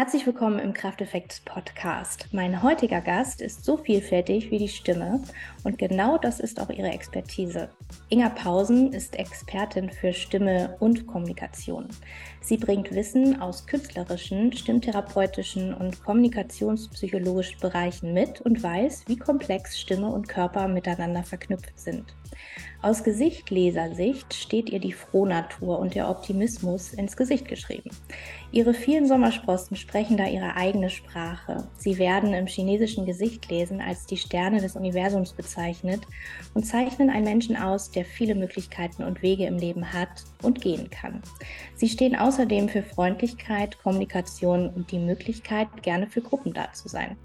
Herzlich 0.00 0.24
willkommen 0.24 0.58
im 0.58 0.72
Krafteffekt 0.72 1.44
Podcast. 1.44 2.28
Mein 2.32 2.62
heutiger 2.62 3.02
Gast 3.02 3.42
ist 3.42 3.66
so 3.66 3.76
vielfältig 3.76 4.50
wie 4.50 4.56
die 4.56 4.68
Stimme 4.68 5.22
und 5.62 5.76
genau 5.76 6.16
das 6.16 6.40
ist 6.40 6.58
auch 6.58 6.70
ihre 6.70 6.88
Expertise. 6.88 7.68
Inga 8.08 8.30
Pausen 8.30 8.94
ist 8.94 9.14
Expertin 9.18 9.90
für 9.90 10.14
Stimme 10.14 10.74
und 10.80 11.06
Kommunikation. 11.06 11.86
Sie 12.40 12.56
bringt 12.56 12.94
Wissen 12.94 13.42
aus 13.42 13.66
künstlerischen, 13.66 14.54
stimmtherapeutischen 14.54 15.74
und 15.74 16.02
kommunikationspsychologischen 16.02 17.60
Bereichen 17.60 18.14
mit 18.14 18.40
und 18.40 18.62
weiß, 18.62 19.04
wie 19.06 19.18
komplex 19.18 19.78
Stimme 19.78 20.06
und 20.06 20.30
Körper 20.30 20.66
miteinander 20.66 21.24
verknüpft 21.24 21.78
sind. 21.78 22.14
Aus 22.82 23.04
Gesichtlesersicht 23.04 24.32
steht 24.32 24.70
ihr 24.70 24.80
die 24.80 24.94
Frohnatur 24.94 25.78
und 25.78 25.94
der 25.94 26.08
Optimismus 26.08 26.94
ins 26.94 27.14
Gesicht 27.14 27.46
geschrieben. 27.46 27.90
Ihre 28.52 28.72
vielen 28.72 29.06
Sommersprossen 29.06 29.76
sprechen 29.76 30.16
da 30.16 30.26
ihre 30.26 30.56
eigene 30.56 30.88
Sprache. 30.88 31.68
Sie 31.76 31.98
werden 31.98 32.32
im 32.32 32.46
chinesischen 32.46 33.04
Gesichtlesen 33.04 33.82
als 33.82 34.06
die 34.06 34.16
Sterne 34.16 34.62
des 34.62 34.76
Universums 34.76 35.34
bezeichnet 35.34 36.00
und 36.54 36.64
zeichnen 36.64 37.10
einen 37.10 37.24
Menschen 37.24 37.54
aus, 37.54 37.90
der 37.90 38.06
viele 38.06 38.34
Möglichkeiten 38.34 39.04
und 39.04 39.20
Wege 39.20 39.44
im 39.44 39.58
Leben 39.58 39.92
hat 39.92 40.24
und 40.40 40.62
gehen 40.62 40.88
kann. 40.88 41.20
Sie 41.74 41.88
stehen 41.88 42.16
außerdem 42.16 42.70
für 42.70 42.82
Freundlichkeit, 42.82 43.78
Kommunikation 43.82 44.70
und 44.70 44.90
die 44.90 44.98
Möglichkeit, 44.98 45.68
gerne 45.82 46.06
für 46.06 46.22
Gruppen 46.22 46.54
da 46.54 46.72
zu 46.72 46.88
sein. 46.88 47.18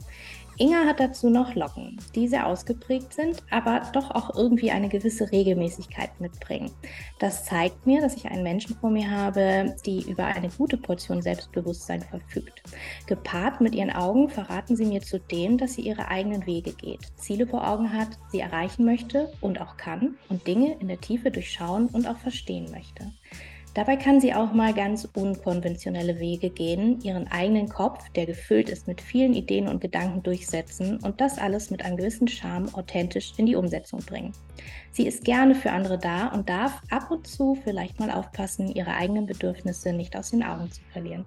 Inga 0.58 0.86
hat 0.86 1.02
dazu 1.02 1.30
noch 1.30 1.54
Locken, 1.54 2.00
die 2.16 2.30
sehr 2.30 2.48
ausgeprägt 2.48 3.14
sind, 3.14 3.44
aber 3.52 3.82
doch 3.92 4.12
auch 4.12 4.36
irgendwie 4.36 4.72
eine 4.72 4.88
gewisse 4.88 5.30
Regelmäßigkeit 5.30 6.22
mitbringen. 6.22 6.72
Das 7.20 7.44
zeigt 7.44 7.86
mir, 7.86 8.00
dass 8.00 8.16
ich 8.16 8.28
einen 8.28 8.44
Menschen 8.44 8.76
vor 8.78 8.90
mir 8.90 9.12
habe, 9.12 9.76
die 9.86 10.10
über 10.10 10.26
eine 10.26 10.48
gute 10.48 10.78
Portion 10.78 11.22
Selbstbewusstsein 11.22 12.02
verfügt. 12.02 12.64
Gepaart 13.06 13.60
mit 13.60 13.76
ihren 13.76 13.92
Augen 13.92 14.30
verraten 14.30 14.78
sie 14.78 14.86
mir 14.86 15.02
zudem, 15.02 15.58
dass 15.58 15.74
sie 15.74 15.82
ihre 15.82 16.08
eigenen 16.08 16.46
Wege 16.46 16.72
geht, 16.72 17.02
Ziele 17.18 17.48
vor 17.48 17.68
Augen 17.68 17.92
hat, 17.92 18.18
sie 18.32 18.40
erreichen 18.40 18.86
möchte 18.86 19.34
und 19.42 19.60
auch 19.60 19.76
kann 19.76 20.16
und 20.30 20.48
Dinge 20.48 20.78
in 20.80 20.88
der 20.88 21.02
Tiefe 21.02 21.32
durchschauen 21.32 21.88
und 21.88 22.08
auch 22.08 22.18
verstehen 22.18 22.72
möchte. 22.72 23.12
Dabei 23.76 23.98
kann 23.98 24.22
sie 24.22 24.34
auch 24.34 24.54
mal 24.54 24.74
ganz 24.74 25.04
unkonventionelle 25.04 26.18
Wege 26.18 26.50
gehen, 26.50 27.02
ihren 27.02 27.28
eigenen 27.28 27.68
Kopf, 27.68 28.08
der 28.12 28.26
gefüllt 28.26 28.70
ist 28.70 28.88
mit 28.88 29.02
vielen 29.02 29.34
Ideen 29.34 29.68
und 29.68 29.82
Gedanken, 29.82 30.24
durchsetzen 30.24 30.98
und 31.04 31.20
das 31.20 31.38
alles 31.38 31.72
mit 31.72 31.84
einem 31.84 31.98
gewissen 31.98 32.30
Charme 32.30 32.74
authentisch 32.74 33.34
in 33.36 33.48
die 33.48 33.58
Umsetzung 33.58 34.00
bringen. 34.00 34.32
Sie 34.92 35.06
ist 35.06 35.26
gerne 35.26 35.56
für 35.56 35.74
andere 35.74 35.98
da 35.98 36.30
und 36.30 36.48
darf 36.48 36.82
ab 36.90 37.12
und 37.12 37.28
zu 37.28 37.56
vielleicht 37.66 38.00
mal 38.00 38.12
aufpassen, 38.12 38.70
ihre 38.70 38.94
eigenen 38.94 39.26
Bedürfnisse 39.26 39.92
nicht 39.92 40.16
aus 40.16 40.32
den 40.32 40.44
Augen 40.44 40.72
zu 40.72 40.82
verlieren. 40.94 41.26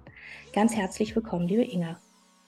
Ganz 0.51 0.75
herzlich 0.75 1.15
willkommen, 1.15 1.47
liebe 1.47 1.71
Inga. 1.71 1.99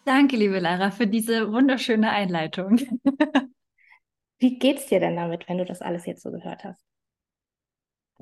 Danke, 0.05 0.35
liebe 0.35 0.57
Lara, 0.57 0.89
für 0.89 1.05
diese 1.05 1.53
wunderschöne 1.53 2.09
Einleitung. 2.09 2.79
Wie 4.39 4.57
geht's 4.57 4.87
dir 4.87 4.99
denn 4.99 5.15
damit, 5.15 5.47
wenn 5.47 5.59
du 5.59 5.65
das 5.65 5.83
alles 5.83 6.07
jetzt 6.07 6.23
so 6.23 6.31
gehört 6.31 6.63
hast? 6.63 6.83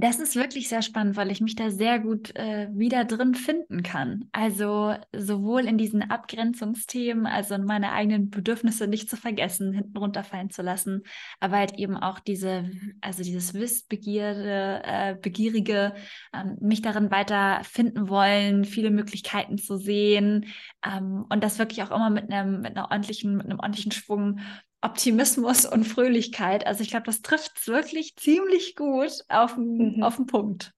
Das 0.02 0.18
ist 0.18 0.38
wirklich 0.38 0.70
sehr 0.70 0.82
spannend, 0.82 1.18
weil 1.18 1.30
ich 1.30 1.42
mich 1.42 1.56
da 1.56 1.70
sehr 1.72 2.00
gut 2.00 2.34
äh, 2.38 2.70
wieder 2.72 3.04
drin 3.04 3.36
finden 3.36 3.84
kann. 3.84 4.30
Also 4.32 4.96
sowohl 5.14 5.66
in 5.66 5.78
diesen 5.78 6.10
Abgrenzungsthemen, 6.10 7.28
also 7.28 7.56
in 7.56 7.66
meine 7.66 7.92
eigenen 7.92 8.30
Bedürfnisse 8.30 8.88
nicht 8.88 9.10
zu 9.10 9.18
vergessen, 9.18 9.74
hinten 9.74 9.98
runterfallen 9.98 10.52
zu 10.52 10.62
lassen, 10.62 11.04
aber 11.42 11.58
halt 11.58 11.74
eben 11.78 11.98
auch 11.98 12.20
diese, 12.20 12.72
also 13.02 13.24
dieses 13.24 13.54
Wissbegierde, 13.54 14.82
äh, 14.86 15.16
begierige, 15.22 15.94
ähm, 16.34 16.56
mich 16.62 16.82
darin 16.82 17.12
weiter 17.12 17.60
finden 17.66 18.08
wollen, 18.08 18.64
viele 18.64 18.92
Möglichkeiten 18.92 19.58
zu 19.58 19.76
sehen 19.76 20.46
ähm, 20.82 21.26
und 21.28 21.44
das 21.44 21.60
wirklich 21.60 21.84
auch 21.84 21.92
immer 21.92 22.10
mit 22.10 22.32
einem, 22.32 22.62
mit 22.62 22.78
einer 22.78 22.90
ordentlichen, 22.90 23.36
mit 23.36 23.48
einem 23.48 23.60
ordentlichen 23.60 23.92
Schwung 23.92 24.40
Optimismus 24.82 25.66
und 25.66 25.84
Fröhlichkeit. 25.86 26.66
Also 26.66 26.82
ich 26.82 26.90
glaube, 26.90 27.06
das 27.06 27.22
trifft 27.22 27.58
es 27.58 27.68
wirklich 27.68 28.16
ziemlich 28.16 28.76
gut 28.76 29.12
auf 29.28 29.56
den, 29.56 29.98
mhm. 29.98 30.04
auf 30.04 30.16
den 30.16 30.26
Punkt. 30.26 30.74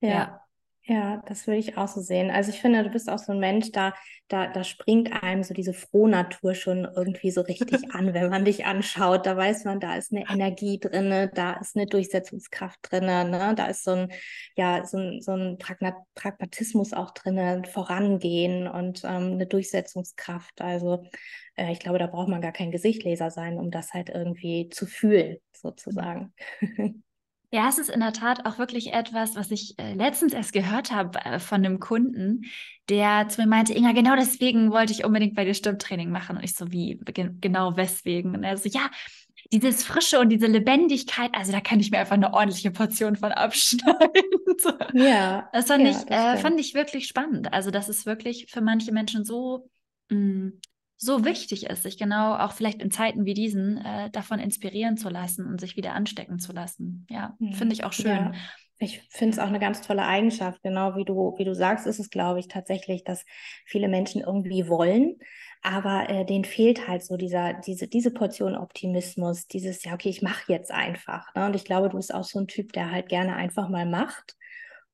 Ja. 0.00 0.08
ja. 0.08 0.41
Ja, 0.84 1.22
das 1.26 1.46
würde 1.46 1.60
ich 1.60 1.76
auch 1.76 1.86
so 1.86 2.00
sehen. 2.00 2.32
Also 2.32 2.50
ich 2.50 2.60
finde, 2.60 2.82
du 2.82 2.90
bist 2.90 3.08
auch 3.08 3.18
so 3.18 3.30
ein 3.30 3.38
Mensch, 3.38 3.70
da, 3.70 3.94
da, 4.26 4.48
da 4.48 4.64
springt 4.64 5.12
einem 5.22 5.44
so 5.44 5.54
diese 5.54 5.74
Frohnatur 5.74 6.56
schon 6.56 6.88
irgendwie 6.96 7.30
so 7.30 7.42
richtig 7.42 7.82
an, 7.94 8.12
wenn 8.14 8.30
man 8.30 8.44
dich 8.44 8.66
anschaut. 8.66 9.24
Da 9.24 9.36
weiß 9.36 9.64
man, 9.64 9.78
da 9.78 9.94
ist 9.94 10.10
eine 10.12 10.24
Energie 10.28 10.80
drin, 10.80 11.30
da 11.34 11.52
ist 11.52 11.76
eine 11.76 11.86
Durchsetzungskraft 11.86 12.80
drin, 12.82 13.04
ne? 13.04 13.54
da 13.56 13.66
ist 13.66 13.84
so 13.84 13.92
ein, 13.92 14.12
ja, 14.56 14.84
so 14.84 14.98
ein, 14.98 15.20
so 15.20 15.32
ein 15.32 15.56
Pragmatismus 15.56 16.92
auch 16.92 17.12
drin, 17.12 17.64
Vorangehen 17.64 18.66
und 18.66 19.04
ähm, 19.04 19.34
eine 19.34 19.46
Durchsetzungskraft. 19.46 20.60
Also 20.60 21.04
äh, 21.54 21.70
ich 21.70 21.78
glaube, 21.78 22.00
da 22.00 22.08
braucht 22.08 22.28
man 22.28 22.40
gar 22.40 22.52
kein 22.52 22.72
Gesichtleser 22.72 23.30
sein, 23.30 23.56
um 23.56 23.70
das 23.70 23.92
halt 23.92 24.08
irgendwie 24.08 24.68
zu 24.68 24.86
fühlen, 24.86 25.36
sozusagen. 25.52 26.34
Ja, 27.54 27.68
es 27.68 27.78
ist 27.78 27.90
in 27.90 28.00
der 28.00 28.14
Tat 28.14 28.46
auch 28.46 28.58
wirklich 28.58 28.94
etwas, 28.94 29.36
was 29.36 29.50
ich 29.50 29.78
äh, 29.78 29.92
letztens 29.92 30.32
erst 30.32 30.54
gehört 30.54 30.90
habe 30.90 31.18
äh, 31.22 31.38
von 31.38 31.64
einem 31.64 31.80
Kunden, 31.80 32.46
der 32.88 33.28
zu 33.28 33.42
mir 33.42 33.46
meinte, 33.46 33.74
Inga, 33.74 33.92
genau 33.92 34.16
deswegen 34.16 34.70
wollte 34.70 34.94
ich 34.94 35.04
unbedingt 35.04 35.34
bei 35.34 35.44
dir 35.44 35.52
Stimmtraining 35.52 36.10
machen. 36.10 36.38
Und 36.38 36.44
ich 36.44 36.54
so, 36.54 36.72
wie, 36.72 36.98
genau 37.04 37.76
weswegen? 37.76 38.34
Und 38.34 38.42
er 38.42 38.56
so, 38.56 38.70
ja, 38.70 38.90
dieses 39.52 39.84
Frische 39.84 40.18
und 40.18 40.30
diese 40.30 40.46
Lebendigkeit, 40.46 41.30
also 41.34 41.52
da 41.52 41.60
kann 41.60 41.78
ich 41.78 41.90
mir 41.90 41.98
einfach 41.98 42.14
eine 42.14 42.32
ordentliche 42.32 42.70
Portion 42.70 43.16
von 43.16 43.32
abschneiden. 43.32 43.98
Ja. 44.92 45.48
Das 45.52 45.66
fand, 45.66 45.82
ja, 45.82 45.90
ich, 45.90 45.96
das 46.04 46.38
äh, 46.38 46.42
fand 46.42 46.60
ich 46.60 46.74
wirklich 46.74 47.06
spannend. 47.06 47.52
Also, 47.52 47.70
das 47.70 47.88
ist 47.88 48.06
wirklich 48.06 48.46
für 48.48 48.60
manche 48.60 48.92
Menschen 48.92 49.24
so 49.24 49.68
mh, 50.10 50.18
mm, 50.18 50.60
so 51.02 51.24
wichtig 51.24 51.66
ist, 51.66 51.82
sich 51.82 51.98
genau 51.98 52.36
auch 52.36 52.52
vielleicht 52.52 52.80
in 52.80 52.92
Zeiten 52.92 53.24
wie 53.24 53.34
diesen 53.34 53.78
äh, 53.78 54.08
davon 54.10 54.38
inspirieren 54.38 54.96
zu 54.96 55.08
lassen 55.08 55.46
und 55.46 55.60
sich 55.60 55.76
wieder 55.76 55.94
anstecken 55.94 56.38
zu 56.38 56.52
lassen. 56.52 57.06
Ja, 57.10 57.34
mhm. 57.40 57.54
finde 57.54 57.74
ich 57.74 57.82
auch 57.82 57.92
schön. 57.92 58.06
Ja. 58.06 58.32
Ich 58.78 59.02
finde 59.10 59.32
es 59.32 59.38
auch 59.40 59.48
eine 59.48 59.58
ganz 59.58 59.80
tolle 59.80 60.04
Eigenschaft, 60.04 60.62
genau 60.62 60.94
wie 60.94 61.04
du, 61.04 61.34
wie 61.38 61.44
du 61.44 61.54
sagst, 61.54 61.88
ist 61.88 61.98
es, 61.98 62.08
glaube 62.08 62.38
ich, 62.38 62.46
tatsächlich, 62.46 63.02
dass 63.02 63.24
viele 63.64 63.88
Menschen 63.88 64.22
irgendwie 64.22 64.68
wollen, 64.68 65.16
aber 65.62 66.08
äh, 66.08 66.24
denen 66.24 66.44
fehlt 66.44 66.86
halt 66.86 67.04
so 67.04 67.16
dieser, 67.16 67.54
diese, 67.54 67.88
diese 67.88 68.12
Portion 68.12 68.56
Optimismus, 68.56 69.48
dieses, 69.48 69.82
ja, 69.84 69.94
okay, 69.94 70.08
ich 70.08 70.22
mache 70.22 70.52
jetzt 70.52 70.70
einfach. 70.70 71.34
Ne? 71.34 71.46
Und 71.46 71.56
ich 71.56 71.64
glaube, 71.64 71.88
du 71.88 71.96
bist 71.96 72.14
auch 72.14 72.24
so 72.24 72.38
ein 72.38 72.46
Typ, 72.46 72.72
der 72.72 72.92
halt 72.92 73.08
gerne 73.08 73.34
einfach 73.34 73.68
mal 73.68 73.86
macht 73.86 74.36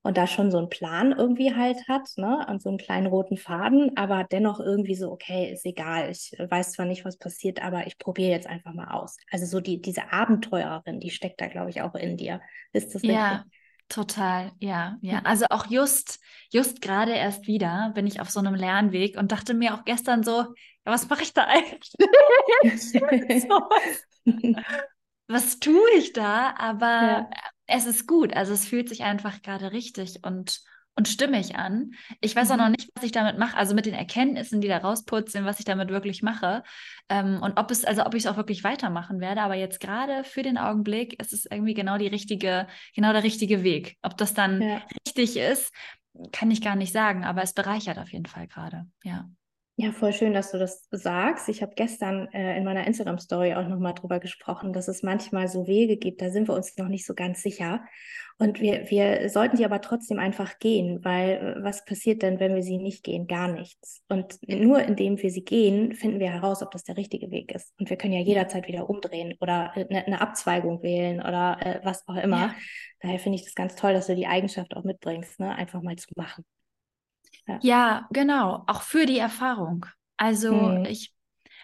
und 0.02 0.16
da 0.16 0.26
schon 0.26 0.50
so 0.50 0.58
einen 0.58 0.68
Plan 0.68 1.12
irgendwie 1.12 1.54
halt 1.54 1.88
hat, 1.88 2.08
ne, 2.16 2.46
und 2.48 2.62
so 2.62 2.68
einen 2.68 2.78
kleinen 2.78 3.06
roten 3.06 3.36
Faden, 3.36 3.96
aber 3.96 4.24
dennoch 4.24 4.60
irgendwie 4.60 4.94
so, 4.94 5.10
okay, 5.10 5.52
ist 5.52 5.66
egal, 5.66 6.10
ich 6.10 6.32
weiß 6.38 6.72
zwar 6.72 6.86
nicht, 6.86 7.04
was 7.04 7.18
passiert, 7.18 7.62
aber 7.62 7.86
ich 7.86 7.98
probiere 7.98 8.30
jetzt 8.30 8.46
einfach 8.46 8.72
mal 8.72 8.88
aus. 8.88 9.16
Also 9.30 9.46
so 9.46 9.60
die, 9.60 9.80
diese 9.80 10.12
Abenteurerin, 10.12 11.00
die 11.00 11.10
steckt 11.10 11.40
da, 11.40 11.48
glaube 11.48 11.70
ich, 11.70 11.82
auch 11.82 11.94
in 11.94 12.16
dir. 12.16 12.40
Ist 12.72 12.94
das 12.94 13.02
ja. 13.02 13.28
richtig? 13.28 13.52
Total, 13.88 14.52
ja, 14.60 14.98
ja. 15.00 15.22
Also 15.24 15.46
auch 15.48 15.66
just, 15.66 16.20
just 16.50 16.82
gerade 16.82 17.12
erst 17.12 17.46
wieder 17.46 17.90
bin 17.94 18.06
ich 18.06 18.20
auf 18.20 18.28
so 18.28 18.38
einem 18.38 18.54
Lernweg 18.54 19.16
und 19.16 19.32
dachte 19.32 19.54
mir 19.54 19.74
auch 19.74 19.84
gestern 19.86 20.22
so, 20.22 20.32
ja, 20.32 20.52
was 20.84 21.08
mache 21.08 21.22
ich 21.22 21.32
da 21.32 21.46
eigentlich? 21.46 21.92
so, 23.48 23.62
was 25.28 25.58
tue 25.58 25.90
ich 25.96 26.12
da? 26.12 26.54
Aber 26.58 26.86
ja 26.86 27.30
es 27.68 27.86
ist 27.86 28.08
gut. 28.08 28.34
Also 28.34 28.52
es 28.52 28.66
fühlt 28.66 28.88
sich 28.88 29.04
einfach 29.04 29.42
gerade 29.42 29.72
richtig 29.72 30.24
und, 30.24 30.60
und 30.96 31.06
stimmig 31.06 31.56
an. 31.56 31.92
Ich 32.20 32.34
weiß 32.34 32.48
mhm. 32.48 32.54
auch 32.54 32.58
noch 32.58 32.68
nicht, 32.70 32.90
was 32.94 33.04
ich 33.04 33.12
damit 33.12 33.38
mache, 33.38 33.56
also 33.56 33.74
mit 33.74 33.86
den 33.86 33.94
Erkenntnissen, 33.94 34.60
die 34.60 34.68
da 34.68 34.78
rausputzeln, 34.78 35.44
was 35.44 35.58
ich 35.60 35.64
damit 35.64 35.90
wirklich 35.90 36.22
mache. 36.22 36.64
Ähm, 37.08 37.40
und 37.42 37.58
ob 37.58 37.70
es, 37.70 37.84
also 37.84 38.04
ob 38.04 38.14
ich 38.14 38.24
es 38.24 38.26
auch 38.26 38.36
wirklich 38.36 38.64
weitermachen 38.64 39.20
werde. 39.20 39.42
Aber 39.42 39.54
jetzt 39.54 39.80
gerade 39.80 40.24
für 40.24 40.42
den 40.42 40.58
Augenblick 40.58 41.20
ist 41.20 41.32
es 41.32 41.44
irgendwie 41.44 41.74
genau 41.74 41.98
die 41.98 42.08
richtige, 42.08 42.66
genau 42.94 43.12
der 43.12 43.22
richtige 43.22 43.62
Weg. 43.62 43.96
Ob 44.02 44.16
das 44.16 44.34
dann 44.34 44.62
ja. 44.62 44.82
richtig 45.06 45.36
ist, 45.36 45.72
kann 46.32 46.50
ich 46.50 46.62
gar 46.62 46.74
nicht 46.74 46.92
sagen, 46.92 47.24
aber 47.24 47.42
es 47.42 47.52
bereichert 47.52 47.98
auf 47.98 48.12
jeden 48.12 48.26
Fall 48.26 48.48
gerade. 48.48 48.86
Ja. 49.04 49.28
Ja, 49.80 49.92
voll 49.92 50.12
schön, 50.12 50.34
dass 50.34 50.50
du 50.50 50.58
das 50.58 50.88
sagst. 50.90 51.48
Ich 51.48 51.62
habe 51.62 51.72
gestern 51.76 52.26
äh, 52.32 52.56
in 52.58 52.64
meiner 52.64 52.84
Instagram-Story 52.84 53.54
auch 53.54 53.68
nochmal 53.68 53.94
drüber 53.94 54.18
gesprochen, 54.18 54.72
dass 54.72 54.88
es 54.88 55.04
manchmal 55.04 55.46
so 55.46 55.68
Wege 55.68 55.96
gibt, 55.96 56.20
da 56.20 56.30
sind 56.30 56.48
wir 56.48 56.54
uns 56.56 56.76
noch 56.78 56.88
nicht 56.88 57.06
so 57.06 57.14
ganz 57.14 57.42
sicher. 57.42 57.84
Und 58.38 58.60
wir, 58.60 58.90
wir 58.90 59.30
sollten 59.30 59.56
die 59.56 59.64
aber 59.64 59.80
trotzdem 59.80 60.18
einfach 60.18 60.58
gehen, 60.58 61.04
weil 61.04 61.30
äh, 61.58 61.62
was 61.62 61.84
passiert 61.84 62.22
denn, 62.22 62.40
wenn 62.40 62.56
wir 62.56 62.64
sie 62.64 62.78
nicht 62.78 63.04
gehen? 63.04 63.28
Gar 63.28 63.52
nichts. 63.52 64.02
Und 64.08 64.40
nur 64.48 64.82
indem 64.82 65.22
wir 65.22 65.30
sie 65.30 65.44
gehen, 65.44 65.94
finden 65.94 66.18
wir 66.18 66.32
heraus, 66.32 66.60
ob 66.60 66.72
das 66.72 66.82
der 66.82 66.96
richtige 66.96 67.30
Weg 67.30 67.52
ist. 67.52 67.72
Und 67.78 67.88
wir 67.88 67.96
können 67.96 68.14
ja 68.14 68.20
jederzeit 68.20 68.66
wieder 68.66 68.90
umdrehen 68.90 69.36
oder 69.40 69.76
eine, 69.76 69.90
äh, 69.90 70.04
eine 70.06 70.20
Abzweigung 70.20 70.82
wählen 70.82 71.20
oder 71.20 71.56
äh, 71.64 71.80
was 71.84 72.02
auch 72.08 72.16
immer. 72.16 72.46
Ja. 72.48 72.54
Daher 72.98 73.20
finde 73.20 73.36
ich 73.36 73.44
das 73.44 73.54
ganz 73.54 73.76
toll, 73.76 73.92
dass 73.92 74.08
du 74.08 74.16
die 74.16 74.26
Eigenschaft 74.26 74.74
auch 74.74 74.82
mitbringst, 74.82 75.38
ne? 75.38 75.54
einfach 75.54 75.82
mal 75.82 75.94
zu 75.94 76.08
machen. 76.16 76.44
Ja. 77.46 77.58
ja, 77.62 78.08
genau, 78.10 78.64
auch 78.66 78.82
für 78.82 79.06
die 79.06 79.18
Erfahrung. 79.18 79.86
Also 80.16 80.52
mhm. 80.52 80.84
ich, 80.84 81.14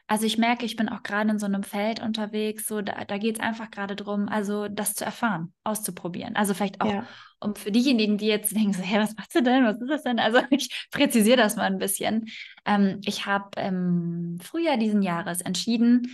also 0.06 0.26
ich 0.26 0.38
merke, 0.38 0.64
ich 0.64 0.76
bin 0.76 0.88
auch 0.88 1.02
gerade 1.02 1.30
in 1.30 1.38
so 1.38 1.46
einem 1.46 1.62
Feld 1.62 2.00
unterwegs, 2.00 2.66
so 2.66 2.82
da, 2.82 3.04
da 3.04 3.18
geht 3.18 3.36
es 3.36 3.40
einfach 3.40 3.70
gerade 3.70 3.96
darum, 3.96 4.28
also 4.28 4.68
das 4.68 4.94
zu 4.94 5.04
erfahren, 5.04 5.52
auszuprobieren. 5.64 6.36
Also 6.36 6.54
vielleicht 6.54 6.80
auch 6.80 6.92
ja. 6.92 7.06
Um 7.44 7.54
für 7.54 7.70
diejenigen, 7.70 8.18
die 8.18 8.26
jetzt 8.26 8.54
denken, 8.56 8.72
so, 8.72 8.82
hey, 8.82 9.00
was 9.00 9.16
machst 9.16 9.34
du 9.34 9.42
denn? 9.42 9.64
Was 9.64 9.80
ist 9.80 9.90
das 9.90 10.02
denn? 10.02 10.18
Also 10.18 10.40
ich 10.50 10.88
präzisiere 10.90 11.36
das 11.36 11.56
mal 11.56 11.64
ein 11.64 11.78
bisschen. 11.78 12.26
Ähm, 12.64 13.00
ich 13.04 13.26
habe 13.26 13.60
im 13.60 14.38
Frühjahr 14.42 14.76
diesen 14.76 15.02
Jahres 15.02 15.40
entschieden, 15.40 16.08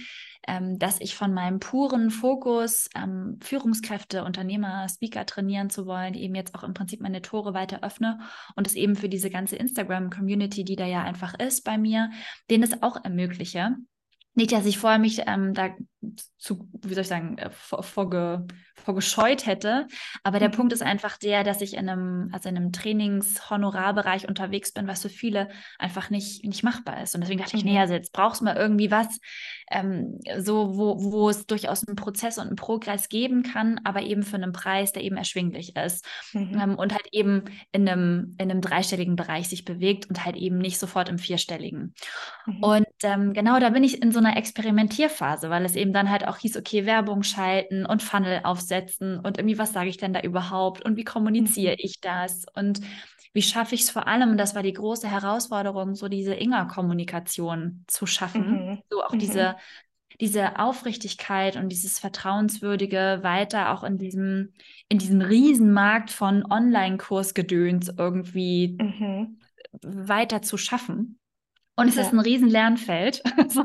ähm, 0.46 0.78
dass 0.78 1.00
ich 1.00 1.14
von 1.14 1.32
meinem 1.32 1.60
puren 1.60 2.10
Fokus, 2.10 2.88
ähm, 2.96 3.38
Führungskräfte, 3.42 4.24
Unternehmer, 4.24 4.88
Speaker 4.88 5.26
trainieren 5.26 5.70
zu 5.70 5.86
wollen, 5.86 6.14
eben 6.14 6.34
jetzt 6.34 6.54
auch 6.54 6.64
im 6.64 6.74
Prinzip 6.74 7.00
meine 7.00 7.22
Tore 7.22 7.54
weiter 7.54 7.82
öffne 7.82 8.18
und 8.56 8.66
es 8.66 8.74
eben 8.74 8.96
für 8.96 9.08
diese 9.08 9.30
ganze 9.30 9.56
Instagram-Community, 9.56 10.64
die 10.64 10.76
da 10.76 10.86
ja 10.86 11.02
einfach 11.02 11.38
ist 11.38 11.62
bei 11.62 11.78
mir, 11.78 12.10
denen 12.50 12.64
es 12.64 12.82
auch 12.82 13.04
ermögliche. 13.04 13.76
Nicht, 14.34 14.52
dass 14.52 14.64
ich 14.64 14.78
vorher 14.78 14.98
mich 14.98 15.22
ähm, 15.26 15.54
da 15.54 15.70
zu, 16.38 16.68
wie 16.82 16.94
soll 16.94 17.02
ich 17.02 17.08
sagen, 17.08 17.36
äh, 17.38 17.50
vorge, 17.50 18.46
vorgescheut 18.76 19.46
hätte. 19.46 19.86
Aber 20.24 20.38
der 20.38 20.48
mhm. 20.48 20.52
Punkt 20.54 20.72
ist 20.72 20.82
einfach 20.82 21.18
der, 21.18 21.44
dass 21.44 21.60
ich 21.60 21.74
in 21.74 21.88
einem, 21.88 22.30
also 22.32 22.48
in 22.48 22.56
einem 22.56 22.72
Trainings-Honorarbereich 22.72 24.26
unterwegs 24.26 24.72
bin, 24.72 24.86
was 24.86 25.02
für 25.02 25.10
viele 25.10 25.48
einfach 25.78 26.10
nicht, 26.10 26.44
nicht 26.44 26.62
machbar 26.62 27.02
ist. 27.02 27.14
Und 27.14 27.20
deswegen 27.20 27.40
dachte 27.40 27.56
ich, 27.56 27.64
nee, 27.64 27.72
mhm. 27.72 27.78
also 27.78 27.94
jetzt 27.94 28.12
brauchst 28.12 28.40
du 28.40 28.46
mal 28.46 28.56
irgendwie 28.56 28.90
was, 28.90 29.18
ähm, 29.70 30.18
so, 30.38 30.76
wo, 30.76 31.12
wo 31.12 31.28
es 31.28 31.46
durchaus 31.46 31.86
einen 31.86 31.96
Prozess 31.96 32.38
und 32.38 32.46
einen 32.46 32.56
Progress 32.56 33.08
geben 33.08 33.42
kann, 33.42 33.80
aber 33.84 34.02
eben 34.02 34.22
für 34.22 34.36
einen 34.36 34.52
Preis, 34.52 34.92
der 34.92 35.04
eben 35.04 35.16
erschwinglich 35.16 35.76
ist. 35.76 36.06
Mhm. 36.32 36.58
Ähm, 36.58 36.74
und 36.76 36.92
halt 36.92 37.08
eben 37.12 37.44
in 37.72 37.88
einem, 37.88 38.34
in 38.38 38.50
einem 38.50 38.62
dreistelligen 38.62 39.16
Bereich 39.16 39.48
sich 39.48 39.64
bewegt 39.64 40.08
und 40.08 40.24
halt 40.24 40.36
eben 40.36 40.58
nicht 40.58 40.78
sofort 40.78 41.10
im 41.10 41.18
vierstelligen. 41.18 41.94
Mhm. 42.46 42.62
Und 42.62 42.86
ähm, 43.02 43.32
genau 43.34 43.60
da 43.60 43.70
bin 43.70 43.84
ich 43.84 44.02
in 44.02 44.12
so 44.12 44.18
einer 44.18 44.36
Experimentierphase, 44.36 45.50
weil 45.50 45.64
es 45.64 45.76
eben 45.76 45.89
eben 45.90 45.92
dann 45.92 46.10
halt 46.10 46.26
auch 46.26 46.36
hieß, 46.36 46.56
okay, 46.56 46.86
Werbung 46.86 47.22
schalten 47.22 47.84
und 47.84 48.02
Funnel 48.02 48.40
aufsetzen 48.44 49.18
und 49.18 49.38
irgendwie, 49.38 49.58
was 49.58 49.72
sage 49.72 49.88
ich 49.88 49.96
denn 49.96 50.12
da 50.12 50.20
überhaupt 50.20 50.84
und 50.84 50.96
wie 50.96 51.04
kommuniziere 51.04 51.72
mhm. 51.72 51.78
ich 51.80 52.00
das 52.00 52.46
und 52.54 52.80
wie 53.32 53.42
schaffe 53.42 53.74
ich 53.76 53.82
es 53.82 53.90
vor 53.90 54.08
allem, 54.08 54.30
und 54.30 54.38
das 54.38 54.54
war 54.54 54.62
die 54.62 54.72
große 54.72 55.08
Herausforderung, 55.08 55.94
so 55.94 56.08
diese 56.08 56.34
Inga-Kommunikation 56.34 57.84
zu 57.86 58.06
schaffen, 58.06 58.50
mhm. 58.50 58.82
so 58.90 59.04
auch 59.04 59.12
mhm. 59.12 59.20
diese, 59.20 59.56
diese 60.20 60.58
Aufrichtigkeit 60.58 61.56
und 61.56 61.68
dieses 61.68 62.00
Vertrauenswürdige 62.00 63.20
weiter 63.22 63.72
auch 63.72 63.84
in 63.84 63.98
diesem, 63.98 64.52
in 64.88 64.98
diesem 64.98 65.20
Riesenmarkt 65.20 66.10
von 66.10 66.44
Online-Kursgedöns 66.44 67.92
irgendwie 67.96 68.76
mhm. 68.80 69.38
weiter 69.82 70.42
zu 70.42 70.56
schaffen. 70.56 71.19
Und 71.80 71.88
es 71.88 71.94
ja. 71.94 72.02
ist 72.02 72.12
ein 72.12 72.20
riesen 72.20 72.50
Lernfeld. 72.50 73.22
so, 73.48 73.64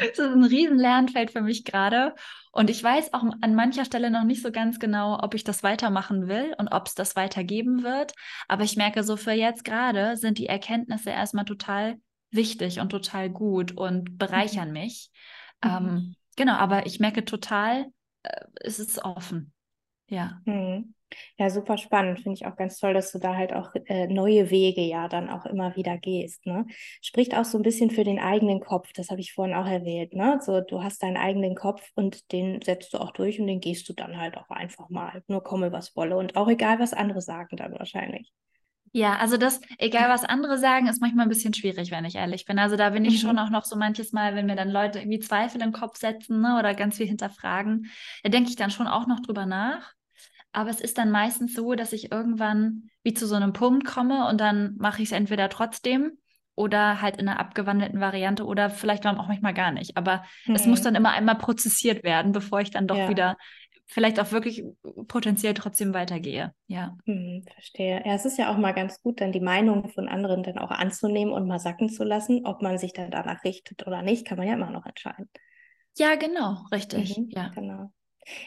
es 0.00 0.18
ist 0.18 0.20
ein 0.20 0.44
riesen 0.44 0.78
Lernfeld 0.78 1.30
für 1.30 1.42
mich 1.42 1.66
gerade. 1.66 2.14
Und 2.52 2.70
ich 2.70 2.82
weiß 2.82 3.12
auch 3.12 3.22
an 3.42 3.54
mancher 3.54 3.84
Stelle 3.84 4.10
noch 4.10 4.24
nicht 4.24 4.40
so 4.40 4.50
ganz 4.50 4.78
genau, 4.78 5.22
ob 5.22 5.34
ich 5.34 5.44
das 5.44 5.62
weitermachen 5.62 6.26
will 6.26 6.54
und 6.56 6.68
ob 6.68 6.86
es 6.86 6.94
das 6.94 7.16
weitergeben 7.16 7.82
wird. 7.82 8.14
Aber 8.48 8.64
ich 8.64 8.78
merke 8.78 9.04
so 9.04 9.18
für 9.18 9.32
jetzt 9.32 9.66
gerade 9.66 10.16
sind 10.16 10.38
die 10.38 10.46
Erkenntnisse 10.46 11.10
erstmal 11.10 11.44
total 11.44 12.00
wichtig 12.30 12.80
und 12.80 12.88
total 12.88 13.28
gut 13.28 13.72
und 13.72 14.16
bereichern 14.16 14.68
mhm. 14.68 14.72
mich. 14.72 15.10
Mhm. 15.62 15.70
Ähm, 15.70 16.16
genau, 16.36 16.54
aber 16.54 16.86
ich 16.86 16.98
merke 16.98 17.26
total, 17.26 17.92
äh, 18.22 18.46
es 18.62 18.78
ist 18.78 19.04
offen. 19.04 19.52
Ja. 20.08 20.40
Mhm. 20.46 20.94
Ja, 21.38 21.50
super 21.50 21.78
spannend. 21.78 22.20
Finde 22.20 22.34
ich 22.34 22.46
auch 22.46 22.56
ganz 22.56 22.78
toll, 22.78 22.94
dass 22.94 23.12
du 23.12 23.18
da 23.18 23.34
halt 23.34 23.52
auch 23.52 23.74
äh, 23.86 24.06
neue 24.06 24.50
Wege 24.50 24.82
ja 24.82 25.08
dann 25.08 25.28
auch 25.28 25.46
immer 25.46 25.76
wieder 25.76 25.98
gehst. 25.98 26.46
Ne? 26.46 26.66
Spricht 27.02 27.36
auch 27.36 27.44
so 27.44 27.58
ein 27.58 27.62
bisschen 27.62 27.90
für 27.90 28.04
den 28.04 28.18
eigenen 28.18 28.60
Kopf, 28.60 28.92
das 28.92 29.10
habe 29.10 29.20
ich 29.20 29.32
vorhin 29.32 29.54
auch 29.54 29.66
erwähnt. 29.66 30.14
Ne? 30.14 30.38
So, 30.42 30.60
du 30.60 30.82
hast 30.82 31.02
deinen 31.02 31.16
eigenen 31.16 31.54
Kopf 31.54 31.90
und 31.94 32.32
den 32.32 32.60
setzt 32.62 32.94
du 32.94 32.98
auch 32.98 33.12
durch 33.12 33.40
und 33.40 33.46
den 33.46 33.60
gehst 33.60 33.88
du 33.88 33.92
dann 33.92 34.18
halt 34.18 34.36
auch 34.36 34.50
einfach 34.50 34.88
mal. 34.88 35.22
Nur 35.28 35.42
komme, 35.42 35.72
was 35.72 35.96
wolle. 35.96 36.16
Und 36.16 36.36
auch 36.36 36.48
egal, 36.48 36.78
was 36.78 36.92
andere 36.92 37.20
sagen 37.20 37.56
dann 37.56 37.72
wahrscheinlich. 37.72 38.32
Ja, 38.92 39.16
also 39.18 39.36
das, 39.36 39.60
egal 39.78 40.08
was 40.08 40.24
andere 40.24 40.58
sagen, 40.58 40.88
ist 40.88 41.00
manchmal 41.00 41.26
ein 41.26 41.28
bisschen 41.28 41.54
schwierig, 41.54 41.92
wenn 41.92 42.04
ich 42.04 42.16
ehrlich 42.16 42.44
bin. 42.44 42.58
Also 42.58 42.76
da 42.76 42.90
bin 42.90 43.04
ich 43.04 43.22
mhm. 43.22 43.28
schon 43.28 43.38
auch 43.38 43.50
noch 43.50 43.64
so 43.64 43.76
manches 43.76 44.12
Mal, 44.12 44.34
wenn 44.34 44.46
mir 44.46 44.56
dann 44.56 44.68
Leute 44.68 44.98
irgendwie 44.98 45.20
Zweifel 45.20 45.62
im 45.62 45.70
Kopf 45.72 45.96
setzen 45.96 46.40
ne, 46.40 46.58
oder 46.58 46.74
ganz 46.74 46.96
viel 46.96 47.06
hinterfragen, 47.06 47.88
da 48.24 48.30
denke 48.30 48.50
ich 48.50 48.56
dann 48.56 48.72
schon 48.72 48.88
auch 48.88 49.06
noch 49.06 49.20
drüber 49.20 49.46
nach. 49.46 49.92
Aber 50.52 50.70
es 50.70 50.80
ist 50.80 50.98
dann 50.98 51.10
meistens 51.10 51.54
so, 51.54 51.74
dass 51.74 51.92
ich 51.92 52.10
irgendwann 52.10 52.90
wie 53.02 53.14
zu 53.14 53.26
so 53.26 53.34
einem 53.34 53.52
Punkt 53.52 53.86
komme 53.86 54.28
und 54.28 54.40
dann 54.40 54.76
mache 54.78 55.02
ich 55.02 55.08
es 55.08 55.12
entweder 55.12 55.48
trotzdem 55.48 56.18
oder 56.54 57.00
halt 57.00 57.16
in 57.16 57.28
einer 57.28 57.40
abgewandelten 57.40 58.00
Variante 58.00 58.44
oder 58.44 58.68
vielleicht 58.68 59.06
auch 59.06 59.28
manchmal 59.28 59.54
gar 59.54 59.72
nicht. 59.72 59.96
Aber 59.96 60.24
mhm. 60.46 60.54
es 60.54 60.66
muss 60.66 60.80
mhm. 60.80 60.84
dann 60.84 60.94
immer 60.96 61.12
einmal 61.12 61.36
prozessiert 61.36 62.04
werden, 62.04 62.32
bevor 62.32 62.60
ich 62.60 62.70
dann 62.70 62.86
doch 62.86 62.98
ja. 62.98 63.08
wieder 63.08 63.36
vielleicht 63.86 64.20
auch 64.20 64.30
wirklich 64.30 64.62
potenziell 65.08 65.54
trotzdem 65.54 65.94
weitergehe. 65.94 66.54
Ja. 66.66 66.96
Hm, 67.06 67.44
verstehe. 67.52 68.02
Ja, 68.04 68.14
es 68.14 68.24
ist 68.24 68.38
ja 68.38 68.52
auch 68.52 68.56
mal 68.56 68.72
ganz 68.72 69.02
gut, 69.02 69.20
dann 69.20 69.32
die 69.32 69.40
Meinung 69.40 69.88
von 69.88 70.08
anderen 70.08 70.42
dann 70.42 70.58
auch 70.58 70.70
anzunehmen 70.70 71.32
und 71.32 71.48
mal 71.48 71.58
sacken 71.58 71.88
zu 71.88 72.04
lassen. 72.04 72.46
Ob 72.46 72.62
man 72.62 72.78
sich 72.78 72.92
dann 72.92 73.10
danach 73.10 73.42
richtet 73.42 73.86
oder 73.86 74.02
nicht, 74.02 74.26
kann 74.26 74.38
man 74.38 74.46
ja 74.46 74.54
immer 74.54 74.70
noch 74.70 74.86
entscheiden. 74.86 75.28
Ja, 75.96 76.14
genau, 76.14 76.58
richtig. 76.70 77.18
Mhm, 77.18 77.30
ja. 77.30 77.48
Genau. 77.48 77.90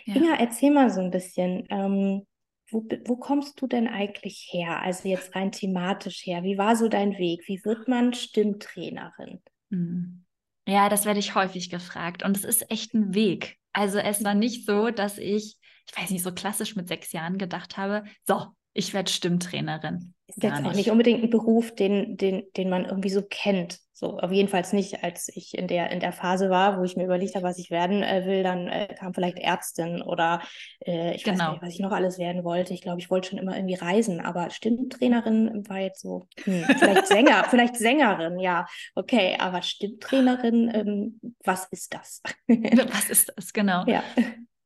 Ja. 0.06 0.16
Inga, 0.16 0.36
erzähl 0.36 0.72
mal 0.72 0.90
so 0.90 1.02
ein 1.02 1.12
bisschen, 1.12 1.66
ähm, 1.70 2.26
wo, 2.70 2.86
wo 3.06 3.18
kommst 3.18 3.62
du 3.62 3.68
denn 3.68 3.88
eigentlich 3.88 4.50
her? 4.52 4.82
Also 4.82 5.08
jetzt 5.08 5.36
rein 5.36 5.52
thematisch 5.52 6.26
her. 6.26 6.44
Wie 6.44 6.58
war 6.58 6.76
so 6.76 6.88
dein 6.88 7.18
Weg? 7.18 7.48
Wie 7.48 7.64
wird 7.64 7.88
man 7.88 8.14
Stimmtrainerin? 8.14 9.42
Hm. 9.72 10.26
Ja, 10.68 10.90
das 10.90 11.06
werde 11.06 11.20
ich 11.20 11.36
häufig 11.36 11.70
gefragt 11.70 12.24
und 12.24 12.38
es 12.38 12.44
ist 12.44 12.70
echt 12.72 12.94
ein 12.94 13.14
Weg. 13.14 13.58
Also 13.74 14.00
es 14.00 14.24
war 14.24 14.34
nicht 14.34 14.66
so, 14.66 14.92
dass 14.92 15.18
ich, 15.18 15.58
ich 15.88 15.98
weiß 15.98 16.10
nicht, 16.12 16.24
so 16.24 16.32
klassisch 16.32 16.76
mit 16.76 16.88
sechs 16.88 17.12
Jahren 17.12 17.38
gedacht 17.38 17.76
habe, 17.76 18.04
so, 18.26 18.48
ich 18.74 18.94
werde 18.94 19.12
Stimmtrainerin. 19.12 20.13
Ist 20.28 20.42
jetzt 20.42 20.60
nicht. 20.60 20.70
auch 20.70 20.76
nicht 20.76 20.92
unbedingt 20.92 21.24
ein 21.24 21.30
Beruf, 21.30 21.76
den, 21.76 22.18
den, 22.18 22.44
den 22.56 22.70
man 22.70 22.86
irgendwie 22.86 23.10
so 23.10 23.22
kennt. 23.22 23.80
So, 23.96 24.18
auf 24.20 24.32
jeden 24.32 24.50
Fall 24.50 24.66
nicht, 24.72 25.04
als 25.04 25.30
ich 25.30 25.58
in 25.58 25.68
der, 25.68 25.92
in 25.92 26.00
der 26.00 26.12
Phase 26.12 26.50
war, 26.50 26.80
wo 26.80 26.84
ich 26.84 26.98
mir 26.98 27.06
überlegt 27.06 27.36
habe, 27.36 27.46
was 27.46 27.60
ich 27.60 27.70
werden 27.70 28.02
äh, 28.02 28.26
will, 28.26 28.42
dann 28.42 28.68
äh, 28.68 28.88
kam 28.98 29.14
vielleicht 29.14 29.38
Ärztin 29.38 30.02
oder 30.02 30.42
äh, 30.86 31.16
ich 31.16 31.24
genau. 31.24 31.46
weiß 31.46 31.52
nicht, 31.52 31.62
was 31.62 31.74
ich 31.74 31.80
noch 31.80 31.92
alles 31.92 32.18
werden 32.18 32.44
wollte. 32.44 32.74
Ich 32.74 32.82
glaube, 32.82 33.00
ich 33.00 33.12
wollte 33.12 33.30
schon 33.30 33.38
immer 33.38 33.56
irgendwie 33.56 33.76
reisen, 33.76 34.20
aber 34.20 34.50
Stimmtrainerin 34.50 35.64
war 35.70 35.80
jetzt 35.80 36.02
so, 36.02 36.28
hm, 36.44 36.66
vielleicht 36.78 37.08
Sänger, 37.08 37.44
vielleicht 37.50 37.76
Sängerin, 37.76 38.40
ja, 38.40 38.66
okay, 38.96 39.38
aber 39.40 39.62
Stimmtrainerin, 39.62 40.72
ähm, 40.74 41.34
was 41.46 41.66
ist 41.66 41.94
das? 41.94 42.22
was 42.48 43.10
ist 43.10 43.32
das, 43.36 43.54
genau. 43.54 43.86
Ja. 43.86 44.04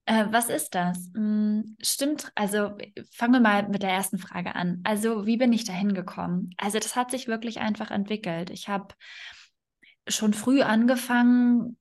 Äh, 0.07 0.27
was 0.31 0.49
ist 0.49 0.73
das? 0.73 1.11
Hm, 1.13 1.75
stimmt, 1.81 2.31
also 2.33 2.77
fangen 3.11 3.33
wir 3.33 3.39
mal 3.41 3.67
mit 3.67 3.83
der 3.83 3.91
ersten 3.91 4.17
Frage 4.17 4.55
an. 4.55 4.79
Also, 4.85 5.25
wie 5.25 5.35
bin 5.35 5.51
ich 5.51 5.65
da 5.65 5.73
hingekommen? 5.73 6.55
Also, 6.55 6.79
das 6.79 6.95
hat 6.95 7.11
sich 7.11 7.27
wirklich 7.27 7.59
einfach 7.59 7.91
entwickelt. 7.91 8.49
Ich 8.49 8.69
habe 8.69 8.95
schon 10.07 10.33
früh 10.33 10.61
angefangen, 10.61 11.77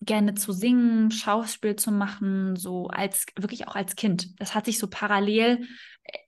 gerne 0.00 0.34
zu 0.34 0.52
singen, 0.52 1.10
Schauspiel 1.10 1.76
zu 1.76 1.92
machen, 1.92 2.56
so 2.56 2.88
als 2.88 3.26
wirklich 3.38 3.68
auch 3.68 3.76
als 3.76 3.94
Kind. 3.94 4.40
Das 4.40 4.54
hat 4.54 4.64
sich 4.64 4.78
so 4.78 4.88
parallel 4.88 5.68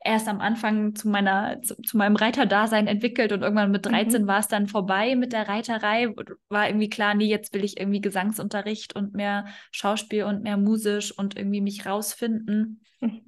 erst 0.05 0.29
am 0.29 0.41
Anfang 0.41 0.95
zu 0.95 1.09
meiner 1.09 1.61
zu, 1.63 1.81
zu 1.83 1.97
meinem 1.97 2.17
Reiterdasein 2.17 2.87
entwickelt 2.87 3.33
und 3.33 3.43
irgendwann 3.43 3.71
mit 3.71 3.87
13 3.87 4.23
mhm. 4.23 4.27
war 4.27 4.41
es 4.41 4.49
dann 4.49 4.67
vorbei 4.67 5.17
mit 5.17 5.33
der 5.33 5.49
Reiterei. 5.49 6.15
War 6.49 6.69
irgendwie 6.69 6.91
klar, 6.91 7.15
nee, 7.15 7.27
jetzt 7.27 7.55
will 7.55 7.65
ich 7.65 7.79
irgendwie 7.79 8.01
Gesangsunterricht 8.01 8.97
und 8.97 9.15
mehr 9.15 9.47
Schauspiel 9.71 10.25
und 10.25 10.43
mehr 10.43 10.57
musisch 10.57 11.17
und 11.17 11.37
irgendwie 11.37 11.61
mich 11.61 11.87
rausfinden. 11.87 12.81
Mhm. 13.01 13.21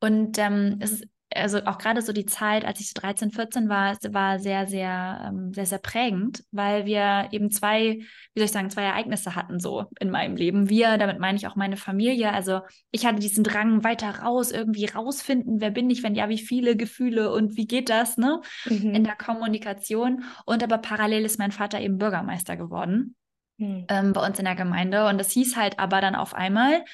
Und 0.00 0.38
ähm, 0.38 0.78
es 0.80 0.92
ist 0.92 1.08
also 1.34 1.58
auch 1.64 1.78
gerade 1.78 2.00
so 2.02 2.12
die 2.12 2.26
Zeit, 2.26 2.64
als 2.64 2.80
ich 2.80 2.88
so 2.88 3.00
13, 3.00 3.30
14 3.30 3.68
war, 3.68 3.96
war 4.10 4.38
sehr, 4.38 4.66
sehr, 4.66 5.26
ähm, 5.26 5.52
sehr, 5.52 5.66
sehr 5.66 5.78
prägend, 5.78 6.44
weil 6.52 6.86
wir 6.86 7.28
eben 7.32 7.50
zwei, 7.50 7.98
wie 7.98 8.40
soll 8.40 8.46
ich 8.46 8.52
sagen, 8.52 8.70
zwei 8.70 8.84
Ereignisse 8.84 9.34
hatten 9.34 9.60
so 9.60 9.86
in 10.00 10.10
meinem 10.10 10.36
Leben. 10.36 10.68
Wir, 10.68 10.96
damit 10.96 11.18
meine 11.18 11.36
ich 11.36 11.46
auch 11.46 11.56
meine 11.56 11.76
Familie. 11.76 12.32
Also 12.32 12.60
ich 12.90 13.04
hatte 13.04 13.20
diesen 13.20 13.44
Drang 13.44 13.84
weiter 13.84 14.20
raus, 14.20 14.50
irgendwie 14.50 14.86
rausfinden, 14.86 15.60
wer 15.60 15.70
bin 15.70 15.90
ich, 15.90 16.02
wenn 16.02 16.14
ja, 16.14 16.28
wie 16.28 16.38
viele 16.38 16.76
Gefühle 16.76 17.32
und 17.32 17.56
wie 17.56 17.66
geht 17.66 17.90
das, 17.90 18.16
ne? 18.16 18.40
Mhm. 18.64 18.94
In 18.94 19.04
der 19.04 19.16
Kommunikation. 19.16 20.24
Und 20.46 20.62
aber 20.62 20.78
parallel 20.78 21.24
ist 21.24 21.38
mein 21.38 21.52
Vater 21.52 21.80
eben 21.80 21.98
Bürgermeister 21.98 22.56
geworden. 22.56 23.16
Mhm. 23.58 23.86
Ähm, 23.88 24.12
bei 24.12 24.26
uns 24.26 24.38
in 24.38 24.44
der 24.44 24.54
Gemeinde. 24.54 25.06
Und 25.08 25.18
das 25.18 25.30
hieß 25.32 25.56
halt 25.56 25.78
aber 25.78 26.00
dann 26.00 26.14
auf 26.14 26.32
einmal, 26.32 26.84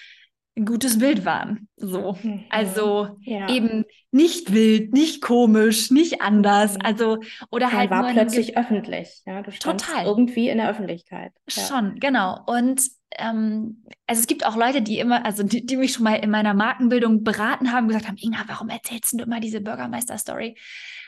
ein 0.56 0.66
gutes 0.66 0.99
Bild 0.99 1.25
waren. 1.25 1.68
So. 1.76 2.16
Mhm. 2.23 2.44
Also 2.49 3.16
ja. 3.23 3.49
eben 3.49 3.84
nicht 4.12 4.52
wild, 4.52 4.92
nicht 4.92 5.20
komisch, 5.20 5.90
nicht 5.90 6.23
anders. 6.23 6.75
Mhm. 6.75 6.80
Also, 6.84 7.18
oder 7.50 7.66
Man 7.66 7.76
halt. 7.76 7.90
war 7.90 8.12
plötzlich 8.12 8.56
öffentlich. 8.56 9.23
Ja, 9.26 9.42
du 9.42 9.50
total. 9.50 10.06
irgendwie 10.06 10.49
in 10.49 10.58
der 10.58 10.70
Öffentlichkeit. 10.70 11.32
Ja. 11.50 11.62
Schon, 11.62 11.96
genau. 11.99 12.38
Und 12.46 12.82
ähm, 13.18 13.84
also 14.06 14.20
es 14.20 14.26
gibt 14.26 14.46
auch 14.46 14.56
Leute, 14.56 14.82
die 14.82 14.99
immer, 14.99 15.25
also 15.25 15.42
die, 15.42 15.66
die, 15.66 15.76
mich 15.76 15.92
schon 15.92 16.04
mal 16.04 16.16
in 16.16 16.30
meiner 16.30 16.54
Markenbildung 16.54 17.25
beraten 17.25 17.73
haben, 17.73 17.88
gesagt 17.88 18.06
haben, 18.06 18.18
Inga, 18.20 18.44
warum 18.46 18.68
erzählst 18.68 19.12
du 19.12 19.25
immer 19.25 19.40
diese 19.40 19.61
Bürgermeister-Story? 19.61 20.56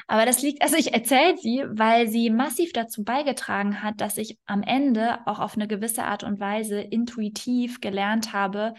Aber 0.08 0.24
das 0.24 0.40
liegt, 0.42 0.62
also 0.62 0.76
ich 0.76 0.94
erzähle 0.94 1.36
sie, 1.36 1.64
weil 1.68 2.08
sie 2.08 2.30
massiv 2.30 2.72
dazu 2.72 3.02
beigetragen 3.02 3.82
hat, 3.82 4.00
dass 4.00 4.18
ich 4.18 4.38
am 4.46 4.62
Ende 4.62 5.18
auch 5.26 5.40
auf 5.40 5.56
eine 5.56 5.66
gewisse 5.66 6.04
Art 6.04 6.22
und 6.22 6.38
Weise 6.38 6.80
intuitiv 6.80 7.80
gelernt 7.80 8.32
habe, 8.32 8.74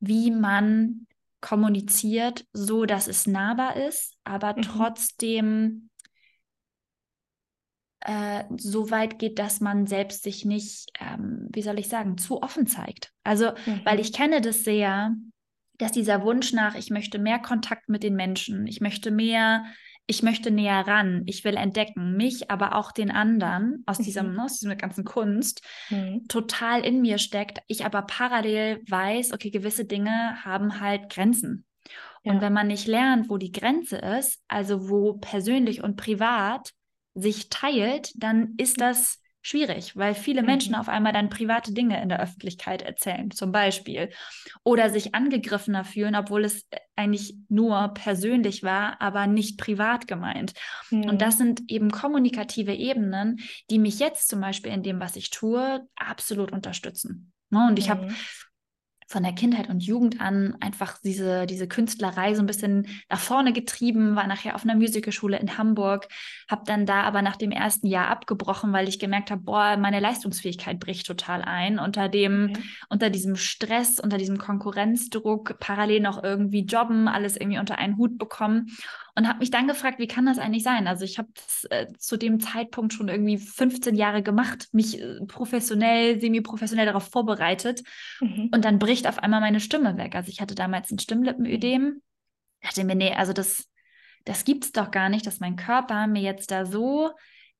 wie 0.00 0.30
man 0.30 1.06
kommuniziert, 1.40 2.44
so 2.52 2.84
dass 2.84 3.08
es 3.08 3.26
nahbar 3.26 3.76
ist, 3.76 4.16
aber 4.24 4.56
mhm. 4.56 4.62
trotzdem 4.62 5.90
äh, 8.00 8.44
so 8.56 8.90
weit 8.90 9.18
geht, 9.18 9.38
dass 9.38 9.60
man 9.60 9.86
selbst 9.86 10.22
sich 10.22 10.44
nicht, 10.44 10.90
ähm, 11.00 11.48
wie 11.52 11.62
soll 11.62 11.78
ich 11.78 11.88
sagen, 11.88 12.18
zu 12.18 12.42
offen 12.42 12.66
zeigt. 12.66 13.12
Also, 13.24 13.50
mhm. 13.66 13.80
weil 13.84 14.00
ich 14.00 14.12
kenne 14.12 14.40
das 14.40 14.64
sehr, 14.64 15.14
dass 15.78 15.92
dieser 15.92 16.22
Wunsch 16.22 16.52
nach, 16.52 16.74
ich 16.74 16.90
möchte 16.90 17.18
mehr 17.18 17.38
Kontakt 17.38 17.88
mit 17.88 18.02
den 18.02 18.14
Menschen, 18.14 18.66
ich 18.66 18.80
möchte 18.80 19.10
mehr, 19.10 19.64
ich 20.10 20.22
möchte 20.22 20.50
näher 20.50 20.86
ran, 20.86 21.22
ich 21.26 21.44
will 21.44 21.56
entdecken, 21.56 22.16
mich, 22.16 22.50
aber 22.50 22.74
auch 22.74 22.92
den 22.92 23.10
anderen 23.10 23.84
aus, 23.84 23.98
diesem, 23.98 24.32
mhm. 24.32 24.40
aus 24.40 24.58
dieser 24.58 24.74
ganzen 24.74 25.04
Kunst, 25.04 25.60
mhm. 25.90 26.26
total 26.28 26.84
in 26.84 27.02
mir 27.02 27.18
steckt. 27.18 27.58
Ich 27.66 27.84
aber 27.84 28.02
parallel 28.02 28.80
weiß, 28.88 29.34
okay, 29.34 29.50
gewisse 29.50 29.84
Dinge 29.84 30.42
haben 30.44 30.80
halt 30.80 31.10
Grenzen. 31.10 31.66
Ja. 32.24 32.32
Und 32.32 32.40
wenn 32.40 32.54
man 32.54 32.68
nicht 32.68 32.86
lernt, 32.86 33.28
wo 33.28 33.36
die 33.36 33.52
Grenze 33.52 33.98
ist, 33.98 34.40
also 34.48 34.88
wo 34.88 35.12
persönlich 35.12 35.82
und 35.82 35.96
privat 35.96 36.72
sich 37.14 37.50
teilt, 37.50 38.12
dann 38.16 38.54
ist 38.56 38.80
das 38.80 39.20
schwierig, 39.48 39.96
weil 39.96 40.14
viele 40.14 40.42
Menschen 40.42 40.74
mhm. 40.74 40.80
auf 40.80 40.88
einmal 40.88 41.12
dann 41.12 41.30
private 41.30 41.72
Dinge 41.72 42.00
in 42.02 42.08
der 42.08 42.20
Öffentlichkeit 42.20 42.82
erzählen, 42.82 43.30
zum 43.30 43.50
Beispiel, 43.50 44.10
oder 44.62 44.90
sich 44.90 45.14
angegriffener 45.14 45.84
fühlen, 45.84 46.14
obwohl 46.14 46.44
es 46.44 46.62
äh, 46.70 46.78
eigentlich 46.96 47.34
nur 47.48 47.88
persönlich 47.94 48.62
war, 48.62 49.00
aber 49.00 49.26
nicht 49.26 49.58
privat 49.58 50.06
gemeint. 50.06 50.52
Mhm. 50.90 51.04
Und 51.04 51.22
das 51.22 51.38
sind 51.38 51.62
eben 51.68 51.90
kommunikative 51.90 52.74
Ebenen, 52.74 53.40
die 53.70 53.78
mich 53.78 53.98
jetzt 53.98 54.28
zum 54.28 54.40
Beispiel 54.40 54.72
in 54.72 54.82
dem, 54.82 55.00
was 55.00 55.16
ich 55.16 55.30
tue, 55.30 55.86
absolut 55.96 56.52
unterstützen. 56.52 57.32
Ne, 57.50 57.66
und 57.66 57.78
ich 57.78 57.88
habe 57.88 58.08
von 59.08 59.22
der 59.22 59.32
Kindheit 59.32 59.70
und 59.70 59.82
Jugend 59.82 60.20
an 60.20 60.54
einfach 60.60 60.98
diese, 61.02 61.46
diese 61.46 61.66
Künstlerei 61.66 62.34
so 62.34 62.42
ein 62.42 62.46
bisschen 62.46 62.86
nach 63.08 63.18
vorne 63.18 63.54
getrieben, 63.54 64.16
war 64.16 64.26
nachher 64.26 64.54
auf 64.54 64.64
einer 64.64 64.74
Musicalschule 64.74 65.38
in 65.38 65.56
Hamburg, 65.56 66.08
habe 66.46 66.64
dann 66.66 66.84
da 66.84 67.04
aber 67.04 67.22
nach 67.22 67.36
dem 67.36 67.50
ersten 67.50 67.86
Jahr 67.86 68.08
abgebrochen, 68.08 68.70
weil 68.74 68.86
ich 68.86 68.98
gemerkt 68.98 69.30
habe, 69.30 69.40
boah, 69.40 69.78
meine 69.78 70.00
Leistungsfähigkeit 70.00 70.78
bricht 70.78 71.06
total 71.06 71.40
ein 71.40 71.78
unter 71.78 72.10
dem, 72.10 72.50
okay. 72.50 72.62
unter 72.90 73.08
diesem 73.08 73.36
Stress, 73.36 73.98
unter 73.98 74.18
diesem 74.18 74.36
Konkurrenzdruck, 74.36 75.58
parallel 75.58 76.00
noch 76.00 76.22
irgendwie 76.22 76.66
jobben, 76.66 77.08
alles 77.08 77.38
irgendwie 77.38 77.58
unter 77.58 77.78
einen 77.78 77.96
Hut 77.96 78.18
bekommen 78.18 78.66
und 79.18 79.26
habe 79.26 79.40
mich 79.40 79.50
dann 79.50 79.66
gefragt, 79.66 79.98
wie 79.98 80.06
kann 80.06 80.26
das 80.26 80.38
eigentlich 80.38 80.62
sein? 80.62 80.86
Also 80.86 81.04
ich 81.04 81.18
habe 81.18 81.28
äh, 81.70 81.88
zu 81.98 82.16
dem 82.16 82.38
Zeitpunkt 82.38 82.92
schon 82.92 83.08
irgendwie 83.08 83.36
15 83.36 83.96
Jahre 83.96 84.22
gemacht, 84.22 84.68
mich 84.70 85.02
äh, 85.02 85.18
professionell, 85.26 86.20
semi-professionell 86.20 86.86
darauf 86.86 87.10
vorbereitet 87.10 87.82
mhm. 88.20 88.50
und 88.52 88.64
dann 88.64 88.78
bricht 88.78 89.08
auf 89.08 89.18
einmal 89.18 89.40
meine 89.40 89.58
Stimme 89.58 89.96
weg. 89.96 90.14
Also 90.14 90.30
ich 90.30 90.40
hatte 90.40 90.54
damals 90.54 90.92
ein 90.92 91.00
Stimmlippenödem, 91.00 92.00
dachte 92.60 92.84
mir, 92.84 92.94
nee, 92.94 93.12
also 93.12 93.32
das, 93.32 93.66
das 94.24 94.44
es 94.46 94.70
doch 94.70 94.92
gar 94.92 95.08
nicht, 95.08 95.26
dass 95.26 95.40
mein 95.40 95.56
Körper 95.56 96.06
mir 96.06 96.22
jetzt 96.22 96.52
da 96.52 96.64
so 96.64 97.10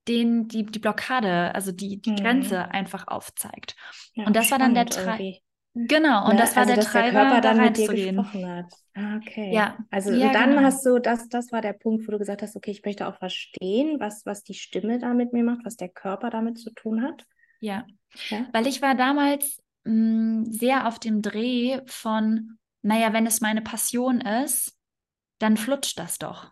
den, 0.06 0.46
die, 0.46 0.64
die 0.64 0.78
Blockade, 0.78 1.52
also 1.56 1.72
die, 1.72 2.00
die 2.00 2.12
mhm. 2.12 2.16
Grenze 2.18 2.70
einfach 2.70 3.08
aufzeigt. 3.08 3.74
Ja, 4.14 4.26
und 4.26 4.36
das 4.36 4.52
war 4.52 4.60
dann 4.60 4.74
der 4.74 4.86
Tre 4.86 5.40
Genau, 5.86 6.24
und 6.24 6.34
ne? 6.34 6.40
das 6.40 6.56
war 6.56 6.64
also, 6.64 6.74
der 6.74 6.84
Treiber, 6.84 7.12
der 7.12 7.22
Körper 7.22 7.40
dann 7.40 7.56
da 7.58 7.62
mit 7.62 7.76
dir 7.76 7.88
gesprochen 7.88 8.48
hat. 8.48 8.66
Ah, 8.94 9.16
okay. 9.16 9.54
Ja. 9.54 9.78
Also 9.92 10.10
ja, 10.10 10.32
dann 10.32 10.50
genau. 10.50 10.62
hast 10.62 10.84
du, 10.84 10.98
das, 10.98 11.28
das 11.28 11.52
war 11.52 11.60
der 11.60 11.72
Punkt, 11.72 12.08
wo 12.08 12.10
du 12.10 12.18
gesagt 12.18 12.42
hast, 12.42 12.56
okay, 12.56 12.72
ich 12.72 12.84
möchte 12.84 13.06
auch 13.06 13.16
verstehen, 13.16 14.00
was, 14.00 14.26
was 14.26 14.42
die 14.42 14.54
Stimme 14.54 14.98
da 14.98 15.14
mit 15.14 15.32
mir 15.32 15.44
macht, 15.44 15.64
was 15.64 15.76
der 15.76 15.88
Körper 15.88 16.30
damit 16.30 16.58
zu 16.58 16.70
tun 16.72 17.02
hat. 17.02 17.24
Ja. 17.60 17.86
ja? 18.28 18.46
Weil 18.52 18.66
ich 18.66 18.82
war 18.82 18.96
damals 18.96 19.62
mh, 19.84 19.92
hm, 19.92 20.44
sehr 20.46 20.88
auf 20.88 20.98
dem 20.98 21.22
Dreh 21.22 21.80
von, 21.86 22.58
naja, 22.82 23.12
wenn 23.12 23.26
es 23.26 23.40
meine 23.40 23.62
Passion 23.62 24.20
ist, 24.20 24.76
dann 25.38 25.56
flutscht 25.56 25.96
das 25.96 26.18
doch. 26.18 26.50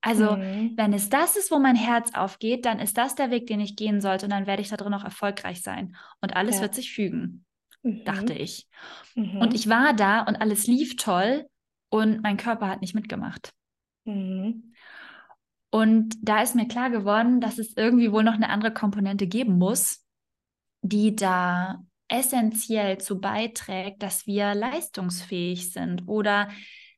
Also, 0.00 0.36
mhm. 0.36 0.72
wenn 0.76 0.92
es 0.92 1.08
das 1.10 1.36
ist, 1.36 1.52
wo 1.52 1.60
mein 1.60 1.76
Herz 1.76 2.12
aufgeht, 2.12 2.66
dann 2.66 2.80
ist 2.80 2.98
das 2.98 3.14
der 3.14 3.30
Weg, 3.30 3.46
den 3.46 3.60
ich 3.60 3.76
gehen 3.76 4.00
sollte 4.00 4.26
und 4.26 4.32
dann 4.32 4.48
werde 4.48 4.62
ich 4.62 4.68
da 4.68 4.76
drin 4.76 4.94
auch 4.94 5.04
erfolgreich 5.04 5.62
sein. 5.62 5.96
Und 6.20 6.34
alles 6.34 6.56
ja. 6.56 6.62
wird 6.62 6.74
sich 6.74 6.92
fügen 6.92 7.43
mhm. 7.84 8.04
dachte 8.04 8.32
ich. 8.32 8.66
Mhm. 9.14 9.38
Und 9.38 9.54
ich 9.54 9.68
war 9.68 9.94
da 9.94 10.22
und 10.22 10.36
alles 10.36 10.66
lief 10.66 10.96
toll 10.96 11.46
und 11.90 12.22
mein 12.22 12.36
Körper 12.36 12.68
hat 12.68 12.80
nicht 12.80 12.94
mitgemacht. 12.94 13.52
Mhm. 14.04 14.74
Und 15.70 16.16
da 16.22 16.42
ist 16.42 16.54
mir 16.54 16.68
klar 16.68 16.90
geworden, 16.90 17.40
dass 17.40 17.58
es 17.58 17.76
irgendwie 17.76 18.12
wohl 18.12 18.24
noch 18.24 18.34
eine 18.34 18.48
andere 18.48 18.72
Komponente 18.72 19.26
geben 19.26 19.58
muss, 19.58 20.04
die 20.82 21.16
da 21.16 21.84
essentiell 22.08 22.98
zu 22.98 23.20
beiträgt, 23.20 24.02
dass 24.02 24.26
wir 24.26 24.54
leistungsfähig 24.54 25.72
sind 25.72 26.06
oder 26.06 26.48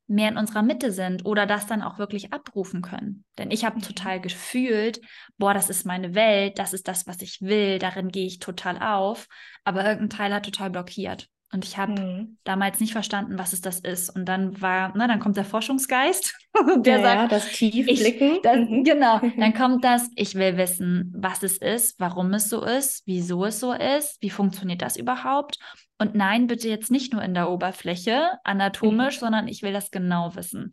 mehr 0.08 0.30
in 0.30 0.36
unserer 0.36 0.62
Mitte 0.62 0.92
sind 0.92 1.24
oder 1.24 1.46
das 1.46 1.66
dann 1.66 1.82
auch 1.82 1.98
wirklich 1.98 2.32
abrufen 2.32 2.82
können. 2.82 3.24
Denn 3.38 3.50
ich 3.50 3.64
habe 3.64 3.76
mhm. 3.76 3.82
total 3.82 4.20
gefühlt, 4.20 5.00
boah, 5.38 5.54
das 5.54 5.70
ist 5.70 5.84
meine 5.84 6.14
Welt, 6.14 6.58
das 6.58 6.72
ist 6.72 6.88
das, 6.88 7.06
was 7.06 7.20
ich 7.22 7.42
will, 7.42 7.78
darin 7.78 8.08
gehe 8.08 8.26
ich 8.26 8.38
total 8.38 8.78
auf, 8.78 9.26
aber 9.64 9.84
irgendein 9.84 10.16
Teil 10.16 10.34
hat 10.34 10.44
total 10.44 10.70
blockiert. 10.70 11.28
Und 11.52 11.64
ich 11.64 11.78
habe 11.78 11.92
mhm. 11.92 12.38
damals 12.44 12.80
nicht 12.80 12.92
verstanden, 12.92 13.38
was 13.38 13.52
es 13.52 13.60
das 13.60 13.78
ist. 13.78 14.10
Und 14.10 14.24
dann 14.24 14.60
war, 14.60 14.96
ne, 14.96 15.06
dann 15.06 15.20
kommt 15.20 15.36
der 15.36 15.44
Forschungsgeist, 15.44 16.34
der 16.78 16.96
ja, 16.98 17.02
sagt, 17.02 17.20
ja, 17.22 17.28
das 17.28 17.48
Tiefblicken. 17.52 18.34
Ich, 18.34 18.42
das, 18.42 18.56
mhm. 18.68 18.84
Genau, 18.84 19.20
dann 19.38 19.54
kommt 19.54 19.84
das, 19.84 20.10
ich 20.16 20.34
will 20.34 20.56
wissen, 20.56 21.14
was 21.16 21.42
es 21.42 21.58
ist, 21.58 22.00
warum 22.00 22.34
es 22.34 22.48
so 22.48 22.64
ist, 22.64 23.04
wieso 23.06 23.44
es 23.44 23.60
so 23.60 23.72
ist, 23.72 24.20
wie 24.20 24.30
funktioniert 24.30 24.82
das 24.82 24.96
überhaupt. 24.96 25.58
Und 25.98 26.14
nein, 26.14 26.46
bitte 26.46 26.68
jetzt 26.68 26.90
nicht 26.90 27.12
nur 27.12 27.22
in 27.22 27.34
der 27.34 27.50
Oberfläche, 27.50 28.38
anatomisch, 28.44 29.16
mhm. 29.16 29.20
sondern 29.20 29.48
ich 29.48 29.62
will 29.62 29.72
das 29.72 29.90
genau 29.90 30.34
wissen. 30.36 30.72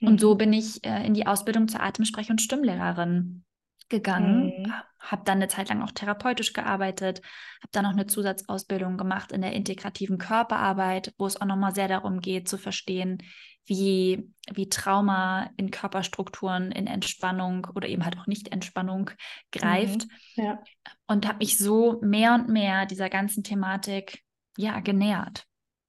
Und 0.00 0.20
so 0.20 0.34
mhm. 0.34 0.38
bin 0.38 0.52
ich 0.52 0.84
äh, 0.84 1.06
in 1.06 1.14
die 1.14 1.26
Ausbildung 1.26 1.68
zur 1.68 1.80
Atemsprech- 1.80 2.30
und 2.30 2.40
Stimmlehrerin 2.40 3.44
gegangen, 3.88 4.62
mhm. 4.62 4.72
habe 4.98 5.22
dann 5.24 5.38
eine 5.38 5.48
Zeit 5.48 5.68
lang 5.68 5.82
auch 5.82 5.92
therapeutisch 5.92 6.52
gearbeitet, 6.52 7.22
habe 7.62 7.70
dann 7.72 7.84
noch 7.84 7.92
eine 7.92 8.06
Zusatzausbildung 8.06 8.96
gemacht 8.96 9.32
in 9.32 9.42
der 9.42 9.52
integrativen 9.52 10.18
Körperarbeit, 10.18 11.14
wo 11.18 11.26
es 11.26 11.40
auch 11.40 11.46
nochmal 11.46 11.74
sehr 11.74 11.88
darum 11.88 12.20
geht 12.20 12.48
zu 12.48 12.58
verstehen, 12.58 13.22
wie, 13.64 14.30
wie 14.52 14.68
Trauma 14.68 15.50
in 15.56 15.70
Körperstrukturen, 15.70 16.72
in 16.72 16.86
Entspannung 16.86 17.66
oder 17.74 17.88
eben 17.88 18.04
halt 18.04 18.18
auch 18.18 18.26
Nicht-Entspannung 18.26 19.10
greift. 19.50 20.06
Mhm. 20.36 20.44
Ja. 20.44 20.62
Und 21.06 21.26
habe 21.26 21.38
mich 21.38 21.58
so 21.58 22.00
mehr 22.02 22.34
und 22.34 22.48
mehr 22.48 22.86
dieser 22.86 23.08
ganzen 23.08 23.44
Thematik 23.44 24.22
ja 24.58 24.80
genähert. 24.80 25.46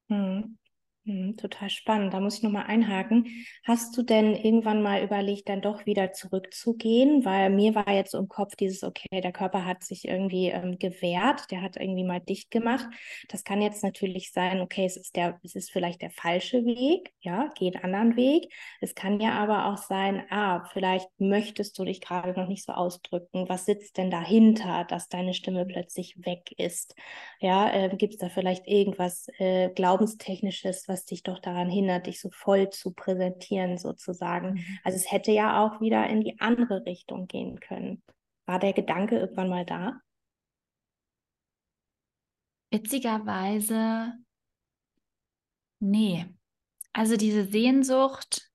Mhm. 0.10 0.58
Mhm, 1.08 1.38
total 1.38 1.70
spannend. 1.70 2.14
Da 2.14 2.20
muss 2.20 2.36
ich 2.36 2.44
nochmal 2.44 2.66
einhaken. 2.66 3.28
Hast 3.64 3.96
du 3.96 4.04
denn 4.04 4.36
irgendwann 4.36 4.82
mal 4.82 5.02
überlegt, 5.02 5.48
dann 5.48 5.62
doch 5.62 5.86
wieder 5.86 6.12
zurückzugehen? 6.12 7.24
Weil 7.24 7.50
mir 7.50 7.76
war 7.76 7.90
jetzt 7.94 8.14
im 8.14 8.28
Kopf 8.28 8.58
dieses, 8.58 8.84
okay, 8.84 9.22
der 9.22 9.32
Körper 9.32 9.64
hat 9.64 9.86
sich 9.86 10.06
irgendwie 10.06 10.48
ähm, 10.50 10.78
gewehrt, 10.80 11.50
der 11.50 11.62
hat 11.62 11.78
irgendwie 11.78 12.04
mal 12.04 12.20
dicht 12.20 12.52
gemacht. 12.52 12.88
Das 13.30 13.46
kann 13.46 13.62
jetzt 13.62 13.84
natürlich 13.86 14.34
sein, 14.34 14.60
okay, 14.60 14.84
es 14.86 14.98
ist 14.98 15.16
der, 15.16 15.40
es 15.44 15.56
ist 15.56 15.72
vielleicht 15.72 16.02
der 16.02 16.10
falsche 16.12 16.66
Weg, 16.66 17.14
ja, 17.22 17.52
geh 17.58 17.68
einen 17.74 17.86
anderen 17.86 18.18
Weg. 18.18 18.52
Es 18.82 18.94
kann 18.94 19.22
ja 19.22 19.32
aber 19.32 19.68
auch 19.68 19.78
sein, 19.78 20.26
ah, 20.30 20.66
vielleicht 20.74 21.08
möchtest 21.20 21.80
du 21.80 21.86
dich 21.86 22.02
gerade 22.02 22.38
noch 22.38 22.50
nicht 22.50 22.66
so 22.66 22.74
ausdrücken. 22.74 23.48
Was 23.48 23.66
sitzt 23.66 23.96
denn 23.98 24.12
dahinter, 24.12 24.84
dass 24.84 25.08
deine 25.08 25.34
Stimme 25.34 25.66
plötzlich 25.66 26.18
weg 26.26 26.52
ist? 26.58 26.96
Ja, 27.40 27.72
äh, 27.72 27.96
gibt 27.96 28.14
es 28.16 28.20
da 28.20 28.30
vielleicht 28.30 28.68
irgendwas 28.68 29.28
äh, 29.38 29.70
Glaubenstechnisches, 29.70 30.88
was 30.88 30.97
was 30.98 31.06
dich 31.06 31.22
doch 31.22 31.40
daran 31.40 31.70
hindert, 31.70 32.08
dich 32.08 32.20
so 32.20 32.32
voll 32.32 32.70
zu 32.72 32.92
präsentieren 32.92 33.78
sozusagen. 33.78 34.54
Mhm. 34.54 34.80
Also 34.84 34.98
es 34.98 35.12
hätte 35.12 35.32
ja 35.32 35.64
auch 35.64 35.80
wieder 35.80 36.08
in 36.10 36.22
die 36.22 36.40
andere 36.40 36.86
Richtung 36.86 37.28
gehen 37.28 37.60
können. 37.60 38.02
War 38.48 38.58
der 38.60 38.74
Gedanke 38.74 39.20
irgendwann 39.20 39.50
mal 39.50 39.66
da? 39.66 40.02
Witzigerweise, 42.72 44.14
nee. 45.80 46.26
Also 46.94 47.16
diese 47.16 47.46
Sehnsucht, 47.46 48.50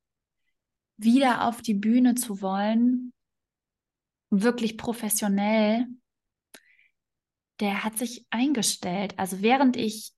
wieder 0.97 1.47
auf 1.47 1.63
die 1.63 1.75
Bühne 1.75 2.17
zu 2.17 2.43
wollen, 2.43 3.13
wirklich 4.31 4.77
professionell, 4.77 5.87
der 7.61 7.85
hat 7.85 7.97
sich 7.97 8.27
eingestellt. 8.31 9.15
Also 9.19 9.43
während 9.43 9.77
ich 9.77 10.13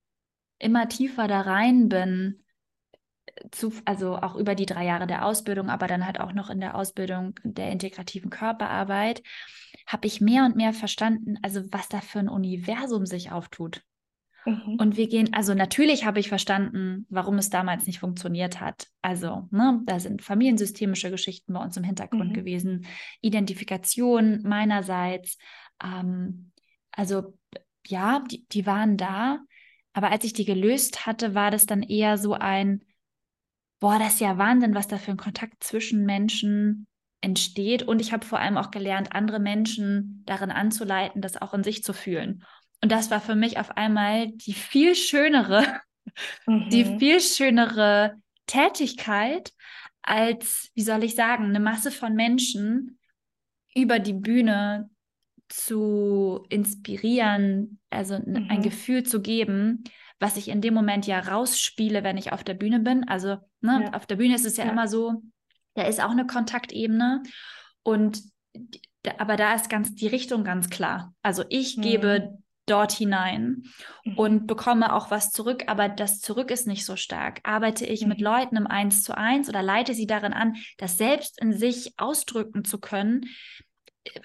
immer 0.59 0.89
tiefer 0.89 1.29
da 1.29 1.43
rein 1.43 1.89
bin, 1.89 2.45
zu, 3.51 3.73
also 3.85 4.17
auch 4.17 4.37
über 4.37 4.55
die 4.55 4.67
drei 4.67 4.85
Jahre 4.85 5.07
der 5.07 5.25
Ausbildung, 5.25 5.69
aber 5.69 5.87
dann 5.87 6.07
halt 6.07 6.21
auch 6.21 6.33
noch 6.33 6.51
in 6.51 6.61
der 6.61 6.75
Ausbildung 6.77 7.35
der 7.43 7.71
integrativen 7.71 8.31
Körperarbeit, 8.31 9.23
habe 9.87 10.07
ich 10.07 10.21
mehr 10.21 10.45
und 10.45 10.57
mehr 10.57 10.73
verstanden, 10.73 11.37
also 11.43 11.63
was 11.71 11.89
da 11.89 12.01
für 12.01 12.21
ein 12.21 12.29
Universum 12.29 13.07
sich 13.07 13.33
auftut. 13.33 13.83
Mhm. 14.47 14.77
Und 14.79 14.97
wir 14.97 15.09
gehen, 15.09 15.33
also 15.33 15.55
natürlich 15.55 16.05
habe 16.05 16.21
ich 16.21 16.29
verstanden, 16.29 17.07
warum 17.09 17.39
es 17.39 17.51
damals 17.51 17.87
nicht 17.87 17.99
funktioniert 17.99 18.61
hat. 18.61 18.89
Also, 19.03 19.49
ne, 19.51 19.81
da 19.85 19.99
sind 19.99 20.23
familiensystemische 20.23 21.11
Geschichten 21.11 21.55
bei 21.55 21.63
uns 21.63 21.77
im 21.77 21.85
Hintergrund 21.85 22.31
mhm. 22.31 22.35
gewesen, 22.35 22.87
Identifikation 23.21 24.43
meinerseits. 24.43 25.39
Ähm, 25.83 26.53
also 26.93 27.39
ja, 27.87 28.23
die, 28.31 28.47
die 28.49 28.67
waren 28.67 28.97
da. 28.97 29.41
Aber 29.95 30.11
als 30.11 30.25
ich 30.25 30.33
die 30.33 30.45
gelöst 30.45 31.07
hatte, 31.07 31.35
war 31.35 31.51
das 31.51 31.67
dann 31.67 31.83
eher 31.83 32.19
so 32.19 32.35
ein, 32.35 32.85
boah, 33.81 33.99
das 33.99 34.15
ist 34.15 34.21
ja 34.21 34.37
Wahnsinn, 34.37 34.75
was 34.75 34.89
da 34.89 34.99
für 34.99 35.13
ein 35.13 35.17
Kontakt 35.17 35.63
zwischen 35.63 36.05
Menschen 36.05 36.87
entsteht. 37.21 37.85
Und 37.85 38.01
ich 38.01 38.13
habe 38.13 38.27
vor 38.27 38.41
allem 38.41 38.59
auch 38.59 38.71
gelernt, 38.71 39.15
andere 39.15 39.39
Menschen 39.39 40.23
darin 40.27 40.51
anzuleiten, 40.51 41.23
das 41.23 41.41
auch 41.41 41.55
in 41.55 41.65
sich 41.65 41.83
zu 41.83 41.95
fühlen. 41.95 42.45
Und 42.83 42.93
das 42.93 43.11
war 43.11 43.21
für 43.21 43.37
mich 43.37 43.59
auf 43.59 43.77
einmal 43.77 44.33
die 44.33 44.53
viel 44.53 44.95
schönere, 44.95 45.65
mhm. 46.47 46.69
die 46.71 46.99
viel 46.99 47.21
schönere 47.21 48.17
Tätigkeit 48.47 49.53
als, 50.03 50.71
wie 50.75 50.83
soll 50.83 51.05
ich 51.05 51.15
sagen, 51.15 51.45
eine 51.45 51.61
Masse 51.61 51.91
von 51.91 52.15
Menschen 52.15 52.99
über 53.75 54.01
die 54.01 54.13
Bühne 54.13 54.91
zu 55.55 56.45
inspirieren, 56.49 57.79
also 57.89 58.19
mhm. 58.19 58.49
ein 58.51 58.61
Gefühl 58.61 59.05
zu 59.05 59.23
geben, 59.23 59.85
was 60.19 60.37
ich 60.37 60.49
in 60.49 60.61
dem 60.61 60.75
Moment 60.75 61.07
ja 61.07 61.21
rausspiele, 61.21 62.03
wenn 62.03 62.17
ich 62.17 62.33
auf 62.33 62.43
der 62.43 62.55
Bühne 62.55 62.81
bin. 62.81 63.09
Also 63.09 63.37
ne, 63.61 63.85
ja. 63.85 63.93
auf 63.93 64.07
der 64.07 64.17
Bühne 64.17 64.35
ist 64.35 64.47
es 64.47 64.57
ja, 64.57 64.65
ja, 64.65 64.73
immer 64.73 64.89
so, 64.89 65.23
da 65.75 65.83
ist 65.85 66.03
auch 66.03 66.11
eine 66.11 66.27
Kontaktebene 66.27 67.23
und 67.85 68.21
aber 69.19 69.37
da 69.37 69.55
ist 69.55 69.71
ganz 69.71 69.95
die 69.95 70.09
Richtung 70.09 70.43
ganz 70.43 70.71
klar. 70.71 71.15
Also 71.23 71.45
ich 71.51 71.77
mhm. 71.77 71.83
gebe 71.83 72.39
dort 72.67 72.93
hinein 72.93 73.63
mhm. 74.05 74.19
und 74.19 74.47
bekomme 74.49 74.93
auch 74.93 75.13
was 75.13 75.31
zurück, 75.31 75.65
aber 75.69 75.89
das 75.89 76.21
Zurück 76.21 76.51
ist 76.51 76.67
nicht 76.67 76.85
so 76.85 76.97
stark. 76.97 77.41
Arbeite 77.45 77.87
ich 77.87 78.03
mhm. 78.03 78.09
mit 78.09 78.21
Leuten 78.21 78.57
im 78.57 78.67
Eins 78.67 79.05
zu 79.05 79.17
eins 79.17 79.49
oder 79.49 79.63
leite 79.63 79.95
sie 79.95 80.07
darin 80.07 80.33
an, 80.33 80.57
das 80.79 80.99
selbst 80.99 81.41
in 81.41 81.53
sich 81.53 81.93
ausdrücken 81.97 82.65
zu 82.65 82.81
können, 82.81 83.27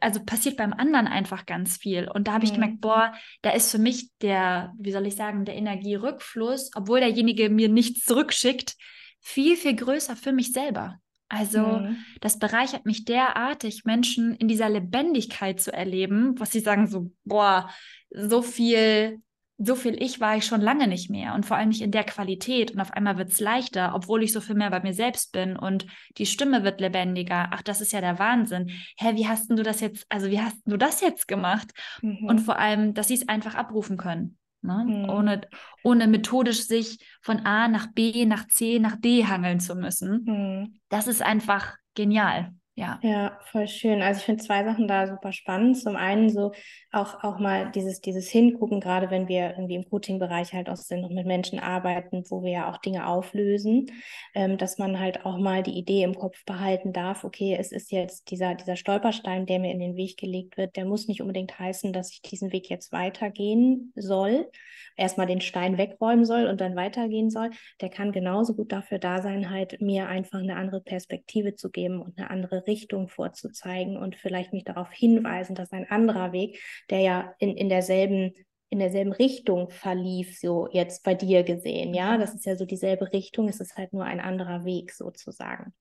also 0.02 0.20
passiert 0.24 0.58
beim 0.58 0.74
anderen 0.74 1.08
einfach 1.08 1.46
ganz 1.46 1.78
viel. 1.78 2.10
Und 2.10 2.28
da 2.28 2.34
habe 2.34 2.46
ich 2.46 2.54
gemerkt, 2.54 2.76
mhm. 2.76 2.82
boah, 2.82 3.14
da 3.42 3.52
ist 3.52 3.72
für 3.72 3.78
mich 3.78 4.10
der, 4.22 4.74
wie 4.78 4.92
soll 4.92 5.08
ich 5.08 5.16
sagen, 5.16 5.46
der 5.46 5.56
Energierückfluss, 5.56 6.72
obwohl 6.76 7.00
derjenige 7.00 7.50
mir 7.50 7.70
nichts 7.70 8.06
zurückschickt, 8.06 8.76
viel, 9.22 9.56
viel 9.56 9.76
größer 9.76 10.16
für 10.16 10.32
mich 10.32 10.52
selber. 10.52 11.00
Also 11.30 11.62
mhm. 11.62 11.98
das 12.22 12.40
bereichert 12.40 12.86
mich 12.86 13.06
derartig, 13.06 13.84
Menschen 13.86 14.36
in 14.36 14.48
dieser 14.48 14.70
Lebendigkeit 14.70 15.62
zu 15.62 15.72
erleben, 15.72 16.40
was 16.40 16.52
sie 16.52 16.60
sagen 16.60 16.88
so, 16.88 17.12
boah, 17.24 17.70
so 18.10 18.42
viel 18.42 19.22
so 19.62 19.76
viel 19.76 20.02
ich 20.02 20.22
war 20.22 20.38
ich 20.38 20.46
schon 20.46 20.62
lange 20.62 20.88
nicht 20.88 21.10
mehr 21.10 21.36
und 21.36 21.46
vor 21.46 21.58
allem 21.58 21.70
nicht 21.70 21.82
in 21.82 21.92
der 21.92 22.06
Qualität. 22.06 22.72
Und 22.72 22.80
auf 22.80 22.94
einmal 22.94 23.18
wird 23.18 23.32
es 23.32 23.42
leichter, 23.42 23.94
obwohl 23.94 24.24
ich 24.24 24.32
so 24.32 24.40
viel 24.40 24.56
mehr 24.56 24.70
bei 24.70 24.80
mir 24.80 24.94
selbst 24.94 25.34
bin 25.34 25.58
und 25.58 25.86
die 26.18 26.26
Stimme 26.26 26.64
wird 26.64 26.80
lebendiger. 26.80 27.50
Ach, 27.52 27.62
das 27.62 27.82
ist 27.82 27.92
ja 27.92 28.00
der 28.00 28.20
Wahnsinn. 28.20 28.72
Hä, 28.98 29.16
wie 29.16 29.28
hast 29.28 29.52
du 29.52 29.62
das 29.62 29.82
jetzt, 29.82 30.06
also 30.08 30.30
wie 30.30 30.40
hast 30.40 30.58
du 30.66 30.78
das 30.78 31.02
jetzt 31.02 31.28
gemacht? 31.28 31.72
Mhm. 32.02 32.26
Und 32.26 32.40
vor 32.40 32.58
allem, 32.58 32.94
dass 32.94 33.10
sie 33.10 33.16
es 33.16 33.28
einfach 33.28 33.56
abrufen 33.56 33.98
können. 33.98 34.38
Ne? 34.62 34.86
Mhm. 34.88 35.10
Ohne, 35.10 35.42
ohne 35.84 36.08
methodisch 36.08 36.66
sich 36.66 37.06
von 37.22 37.46
A 37.46 37.68
nach 37.68 37.88
B, 37.94 38.26
nach 38.26 38.48
C, 38.48 38.80
nach 38.80 38.96
D 38.96 39.26
hangeln 39.26 39.60
zu 39.60 39.76
müssen. 39.76 40.24
Mhm. 40.26 40.80
Das 40.88 41.08
ist 41.08 41.22
einfach 41.22 41.76
genial. 41.96 42.54
Ja. 42.76 42.98
Ja, 43.04 43.38
voll 43.52 43.68
schön. 43.68 44.02
Also 44.02 44.20
ich 44.20 44.26
finde 44.26 44.42
zwei 44.42 44.64
Sachen 44.64 44.88
da 44.88 45.06
super 45.06 45.34
spannend. 45.34 45.78
Zum 45.78 45.98
einen 45.98 46.30
so 46.30 46.54
auch, 46.94 47.22
auch 47.26 47.38
mal 47.38 47.72
dieses, 47.72 48.00
dieses 48.00 48.30
Hingucken, 48.30 48.80
gerade 48.80 49.12
wenn 49.12 49.28
wir 49.28 49.50
irgendwie 49.52 49.76
im 49.76 49.90
Coaching-Bereich 49.90 50.54
halt 50.54 50.70
auch 50.70 50.78
sind 50.78 51.04
und 51.04 51.14
mit 51.14 51.28
Menschen 51.28 51.60
arbeiten, 51.60 52.24
wo 52.30 52.42
wir 52.42 52.52
ja 52.52 52.72
auch 52.72 52.78
Dinge 52.78 53.06
auflösen, 53.06 53.88
ähm, 54.34 54.58
dass 54.58 54.78
man 54.78 54.98
halt 54.98 55.26
auch 55.26 55.38
mal 55.38 55.62
die 55.62 55.78
Idee 55.78 56.04
im 56.04 56.16
Kopf 56.16 56.46
behalten 56.46 56.94
darf, 56.94 57.26
okay, 57.26 57.58
es 57.60 57.74
ist 57.74 57.92
jetzt 57.92 58.32
dieser, 58.32 58.56
dieser 58.56 58.78
Stolperstein, 58.78 59.46
der 59.46 59.60
mir 59.60 59.72
in 59.74 59.80
den 59.80 59.98
Weg 59.98 60.16
gelegt 60.16 60.56
wird, 60.56 60.78
der 60.78 60.86
muss 60.86 61.10
nicht 61.10 61.20
unbedingt 61.22 61.60
heißen, 61.60 61.92
dass 61.92 62.14
ich 62.14 62.22
diesen 62.22 62.54
Weg 62.54 62.70
jetzt 62.70 62.94
weitergehen 62.94 63.92
soll, 63.98 64.50
erstmal 64.96 65.28
den 65.28 65.42
Stein 65.42 65.78
wegräumen 65.78 66.26
soll 66.26 66.46
und 66.48 66.62
dann 66.62 66.76
weitergehen 66.76 67.30
soll. 67.30 67.50
Der 67.82 67.90
kann 67.90 68.12
genauso 68.12 68.54
gut 68.56 68.72
dafür 68.72 69.00
da 69.00 69.22
sein, 69.22 69.50
halt 69.50 69.82
mir 69.82 70.08
einfach 70.08 70.40
eine 70.40 70.56
andere 70.56 70.82
Perspektive 70.82 71.56
zu 71.56 71.70
geben 71.70 72.02
und 72.02 72.18
eine 72.18 72.30
andere 72.30 72.66
Richtung 72.70 73.10
vorzuzeigen 73.10 73.98
und 73.98 74.16
vielleicht 74.16 74.54
mich 74.54 74.64
darauf 74.64 74.92
hinweisen, 74.92 75.56
dass 75.56 75.72
ein 75.72 75.90
anderer 75.90 76.32
Weg, 76.32 76.62
der 76.90 77.00
ja 77.00 77.34
in, 77.40 77.58
in 77.58 77.68
derselben 77.68 78.34
in 78.72 78.80
derselben 78.80 79.12
Richtung 79.12 79.72
verlief, 79.72 80.40
so 80.40 80.68
jetzt 80.72 81.04
bei 81.04 81.16
dir 81.16 81.44
gesehen, 81.44 81.94
ja. 81.96 82.16
Mhm. 82.16 82.22
Das 82.22 82.36
ist 82.36 82.46
ja 82.46 82.56
so 82.56 82.66
dieselbe 82.66 83.12
Richtung, 83.12 83.50
es 83.50 83.60
ist 83.60 83.76
halt 83.78 83.94
nur 83.94 84.04
ein 84.04 84.20
anderer 84.20 84.64
Weg 84.64 84.92
sozusagen. 84.92 85.74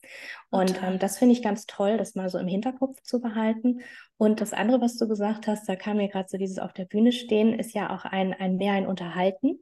Und 0.50 0.82
ähm, 0.82 0.98
das 0.98 1.18
finde 1.18 1.34
ich 1.34 1.42
ganz 1.42 1.66
toll, 1.66 1.98
das 1.98 2.14
mal 2.14 2.30
so 2.30 2.38
im 2.38 2.48
Hinterkopf 2.48 3.02
zu 3.02 3.20
behalten. 3.20 3.80
Und 4.16 4.40
das 4.40 4.54
andere, 4.54 4.80
was 4.80 4.96
du 4.96 5.06
gesagt 5.06 5.46
hast, 5.46 5.68
da 5.68 5.76
kam 5.76 5.98
mir 5.98 6.08
gerade 6.08 6.28
so 6.30 6.38
dieses 6.38 6.58
auf 6.58 6.72
der 6.72 6.86
Bühne 6.86 7.12
stehen, 7.12 7.58
ist 7.58 7.74
ja 7.74 7.94
auch 7.94 8.06
ein, 8.06 8.32
ein 8.32 8.56
mehr 8.56 8.72
ein 8.72 8.86
Unterhalten. 8.86 9.58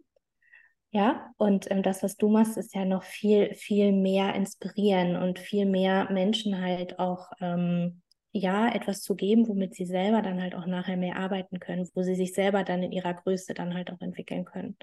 Ja, 0.96 1.30
und 1.36 1.70
ähm, 1.70 1.82
das, 1.82 2.02
was 2.02 2.16
du 2.16 2.30
machst, 2.30 2.56
ist 2.56 2.74
ja 2.74 2.86
noch 2.86 3.02
viel, 3.02 3.52
viel 3.54 3.92
mehr 3.92 4.34
inspirieren 4.34 5.14
und 5.16 5.38
viel 5.38 5.66
mehr 5.66 6.10
Menschen 6.10 6.58
halt 6.62 6.98
auch, 6.98 7.32
ähm, 7.38 8.00
ja, 8.32 8.72
etwas 8.74 9.02
zu 9.02 9.14
geben, 9.14 9.46
womit 9.46 9.74
sie 9.74 9.84
selber 9.84 10.22
dann 10.22 10.40
halt 10.40 10.54
auch 10.54 10.64
nachher 10.64 10.96
mehr 10.96 11.16
arbeiten 11.16 11.60
können, 11.60 11.86
wo 11.94 12.02
sie 12.02 12.14
sich 12.14 12.32
selber 12.32 12.64
dann 12.64 12.82
in 12.82 12.92
ihrer 12.92 13.12
Größe 13.12 13.52
dann 13.52 13.74
halt 13.74 13.90
auch 13.92 14.00
entwickeln 14.00 14.46
können. 14.46 14.78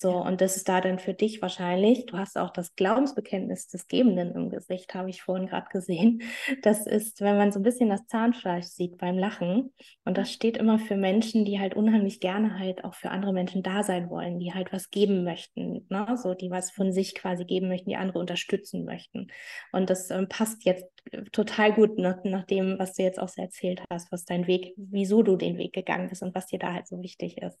So, 0.00 0.10
und 0.10 0.40
das 0.40 0.56
ist 0.56 0.68
da 0.68 0.80
dann 0.80 0.98
für 0.98 1.14
dich 1.14 1.40
wahrscheinlich, 1.40 2.06
du 2.06 2.18
hast 2.18 2.36
auch 2.36 2.50
das 2.50 2.74
Glaubensbekenntnis 2.74 3.68
des 3.68 3.86
Gebenden 3.86 4.34
im 4.34 4.50
Gesicht, 4.50 4.92
habe 4.92 5.08
ich 5.08 5.22
vorhin 5.22 5.46
gerade 5.46 5.68
gesehen. 5.70 6.22
Das 6.62 6.86
ist, 6.86 7.20
wenn 7.20 7.36
man 7.36 7.52
so 7.52 7.60
ein 7.60 7.62
bisschen 7.62 7.90
das 7.90 8.04
Zahnfleisch 8.08 8.64
sieht 8.64 8.98
beim 8.98 9.16
Lachen. 9.16 9.72
Und 10.04 10.18
das 10.18 10.32
steht 10.32 10.56
immer 10.56 10.80
für 10.80 10.96
Menschen, 10.96 11.44
die 11.44 11.60
halt 11.60 11.76
unheimlich 11.76 12.18
gerne 12.18 12.58
halt 12.58 12.84
auch 12.84 12.94
für 12.94 13.10
andere 13.10 13.32
Menschen 13.32 13.62
da 13.62 13.84
sein 13.84 14.10
wollen, 14.10 14.40
die 14.40 14.52
halt 14.52 14.72
was 14.72 14.90
geben 14.90 15.22
möchten, 15.22 15.86
ne? 15.88 16.16
so 16.20 16.34
die 16.34 16.50
was 16.50 16.72
von 16.72 16.92
sich 16.92 17.14
quasi 17.14 17.44
geben 17.44 17.68
möchten, 17.68 17.90
die 17.90 17.96
andere 17.96 18.18
unterstützen 18.18 18.84
möchten. 18.84 19.28
Und 19.70 19.90
das 19.90 20.10
ähm, 20.10 20.28
passt 20.28 20.64
jetzt 20.64 20.86
äh, 21.12 21.22
total 21.30 21.72
gut 21.72 21.98
nach, 21.98 22.24
nach 22.24 22.44
dem, 22.46 22.80
was 22.80 22.94
du 22.94 23.04
jetzt 23.04 23.20
auch 23.20 23.28
so 23.28 23.40
erzählt 23.40 23.80
hast, 23.90 24.10
was 24.10 24.24
dein 24.24 24.48
Weg, 24.48 24.74
wieso 24.76 25.22
du 25.22 25.36
den 25.36 25.56
Weg 25.56 25.72
gegangen 25.72 26.08
bist 26.08 26.22
und 26.24 26.34
was 26.34 26.46
dir 26.46 26.58
da 26.58 26.72
halt 26.72 26.88
so 26.88 27.00
wichtig 27.00 27.38
ist. 27.38 27.60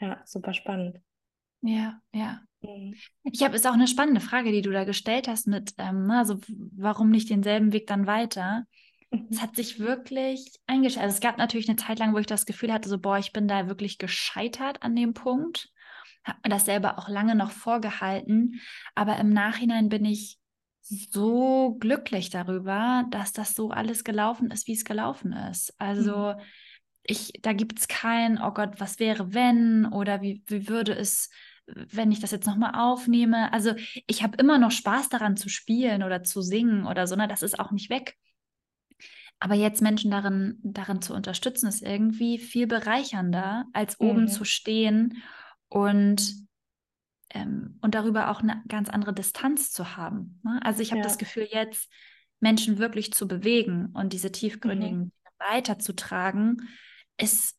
Ja, 0.00 0.20
super 0.24 0.54
spannend. 0.54 0.98
Ja, 1.62 2.00
ja. 2.12 2.40
Mhm. 2.60 2.94
Ich 3.24 3.42
habe, 3.42 3.56
ist 3.56 3.66
auch 3.66 3.72
eine 3.72 3.88
spannende 3.88 4.20
Frage, 4.20 4.52
die 4.52 4.62
du 4.62 4.70
da 4.70 4.84
gestellt 4.84 5.28
hast 5.28 5.46
mit, 5.46 5.74
ähm, 5.78 6.06
ne, 6.06 6.18
also 6.18 6.38
warum 6.76 7.10
nicht 7.10 7.30
denselben 7.30 7.72
Weg 7.72 7.86
dann 7.86 8.06
weiter? 8.06 8.66
Es 9.10 9.38
mhm. 9.38 9.42
hat 9.42 9.56
sich 9.56 9.78
wirklich 9.78 10.52
eingestellt. 10.66 11.04
Also 11.04 11.14
es 11.14 11.20
gab 11.20 11.38
natürlich 11.38 11.68
eine 11.68 11.76
Zeit 11.76 11.98
lang, 11.98 12.14
wo 12.14 12.18
ich 12.18 12.26
das 12.26 12.46
Gefühl 12.46 12.72
hatte, 12.72 12.88
so, 12.88 12.98
boah, 12.98 13.18
ich 13.18 13.32
bin 13.32 13.48
da 13.48 13.68
wirklich 13.68 13.98
gescheitert 13.98 14.82
an 14.82 14.96
dem 14.96 15.14
Punkt. 15.14 15.70
Habe 16.24 16.38
mir 16.44 16.50
das 16.50 16.64
selber 16.64 16.98
auch 16.98 17.08
lange 17.08 17.34
noch 17.34 17.50
vorgehalten. 17.50 18.60
Aber 18.94 19.18
im 19.18 19.30
Nachhinein 19.30 19.88
bin 19.88 20.04
ich 20.04 20.38
so 20.82 21.76
glücklich 21.78 22.30
darüber, 22.30 23.04
dass 23.10 23.32
das 23.32 23.54
so 23.54 23.70
alles 23.70 24.04
gelaufen 24.04 24.50
ist, 24.50 24.66
wie 24.66 24.72
es 24.72 24.84
gelaufen 24.84 25.32
ist. 25.32 25.74
Also 25.78 26.34
mhm. 26.34 26.40
ich, 27.02 27.32
da 27.42 27.52
gibt 27.52 27.78
es 27.78 27.88
kein, 27.88 28.40
oh 28.40 28.52
Gott, 28.52 28.80
was 28.80 28.98
wäre, 28.98 29.34
wenn 29.34 29.86
oder 29.86 30.22
wie, 30.22 30.42
wie 30.46 30.68
würde 30.68 30.92
es 30.94 31.28
wenn 31.66 32.12
ich 32.12 32.20
das 32.20 32.30
jetzt 32.30 32.46
nochmal 32.46 32.74
aufnehme. 32.74 33.52
Also 33.52 33.74
ich 34.06 34.22
habe 34.22 34.36
immer 34.38 34.58
noch 34.58 34.70
Spaß 34.70 35.08
daran 35.08 35.36
zu 35.36 35.48
spielen 35.48 36.02
oder 36.02 36.22
zu 36.22 36.42
singen 36.42 36.86
oder 36.86 37.06
so, 37.06 37.16
ne? 37.16 37.28
das 37.28 37.42
ist 37.42 37.58
auch 37.58 37.70
nicht 37.70 37.90
weg. 37.90 38.16
Aber 39.38 39.54
jetzt 39.54 39.82
Menschen 39.82 40.12
darin, 40.12 40.58
darin 40.62 41.02
zu 41.02 41.14
unterstützen, 41.14 41.66
ist 41.66 41.82
irgendwie 41.82 42.38
viel 42.38 42.68
bereichernder, 42.68 43.66
als 43.72 43.98
oben 43.98 44.22
mhm. 44.22 44.28
zu 44.28 44.44
stehen 44.44 45.20
und, 45.68 46.46
ähm, 47.30 47.76
und 47.80 47.96
darüber 47.96 48.30
auch 48.30 48.40
eine 48.40 48.62
ganz 48.68 48.88
andere 48.88 49.12
Distanz 49.12 49.72
zu 49.72 49.96
haben. 49.96 50.40
Ne? 50.44 50.60
Also 50.62 50.80
ich 50.80 50.92
habe 50.92 51.00
ja. 51.00 51.04
das 51.04 51.18
Gefühl, 51.18 51.48
jetzt 51.50 51.90
Menschen 52.38 52.78
wirklich 52.78 53.12
zu 53.12 53.26
bewegen 53.26 53.86
und 53.94 54.12
diese 54.12 54.30
tiefgründigen 54.30 54.98
mhm. 54.98 55.12
weiterzutragen, 55.38 56.68
ist, 57.18 57.58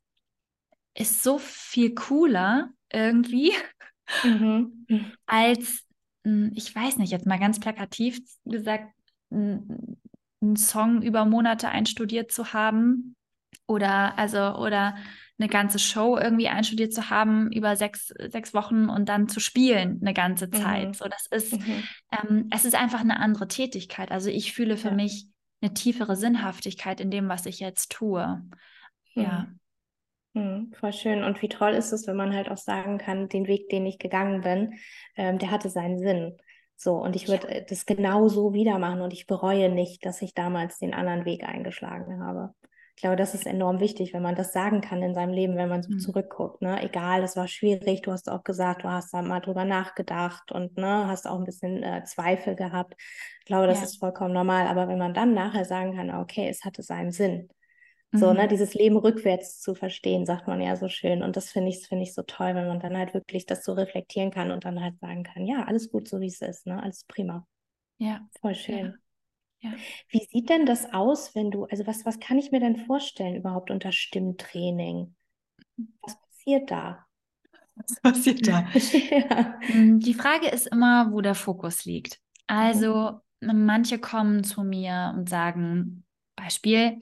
ist 0.93 1.21
so 1.21 1.37
viel 1.37 1.95
cooler 1.95 2.69
irgendwie, 2.93 3.51
Mhm. 4.23 4.85
Als, 5.25 5.85
hm, 6.23 6.51
ich 6.55 6.75
weiß 6.75 6.97
nicht, 6.97 7.11
jetzt 7.11 7.25
mal 7.25 7.39
ganz 7.39 7.59
plakativ 7.59 8.19
gesagt, 8.45 8.93
einen 9.31 10.55
Song 10.55 11.01
über 11.01 11.25
Monate 11.25 11.69
einstudiert 11.69 12.31
zu 12.31 12.53
haben 12.53 13.15
oder 13.67 14.17
also 14.17 14.55
oder 14.57 14.95
eine 15.39 15.49
ganze 15.49 15.79
Show 15.79 16.17
irgendwie 16.17 16.47
einstudiert 16.47 16.93
zu 16.93 17.09
haben 17.09 17.51
über 17.51 17.75
sechs, 17.75 18.13
sechs 18.29 18.53
Wochen 18.53 18.87
und 18.89 19.09
dann 19.09 19.27
zu 19.27 19.39
spielen 19.39 19.99
eine 20.01 20.13
ganze 20.13 20.49
Zeit. 20.51 20.89
Mhm. 20.89 20.93
So, 20.93 21.05
das 21.05 21.25
ist, 21.27 21.53
mhm. 21.53 21.83
ähm, 22.11 22.47
es 22.51 22.65
ist 22.65 22.75
einfach 22.75 23.01
eine 23.01 23.19
andere 23.19 23.47
Tätigkeit. 23.47 24.11
Also 24.11 24.29
ich 24.29 24.53
fühle 24.53 24.77
für 24.77 24.89
ja. 24.89 24.93
mich 24.93 25.27
eine 25.61 25.73
tiefere 25.73 26.15
Sinnhaftigkeit 26.15 26.99
in 26.99 27.09
dem, 27.09 27.29
was 27.29 27.45
ich 27.45 27.59
jetzt 27.59 27.91
tue. 27.91 28.43
Ja. 29.15 29.47
Mhm. 30.33 30.41
Hm, 30.41 30.73
voll 30.79 30.93
schön. 30.93 31.23
Und 31.23 31.41
wie 31.41 31.49
toll 31.49 31.73
ist 31.73 31.91
es, 31.91 32.07
wenn 32.07 32.15
man 32.15 32.33
halt 32.33 32.49
auch 32.49 32.57
sagen 32.57 32.97
kann, 32.97 33.29
den 33.29 33.47
Weg, 33.47 33.69
den 33.69 33.85
ich 33.85 33.99
gegangen 33.99 34.41
bin, 34.41 34.73
ähm, 35.15 35.39
der 35.39 35.51
hatte 35.51 35.69
seinen 35.69 35.97
Sinn. 35.97 36.37
So, 36.75 36.95
und 36.95 37.15
ich 37.15 37.27
würde 37.27 37.53
ja. 37.53 37.61
das 37.61 37.85
genau 37.85 38.27
so 38.27 38.53
wieder 38.53 38.77
machen 38.79 39.01
und 39.01 39.13
ich 39.13 39.27
bereue 39.27 39.69
nicht, 39.69 40.05
dass 40.05 40.21
ich 40.21 40.33
damals 40.33 40.79
den 40.79 40.93
anderen 40.93 41.25
Weg 41.25 41.43
eingeschlagen 41.43 42.21
habe. 42.21 42.53
Ich 42.95 43.01
glaube, 43.01 43.15
das 43.15 43.33
ist 43.33 43.47
enorm 43.47 43.79
wichtig, 43.79 44.13
wenn 44.13 44.21
man 44.21 44.35
das 44.35 44.53
sagen 44.53 44.81
kann 44.81 45.01
in 45.01 45.15
seinem 45.15 45.33
Leben, 45.33 45.55
wenn 45.55 45.69
man 45.69 45.81
so 45.81 45.91
mhm. 45.93 45.99
zurückguckt. 45.99 46.61
Ne? 46.61 46.81
Egal, 46.83 47.23
es 47.23 47.35
war 47.35 47.47
schwierig, 47.47 48.01
du 48.03 48.11
hast 48.11 48.29
auch 48.29 48.43
gesagt, 48.43 48.83
du 48.83 48.89
hast 48.89 49.13
da 49.13 49.21
mal 49.21 49.39
drüber 49.39 49.65
nachgedacht 49.65 50.51
und 50.51 50.77
ne, 50.77 51.07
hast 51.07 51.27
auch 51.27 51.39
ein 51.39 51.43
bisschen 51.43 51.81
äh, 51.81 52.03
Zweifel 52.03 52.55
gehabt. 52.55 52.93
Ich 53.39 53.45
glaube, 53.45 53.65
das 53.65 53.79
ja. 53.79 53.85
ist 53.85 53.97
vollkommen 53.97 54.33
normal. 54.33 54.67
Aber 54.67 54.87
wenn 54.87 54.99
man 54.99 55.13
dann 55.13 55.33
nachher 55.33 55.65
sagen 55.65 55.95
kann, 55.95 56.11
okay, 56.11 56.47
es 56.49 56.63
hatte 56.63 56.83
seinen 56.83 57.11
Sinn. 57.11 57.49
So, 58.15 58.27
ne, 58.27 58.33
mhm. 58.33 58.37
ne, 58.37 58.47
dieses 58.47 58.75
Leben 58.75 58.95
rückwärts 58.97 59.59
zu 59.59 59.73
verstehen, 59.73 60.27
sagt 60.27 60.47
man 60.47 60.61
ja 60.61 60.75
so 60.75 60.87
schön. 60.87 61.23
Und 61.23 61.35
das 61.35 61.49
finde 61.51 61.69
ich, 61.69 61.87
finde 61.87 62.03
ich 62.03 62.13
so 62.13 62.21
toll, 62.21 62.53
wenn 62.53 62.67
man 62.67 62.79
dann 62.79 62.95
halt 62.95 63.15
wirklich 63.15 63.47
das 63.47 63.65
so 63.65 63.73
reflektieren 63.73 64.29
kann 64.29 64.51
und 64.51 64.65
dann 64.65 64.79
halt 64.81 64.99
sagen 64.99 65.23
kann, 65.23 65.47
ja, 65.47 65.63
alles 65.63 65.89
gut, 65.91 66.07
so 66.07 66.21
wie 66.21 66.27
es 66.27 66.41
ist, 66.41 66.67
ne? 66.67 66.81
Alles 66.81 67.05
prima. 67.05 67.47
Ja. 67.97 68.21
Voll 68.39 68.53
schön. 68.53 68.95
Ja. 69.61 69.71
ja. 69.71 69.77
Wie 70.09 70.23
sieht 70.31 70.49
denn 70.49 70.67
das 70.67 70.93
aus, 70.93 71.33
wenn 71.33 71.49
du, 71.49 71.65
also 71.65 71.87
was, 71.87 72.05
was 72.05 72.19
kann 72.19 72.37
ich 72.37 72.51
mir 72.51 72.59
denn 72.59 72.85
vorstellen 72.85 73.35
überhaupt 73.35 73.71
unter 73.71 73.91
Stimmtraining? 73.91 75.15
Was 76.01 76.15
passiert 76.21 76.69
da? 76.69 77.05
Was 77.75 77.99
passiert 78.01 78.47
da? 78.47 78.67
ja. 79.09 79.59
Hm, 79.61 79.99
die 79.99 80.13
Frage 80.13 80.47
ist 80.49 80.67
immer, 80.67 81.11
wo 81.11 81.21
der 81.21 81.33
Fokus 81.33 81.85
liegt. 81.85 82.19
Also, 82.45 83.21
mhm. 83.41 83.65
manche 83.65 83.97
kommen 83.97 84.43
zu 84.43 84.63
mir 84.63 85.11
und 85.17 85.27
sagen, 85.27 86.05
Beispiel, 86.35 86.99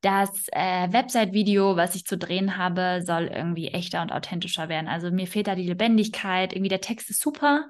das 0.00 0.46
äh, 0.52 0.92
Website-Video, 0.92 1.76
was 1.76 1.94
ich 1.94 2.04
zu 2.04 2.16
drehen 2.16 2.56
habe, 2.56 3.02
soll 3.04 3.24
irgendwie 3.24 3.68
echter 3.68 4.02
und 4.02 4.12
authentischer 4.12 4.68
werden. 4.68 4.88
Also 4.88 5.10
mir 5.10 5.26
fehlt 5.26 5.46
da 5.46 5.54
die 5.54 5.66
Lebendigkeit. 5.66 6.52
Irgendwie 6.52 6.68
der 6.68 6.80
Text 6.80 7.10
ist 7.10 7.20
super, 7.20 7.68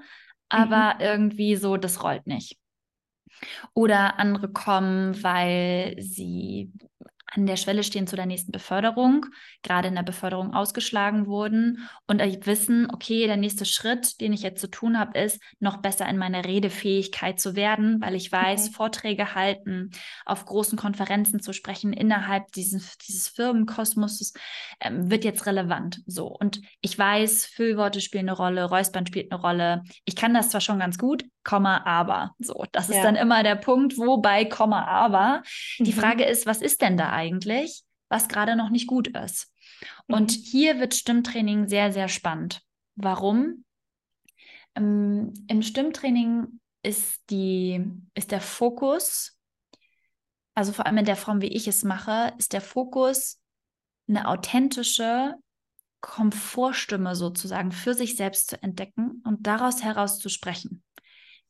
aber 0.48 0.94
mhm. 0.94 1.00
irgendwie 1.00 1.56
so, 1.56 1.76
das 1.76 2.02
rollt 2.02 2.26
nicht. 2.26 2.56
Oder 3.74 4.18
andere 4.18 4.48
kommen, 4.48 5.22
weil 5.22 5.96
sie 5.98 6.70
an 7.34 7.46
der 7.46 7.56
Schwelle 7.56 7.82
stehen 7.82 8.06
zu 8.06 8.16
der 8.16 8.26
nächsten 8.26 8.52
Beförderung, 8.52 9.26
gerade 9.62 9.88
in 9.88 9.94
der 9.94 10.02
Beförderung 10.02 10.54
ausgeschlagen 10.54 11.26
wurden 11.26 11.88
und 12.06 12.20
wissen, 12.46 12.88
okay, 12.92 13.26
der 13.26 13.36
nächste 13.36 13.64
Schritt, 13.64 14.20
den 14.20 14.32
ich 14.32 14.42
jetzt 14.42 14.60
zu 14.60 14.70
tun 14.70 14.98
habe, 14.98 15.18
ist, 15.18 15.40
noch 15.58 15.78
besser 15.78 16.08
in 16.08 16.18
meiner 16.18 16.44
Redefähigkeit 16.44 17.40
zu 17.40 17.56
werden, 17.56 18.00
weil 18.00 18.14
ich 18.14 18.30
weiß, 18.30 18.66
okay. 18.66 18.74
Vorträge 18.74 19.34
halten, 19.34 19.90
auf 20.24 20.44
großen 20.44 20.78
Konferenzen 20.78 21.40
zu 21.40 21.52
sprechen, 21.52 21.92
innerhalb 21.92 22.52
dieses, 22.52 22.98
dieses 22.98 23.28
Firmenkosmos 23.28 24.34
ähm, 24.80 25.10
wird 25.10 25.24
jetzt 25.24 25.46
relevant. 25.46 26.02
So. 26.06 26.26
Und 26.26 26.60
ich 26.80 26.98
weiß, 26.98 27.46
Füllworte 27.46 28.00
spielen 28.00 28.28
eine 28.28 28.36
Rolle, 28.36 28.64
Räuspern 28.64 29.06
spielt 29.06 29.32
eine 29.32 29.40
Rolle. 29.40 29.82
Ich 30.04 30.16
kann 30.16 30.34
das 30.34 30.50
zwar 30.50 30.60
schon 30.60 30.78
ganz 30.78 30.98
gut, 30.98 31.24
Komma, 31.44 31.82
aber. 31.84 32.34
So, 32.38 32.64
das 32.72 32.88
ist 32.88 32.96
ja. 32.96 33.02
dann 33.02 33.16
immer 33.16 33.42
der 33.42 33.56
Punkt, 33.56 33.98
wobei 33.98 34.44
Komma, 34.44 34.84
aber. 34.84 35.42
Mhm. 35.78 35.84
Die 35.84 35.92
Frage 35.92 36.24
ist, 36.24 36.46
was 36.46 36.62
ist 36.62 36.82
denn 36.82 36.96
da 36.96 37.10
eigentlich, 37.10 37.21
was 38.08 38.28
gerade 38.28 38.56
noch 38.56 38.70
nicht 38.70 38.86
gut 38.86 39.08
ist? 39.08 39.52
Und 40.06 40.36
mhm. 40.36 40.42
hier 40.42 40.80
wird 40.80 40.94
Stimmtraining 40.94 41.68
sehr, 41.68 41.92
sehr 41.92 42.08
spannend. 42.08 42.62
Warum? 42.94 43.64
Ähm, 44.74 45.32
Im 45.48 45.62
Stimmtraining 45.62 46.60
ist, 46.82 47.22
die, 47.30 47.84
ist 48.14 48.32
der 48.32 48.40
Fokus, 48.40 49.38
also 50.54 50.72
vor 50.72 50.86
allem 50.86 50.98
in 50.98 51.04
der 51.04 51.16
Form, 51.16 51.40
wie 51.40 51.48
ich 51.54 51.68
es 51.68 51.84
mache, 51.84 52.34
ist 52.38 52.52
der 52.52 52.60
Fokus 52.60 53.40
eine 54.08 54.28
authentische 54.28 55.36
Komfortstimme 56.00 57.14
sozusagen 57.14 57.72
für 57.72 57.94
sich 57.94 58.16
selbst 58.16 58.50
zu 58.50 58.62
entdecken 58.62 59.22
und 59.24 59.46
daraus 59.46 59.82
heraus 59.82 60.18
zu 60.18 60.28
sprechen 60.28 60.82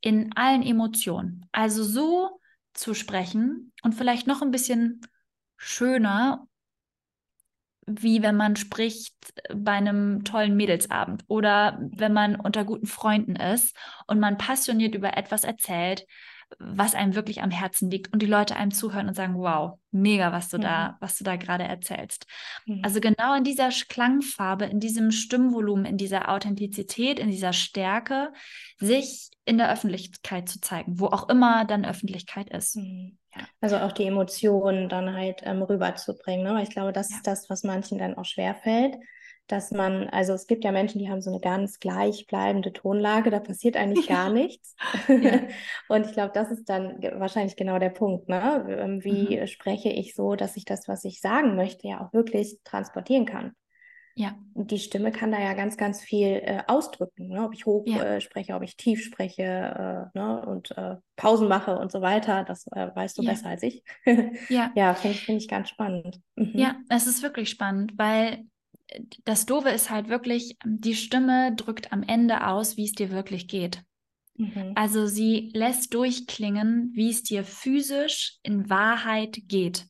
in 0.02 0.36
allen 0.36 0.62
Emotionen. 0.62 1.46
Also 1.52 1.82
so 1.84 2.40
zu 2.74 2.92
sprechen 2.92 3.72
und 3.82 3.94
vielleicht 3.94 4.26
noch 4.26 4.42
ein 4.42 4.50
bisschen 4.50 5.00
schöner, 5.62 6.46
wie 7.86 8.22
wenn 8.22 8.36
man 8.36 8.56
spricht 8.56 9.14
bei 9.54 9.72
einem 9.72 10.24
tollen 10.24 10.56
Mädelsabend 10.56 11.24
oder 11.28 11.78
wenn 11.80 12.12
man 12.12 12.36
unter 12.36 12.64
guten 12.64 12.86
Freunden 12.86 13.36
ist 13.36 13.76
und 14.06 14.20
man 14.20 14.38
passioniert 14.38 14.94
über 14.94 15.16
etwas 15.16 15.44
erzählt, 15.44 16.06
was 16.58 16.94
einem 16.94 17.14
wirklich 17.14 17.42
am 17.42 17.50
Herzen 17.50 17.90
liegt 17.90 18.12
und 18.12 18.20
die 18.20 18.26
Leute 18.26 18.56
einem 18.56 18.72
zuhören 18.72 19.08
und 19.08 19.14
sagen, 19.14 19.34
wow, 19.36 19.78
mega, 19.90 20.32
was 20.32 20.48
du 20.48 20.58
mhm. 20.58 20.62
da, 20.62 20.96
was 21.00 21.16
du 21.16 21.24
da 21.24 21.36
gerade 21.36 21.64
erzählst. 21.64 22.26
Mhm. 22.66 22.82
Also 22.84 23.00
genau 23.00 23.34
in 23.34 23.44
dieser 23.44 23.70
Klangfarbe, 23.70 24.66
in 24.66 24.78
diesem 24.78 25.10
Stimmvolumen, 25.10 25.86
in 25.86 25.96
dieser 25.96 26.28
Authentizität, 26.28 27.18
in 27.18 27.30
dieser 27.30 27.52
Stärke, 27.52 28.32
sich 28.78 29.30
in 29.44 29.58
der 29.58 29.72
Öffentlichkeit 29.72 30.48
zu 30.48 30.60
zeigen, 30.60 31.00
wo 31.00 31.06
auch 31.06 31.28
immer 31.28 31.64
dann 31.64 31.84
Öffentlichkeit 31.84 32.50
ist. 32.50 32.76
Mhm. 32.76 33.18
Ja. 33.34 33.42
Also 33.60 33.76
auch 33.78 33.92
die 33.92 34.06
Emotionen 34.06 34.88
dann 34.88 35.14
halt 35.14 35.42
ähm, 35.44 35.62
rüberzubringen. 35.62 36.44
Ne? 36.44 36.54
Weil 36.54 36.64
ich 36.64 36.70
glaube, 36.70 36.92
das 36.92 37.10
ja. 37.10 37.16
ist 37.16 37.26
das, 37.26 37.50
was 37.50 37.64
manchen 37.64 37.98
dann 37.98 38.16
auch 38.16 38.24
schwerfällt 38.24 38.96
dass 39.52 39.70
man, 39.70 40.08
also 40.08 40.32
es 40.32 40.46
gibt 40.46 40.64
ja 40.64 40.72
Menschen, 40.72 40.98
die 40.98 41.10
haben 41.10 41.20
so 41.20 41.30
eine 41.30 41.40
ganz 41.40 41.78
gleichbleibende 41.78 42.72
Tonlage, 42.72 43.30
da 43.30 43.40
passiert 43.40 43.76
eigentlich 43.76 44.08
gar 44.08 44.30
nichts. 44.32 44.74
Und 45.88 46.06
ich 46.06 46.12
glaube, 46.12 46.32
das 46.32 46.50
ist 46.50 46.68
dann 46.68 47.02
wahrscheinlich 47.16 47.56
genau 47.56 47.78
der 47.78 47.90
Punkt. 47.90 48.28
Ne? 48.28 48.64
Ähm, 48.68 49.04
wie 49.04 49.38
mhm. 49.38 49.46
spreche 49.46 49.90
ich 49.90 50.14
so, 50.14 50.36
dass 50.36 50.56
ich 50.56 50.64
das, 50.64 50.88
was 50.88 51.04
ich 51.04 51.20
sagen 51.20 51.56
möchte, 51.56 51.86
ja 51.88 52.00
auch 52.00 52.12
wirklich 52.12 52.58
transportieren 52.64 53.26
kann? 53.26 53.52
Ja. 54.14 54.36
Die 54.54 54.78
Stimme 54.78 55.10
kann 55.10 55.32
da 55.32 55.40
ja 55.40 55.54
ganz, 55.54 55.76
ganz 55.76 56.02
viel 56.02 56.42
äh, 56.44 56.62
ausdrücken, 56.66 57.28
ne? 57.28 57.44
ob 57.44 57.54
ich 57.54 57.64
hoch 57.66 57.84
ja. 57.86 58.02
äh, 58.02 58.20
spreche, 58.20 58.54
ob 58.54 58.62
ich 58.62 58.76
tief 58.76 59.02
spreche 59.02 59.42
äh, 59.42 60.18
ne? 60.18 60.44
und 60.46 60.76
äh, 60.76 60.96
Pausen 61.16 61.48
mache 61.48 61.78
und 61.78 61.90
so 61.90 62.02
weiter. 62.02 62.44
Das 62.44 62.66
äh, 62.72 62.90
weißt 62.94 63.18
du 63.18 63.22
ja. 63.22 63.30
besser 63.30 63.48
als 63.48 63.62
ich. 63.62 63.82
ja, 64.48 64.70
ja 64.74 64.94
finde 64.94 65.16
ich, 65.16 65.24
find 65.24 65.40
ich 65.40 65.48
ganz 65.48 65.68
spannend. 65.68 66.20
Mhm. 66.36 66.52
Ja, 66.54 66.76
es 66.88 67.06
ist 67.06 67.22
wirklich 67.22 67.48
spannend, 67.48 67.94
weil 67.96 68.44
das 69.24 69.46
Doofe 69.46 69.70
ist 69.70 69.90
halt 69.90 70.08
wirklich, 70.08 70.56
die 70.64 70.94
Stimme 70.94 71.54
drückt 71.54 71.92
am 71.92 72.02
Ende 72.02 72.46
aus, 72.46 72.76
wie 72.76 72.84
es 72.84 72.92
dir 72.92 73.10
wirklich 73.10 73.48
geht. 73.48 73.82
Mhm. 74.36 74.72
Also 74.74 75.06
sie 75.06 75.50
lässt 75.54 75.94
durchklingen, 75.94 76.90
wie 76.94 77.10
es 77.10 77.22
dir 77.22 77.44
physisch 77.44 78.38
in 78.42 78.68
Wahrheit 78.68 79.38
geht. 79.46 79.86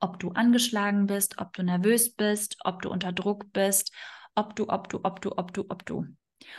Ob 0.00 0.18
du 0.18 0.30
angeschlagen 0.30 1.06
bist, 1.06 1.38
ob 1.38 1.52
du 1.52 1.62
nervös 1.62 2.14
bist, 2.14 2.56
ob 2.64 2.82
du 2.82 2.90
unter 2.90 3.12
Druck 3.12 3.52
bist, 3.52 3.92
ob 4.34 4.54
du, 4.56 4.68
ob 4.68 4.88
du, 4.88 5.00
ob 5.02 5.20
du, 5.20 5.32
ob 5.36 5.52
du, 5.52 5.64
ob 5.68 5.86
du. 5.86 6.06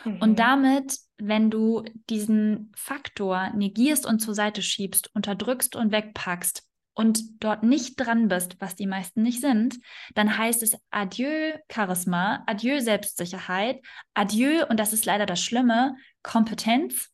Mhm. 0.05 0.21
Und 0.21 0.39
damit, 0.39 0.97
wenn 1.17 1.51
du 1.51 1.83
diesen 2.09 2.71
Faktor 2.75 3.51
negierst 3.55 4.05
und 4.05 4.19
zur 4.19 4.33
Seite 4.33 4.61
schiebst, 4.61 5.13
unterdrückst 5.13 5.75
und 5.75 5.91
wegpackst, 5.91 6.67
und 6.97 7.43
dort 7.43 7.61
nicht 7.61 7.93
dran 7.97 8.27
bist, 8.27 8.59
was 8.59 8.75
die 8.75 8.87
meisten 8.87 9.21
nicht 9.21 9.39
sind, 9.39 9.77
dann 10.15 10.35
heißt 10.35 10.63
es 10.63 10.75
Adieu 10.89 11.53
Charisma, 11.71 12.43
Adieu 12.47 12.79
Selbstsicherheit, 12.79 13.81
Adieu, 14.15 14.65
und 14.67 14.79
das 14.79 14.93
ist 14.93 15.05
leider 15.05 15.27
das 15.27 15.39
Schlimme, 15.39 15.95
Kompetenz 16.23 17.13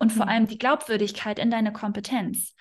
und 0.00 0.12
vor 0.12 0.26
mhm. 0.26 0.30
allem 0.30 0.46
die 0.48 0.58
Glaubwürdigkeit 0.58 1.38
in 1.38 1.50
deine 1.50 1.72
Kompetenz. 1.72 2.54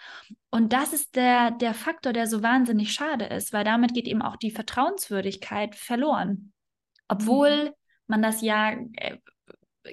Und 0.51 0.73
das 0.73 0.93
ist 0.93 1.15
der, 1.15 1.51
der 1.51 1.73
Faktor, 1.73 2.13
der 2.13 2.27
so 2.27 2.43
wahnsinnig 2.43 2.93
schade 2.93 3.25
ist, 3.25 3.53
weil 3.53 3.63
damit 3.63 3.93
geht 3.93 4.07
eben 4.07 4.21
auch 4.21 4.35
die 4.35 4.51
Vertrauenswürdigkeit 4.51 5.73
verloren. 5.73 6.51
Obwohl 7.07 7.65
mhm. 7.65 7.73
man 8.07 8.21
das 8.21 8.41
ja 8.41 8.73
äh, 8.93 9.17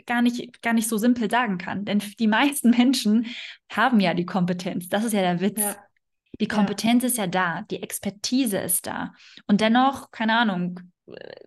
gar 0.07 0.23
nicht, 0.23 0.61
gar 0.61 0.73
nicht 0.73 0.89
so 0.89 0.99
simpel 0.99 1.31
sagen 1.31 1.57
kann. 1.57 1.85
Denn 1.85 2.03
die 2.19 2.27
meisten 2.27 2.71
Menschen 2.71 3.27
haben 3.71 4.01
ja 4.01 4.13
die 4.13 4.27
Kompetenz. 4.27 4.89
Das 4.89 5.05
ist 5.05 5.13
ja 5.13 5.21
der 5.23 5.41
Witz. 5.41 5.61
Ja. 5.61 5.77
Die 6.41 6.49
Kompetenz 6.49 7.05
ja. 7.05 7.09
ist 7.09 7.17
ja 7.17 7.27
da, 7.29 7.63
die 7.71 7.83
Expertise 7.83 8.59
ist 8.59 8.89
da. 8.89 9.15
Und 9.47 9.61
dennoch, 9.61 10.11
keine 10.11 10.37
Ahnung, 10.37 10.81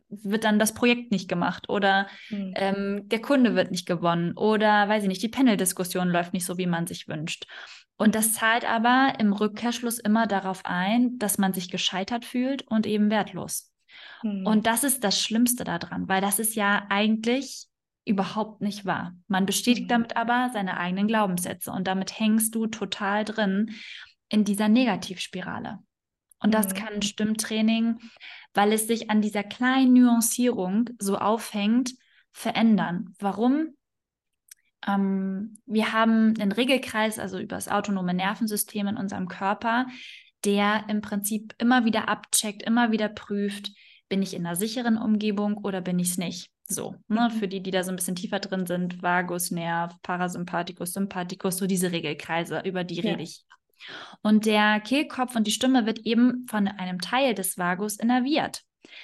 wird 0.09 0.43
dann 0.43 0.59
das 0.59 0.73
Projekt 0.73 1.11
nicht 1.11 1.27
gemacht 1.27 1.69
oder 1.69 2.07
mhm. 2.29 2.53
ähm, 2.55 3.09
der 3.09 3.21
Kunde 3.21 3.55
wird 3.55 3.71
nicht 3.71 3.85
gewonnen 3.85 4.33
oder 4.35 4.87
weiß 4.87 5.03
ich 5.03 5.09
nicht, 5.09 5.21
die 5.21 5.29
Panel-Diskussion 5.29 6.09
läuft 6.09 6.33
nicht 6.33 6.45
so, 6.45 6.57
wie 6.57 6.65
man 6.65 6.87
sich 6.87 7.07
wünscht. 7.07 7.45
Und 7.97 8.15
das 8.15 8.33
zahlt 8.33 8.63
aber 8.63 9.15
im 9.19 9.33
Rückkehrschluss 9.33 9.99
immer 9.99 10.25
darauf 10.25 10.61
ein, 10.63 11.19
dass 11.19 11.37
man 11.37 11.53
sich 11.53 11.69
gescheitert 11.69 12.23
fühlt 12.23 12.65
und 12.67 12.87
eben 12.87 13.09
wertlos. 13.09 13.73
Mhm. 14.23 14.45
Und 14.45 14.67
das 14.67 14.83
ist 14.83 15.03
das 15.03 15.21
Schlimmste 15.21 15.65
daran, 15.65 16.07
weil 16.07 16.21
das 16.21 16.39
ist 16.39 16.55
ja 16.55 16.85
eigentlich 16.89 17.67
überhaupt 18.05 18.61
nicht 18.61 18.85
wahr. 18.85 19.13
Man 19.27 19.45
bestätigt 19.45 19.87
mhm. 19.87 19.89
damit 19.89 20.15
aber 20.17 20.49
seine 20.53 20.77
eigenen 20.77 21.07
Glaubenssätze 21.07 21.71
und 21.71 21.87
damit 21.87 22.19
hängst 22.19 22.55
du 22.55 22.67
total 22.67 23.25
drin 23.25 23.71
in 24.29 24.45
dieser 24.45 24.69
Negativspirale. 24.69 25.79
Und 26.41 26.53
das 26.53 26.69
mhm. 26.69 26.73
kann 26.73 27.01
Stimmtraining, 27.01 27.99
weil 28.53 28.73
es 28.73 28.87
sich 28.87 29.09
an 29.09 29.21
dieser 29.21 29.43
kleinen 29.43 29.93
Nuancierung 29.93 30.89
so 30.99 31.17
aufhängt, 31.17 31.93
verändern. 32.31 33.13
Warum? 33.19 33.75
Ähm, 34.87 35.57
wir 35.65 35.91
haben 35.91 36.33
einen 36.39 36.51
Regelkreis, 36.51 37.19
also 37.19 37.37
über 37.37 37.55
das 37.55 37.67
autonome 37.67 38.13
Nervensystem 38.13 38.87
in 38.87 38.97
unserem 38.97 39.27
Körper, 39.27 39.87
der 40.45 40.85
im 40.87 41.01
Prinzip 41.01 41.53
immer 41.57 41.83
wieder 41.83 42.07
abcheckt, 42.07 42.63
immer 42.63 42.91
wieder 42.91 43.09
prüft, 43.09 43.71
bin 44.07 44.21
ich 44.21 44.33
in 44.33 44.45
einer 44.45 44.55
sicheren 44.55 44.97
Umgebung 44.97 45.57
oder 45.57 45.81
bin 45.81 45.99
ich 45.99 46.11
es 46.11 46.17
nicht? 46.17 46.49
So, 46.63 46.95
ne, 47.07 47.29
mhm. 47.29 47.37
für 47.37 47.47
die, 47.47 47.61
die 47.61 47.71
da 47.71 47.83
so 47.83 47.91
ein 47.91 47.95
bisschen 47.95 48.15
tiefer 48.15 48.39
drin 48.39 48.65
sind, 48.65 49.01
Vagus, 49.01 49.51
Nerv, 49.51 49.95
Parasympathikus, 50.03 50.93
Sympathikus, 50.93 51.57
so 51.57 51.67
diese 51.67 51.91
Regelkreise, 51.91 52.61
über 52.63 52.83
die 52.83 52.95
ja. 52.95 53.11
rede 53.11 53.23
ich 53.23 53.43
Und 54.21 54.45
der 54.45 54.79
Kehlkopf 54.79 55.35
und 55.35 55.47
die 55.47 55.51
Stimme 55.51 55.85
wird 55.85 55.99
eben 55.99 56.45
von 56.49 56.67
einem 56.67 56.99
Teil 56.99 57.33
des 57.33 57.57
Vagus 57.57 57.97
innerviert. 57.97 58.63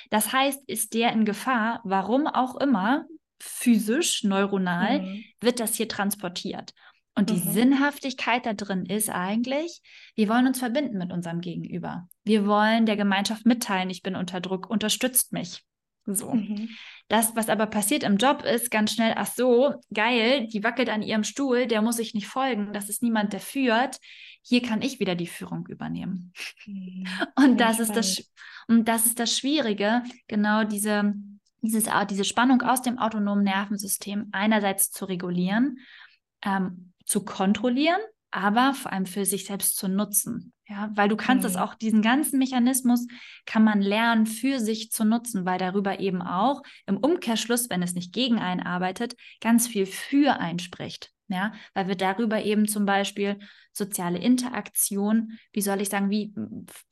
Das 0.09 0.31
heißt, 0.33 0.67
ist 0.67 0.93
der 0.93 1.11
in 1.11 1.25
Gefahr, 1.25 1.81
warum 1.83 2.27
auch 2.27 2.55
immer, 2.57 3.05
physisch, 3.39 4.23
neuronal, 4.23 5.01
mhm. 5.01 5.23
wird 5.41 5.59
das 5.59 5.75
hier 5.75 5.87
transportiert. 5.87 6.73
Und 7.15 7.29
die 7.29 7.35
mhm. 7.35 7.51
Sinnhaftigkeit 7.51 8.45
da 8.45 8.53
drin 8.53 8.85
ist 8.85 9.09
eigentlich, 9.09 9.81
wir 10.15 10.27
wollen 10.27 10.47
uns 10.47 10.59
verbinden 10.59 10.97
mit 10.97 11.13
unserem 11.13 11.39
Gegenüber. 11.39 12.07
Wir 12.23 12.45
wollen 12.45 12.85
der 12.85 12.97
Gemeinschaft 12.97 13.45
mitteilen, 13.45 13.89
ich 13.89 14.03
bin 14.03 14.15
unter 14.15 14.41
Druck, 14.41 14.69
unterstützt 14.69 15.31
mich. 15.31 15.63
So. 16.05 16.33
Mhm. 16.33 16.69
Das, 17.07 17.35
was 17.35 17.49
aber 17.49 17.67
passiert 17.67 18.03
im 18.03 18.17
Job, 18.17 18.43
ist 18.43 18.71
ganz 18.71 18.93
schnell, 18.93 19.13
ach 19.15 19.27
so, 19.27 19.75
geil, 19.93 20.47
die 20.47 20.63
wackelt 20.63 20.89
an 20.89 21.03
ihrem 21.03 21.23
Stuhl, 21.23 21.67
der 21.67 21.83
muss 21.83 21.99
ich 21.99 22.15
nicht 22.15 22.27
folgen, 22.27 22.73
das 22.73 22.89
ist 22.89 23.03
niemand, 23.03 23.31
der 23.33 23.39
führt. 23.39 23.99
Hier 24.41 24.61
kann 24.63 24.81
ich 24.81 24.99
wieder 24.99 25.13
die 25.13 25.27
Führung 25.27 25.67
übernehmen. 25.67 26.33
Mhm. 26.65 27.05
Und 27.35 27.59
das 27.59 27.79
ist 27.79 27.95
das, 27.95 28.31
und 28.67 28.87
das 28.87 29.05
ist 29.05 29.19
das 29.19 29.37
Schwierige, 29.37 30.01
genau 30.27 30.63
diese, 30.63 31.13
dieses, 31.61 31.89
diese 32.09 32.25
Spannung 32.25 32.61
aus 32.63 32.81
dem 32.81 32.97
autonomen 32.97 33.43
Nervensystem 33.43 34.29
einerseits 34.31 34.89
zu 34.89 35.05
regulieren, 35.05 35.77
ähm, 36.43 36.93
zu 37.05 37.23
kontrollieren, 37.23 38.01
aber 38.35 38.73
vor 38.73 38.91
allem 38.91 39.05
für 39.05 39.25
sich 39.25 39.45
selbst 39.45 39.77
zu 39.77 39.87
nutzen. 39.87 40.51
Ja, 40.67 40.91
weil 40.95 41.07
du 41.07 41.15
kannst 41.15 41.45
es 41.45 41.53
mhm. 41.53 41.59
auch, 41.59 41.75
diesen 41.75 42.01
ganzen 42.01 42.37
Mechanismus 42.37 43.07
kann 43.45 43.63
man 43.63 43.81
lernen, 43.81 44.25
für 44.25 44.59
sich 44.59 44.91
zu 44.91 45.05
nutzen, 45.05 45.45
weil 45.45 45.59
darüber 45.59 45.99
eben 45.99 46.21
auch 46.21 46.61
im 46.85 46.97
Umkehrschluss, 46.97 47.69
wenn 47.69 47.83
es 47.83 47.93
nicht 47.93 48.13
gegen 48.13 48.39
einen 48.39 48.61
arbeitet, 48.61 49.15
ganz 49.41 49.67
viel 49.67 49.85
für 49.85 50.39
einen 50.39 50.59
spricht. 50.59 51.11
Ja, 51.27 51.53
weil 51.73 51.87
wir 51.87 51.95
darüber 51.95 52.43
eben 52.43 52.67
zum 52.67 52.85
Beispiel 52.85 53.39
soziale 53.71 54.19
Interaktion, 54.19 55.39
wie 55.53 55.61
soll 55.61 55.81
ich 55.81 55.89
sagen, 55.89 56.11
wie, 56.11 56.35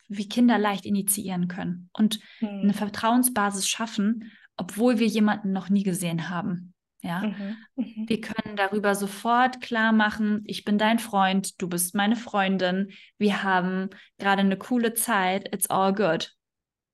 wie 0.07 0.27
Kinder 0.27 0.57
leicht 0.57 0.85
initiieren 0.85 1.47
können 1.47 1.89
und 1.93 2.19
mhm. 2.41 2.47
eine 2.47 2.73
Vertrauensbasis 2.73 3.67
schaffen, 3.67 4.31
obwohl 4.57 4.97
wir 4.97 5.07
jemanden 5.07 5.51
noch 5.51 5.69
nie 5.69 5.83
gesehen 5.83 6.29
haben. 6.29 6.72
Ja, 7.05 7.19
mhm, 7.19 7.57
mhm. 7.75 8.05
wir 8.07 8.21
können 8.21 8.55
darüber 8.55 8.95
sofort 8.95 9.59
klar 9.59 9.91
machen, 9.91 10.41
ich 10.45 10.63
bin 10.63 10.77
dein 10.77 10.99
Freund, 10.99 11.61
du 11.61 11.67
bist 11.67 11.95
meine 11.95 12.15
Freundin, 12.15 12.93
wir 13.17 13.43
haben 13.43 13.89
gerade 14.17 14.39
eine 14.39 14.57
coole 14.57 14.93
Zeit, 14.93 15.53
it's 15.53 15.69
all 15.69 15.93
good. 15.93 16.33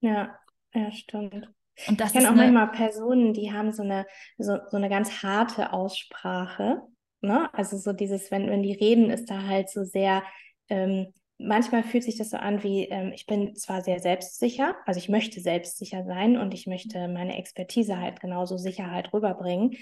Ja, 0.02 0.36
ja, 0.74 0.92
stimmt. 0.92 1.52
Und 1.88 2.00
das 2.02 2.08
ich 2.08 2.14
kenne 2.14 2.28
auch 2.28 2.34
eine... 2.34 2.52
manchmal 2.52 2.72
Personen, 2.72 3.34
die 3.34 3.54
haben 3.54 3.72
so 3.72 3.84
eine, 3.84 4.08
so, 4.40 4.58
so 4.70 4.78
eine 4.78 4.90
ganz 4.90 5.22
harte 5.22 5.74
Aussprache. 5.74 6.82
Ne? 7.22 7.54
Also 7.54 7.78
so 7.78 7.94
dieses, 7.94 8.32
wenn, 8.32 8.50
wenn 8.50 8.64
die 8.64 8.74
reden, 8.74 9.12
ist 9.12 9.30
da 9.30 9.44
halt 9.44 9.70
so 9.70 9.84
sehr, 9.84 10.24
ähm, 10.70 11.14
manchmal 11.40 11.84
fühlt 11.84 12.04
sich 12.04 12.18
das 12.18 12.30
so 12.30 12.38
an 12.38 12.62
wie, 12.64 12.86
ähm, 12.86 13.12
ich 13.14 13.26
bin 13.26 13.56
zwar 13.56 13.82
sehr 13.82 14.00
selbstsicher, 14.00 14.76
also 14.86 15.00
ich 15.00 15.10
möchte 15.10 15.40
selbstsicher 15.42 16.04
sein 16.06 16.38
und 16.38 16.54
ich 16.54 16.68
möchte 16.68 17.08
meine 17.08 17.38
Expertise 17.38 18.00
halt 18.00 18.20
genauso 18.20 18.58
Sicherheit 18.58 19.14
rüberbringen, 19.14 19.76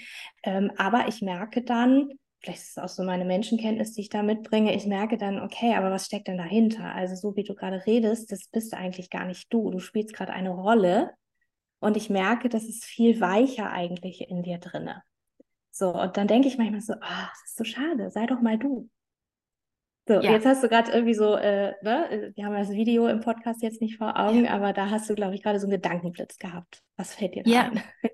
ähm, 0.44 0.70
aber 0.76 1.08
ich 1.08 1.20
merke 1.20 1.62
dann, 1.62 2.12
vielleicht 2.40 2.60
ist 2.60 2.70
es 2.70 2.78
auch 2.78 2.88
so 2.88 3.02
meine 3.02 3.24
Menschenkenntnis, 3.24 3.92
die 3.92 4.02
ich 4.02 4.08
da 4.08 4.22
mitbringe, 4.22 4.74
ich 4.74 4.86
merke 4.86 5.18
dann, 5.18 5.40
okay, 5.42 5.74
aber 5.74 5.90
was 5.90 6.06
steckt 6.06 6.28
denn 6.28 6.38
dahinter? 6.38 6.94
Also 6.94 7.16
so 7.16 7.36
wie 7.36 7.44
du 7.44 7.54
gerade 7.54 7.84
redest, 7.84 8.30
das 8.30 8.48
bist 8.48 8.72
eigentlich 8.74 9.10
gar 9.10 9.24
nicht 9.24 9.52
du, 9.52 9.70
du 9.70 9.80
spielst 9.80 10.14
gerade 10.14 10.32
eine 10.32 10.50
Rolle 10.50 11.12
und 11.80 11.96
ich 11.96 12.08
merke, 12.08 12.48
das 12.48 12.64
ist 12.64 12.84
viel 12.84 13.20
weicher 13.20 13.70
eigentlich 13.70 14.28
in 14.30 14.42
dir 14.42 14.58
drinne. 14.58 15.02
So, 15.70 15.92
und 15.94 16.16
dann 16.16 16.28
denke 16.28 16.48
ich 16.48 16.58
manchmal 16.58 16.80
so, 16.80 16.94
ah, 16.94 17.28
das 17.30 17.42
ist 17.46 17.56
so 17.56 17.64
schade, 17.64 18.10
sei 18.10 18.26
doch 18.26 18.40
mal 18.40 18.58
du. 18.58 18.88
So, 20.08 20.14
ja. 20.14 20.32
jetzt 20.32 20.46
hast 20.46 20.62
du 20.62 20.68
gerade 20.68 20.90
irgendwie 20.90 21.12
so, 21.12 21.36
äh, 21.36 21.74
ne, 21.82 22.32
wir 22.34 22.46
haben 22.46 22.54
das 22.54 22.70
Video 22.70 23.06
im 23.08 23.20
Podcast 23.20 23.62
jetzt 23.62 23.82
nicht 23.82 23.98
vor 23.98 24.18
Augen, 24.18 24.46
ja. 24.46 24.52
aber 24.52 24.72
da 24.72 24.88
hast 24.88 25.08
du, 25.10 25.14
glaube 25.14 25.34
ich, 25.34 25.42
gerade 25.42 25.60
so 25.60 25.66
einen 25.66 25.72
Gedankenblitz 25.72 26.38
gehabt. 26.38 26.82
Was 26.96 27.14
fällt 27.14 27.34
dir 27.34 27.42
da 27.42 27.50
ja. 27.50 27.62
ein? 27.64 27.82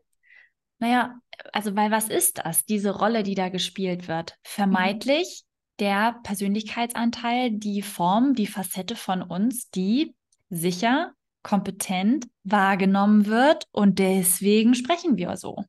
Naja, 0.81 1.15
also 1.53 1.75
weil 1.77 1.93
was 1.93 2.09
ist 2.09 2.39
das, 2.45 2.67
diese 2.67 2.91
Rolle, 2.91 3.23
die 3.23 3.37
da 3.37 3.49
gespielt 3.49 4.09
wird? 4.09 4.37
Vermeintlich 4.43 5.45
mhm. 5.45 5.85
der 5.85 6.21
Persönlichkeitsanteil, 6.25 7.53
die 7.53 7.81
Form, 7.81 8.35
die 8.35 8.49
Facette 8.49 8.97
von 8.97 9.23
uns, 9.23 9.71
die 9.71 10.15
sicher, 10.51 11.13
kompetent 11.43 12.27
wahrgenommen 12.43 13.27
wird 13.27 13.67
und 13.71 14.01
deswegen 14.01 14.75
sprechen 14.75 15.17
wir 15.17 15.37
so. 15.37 15.65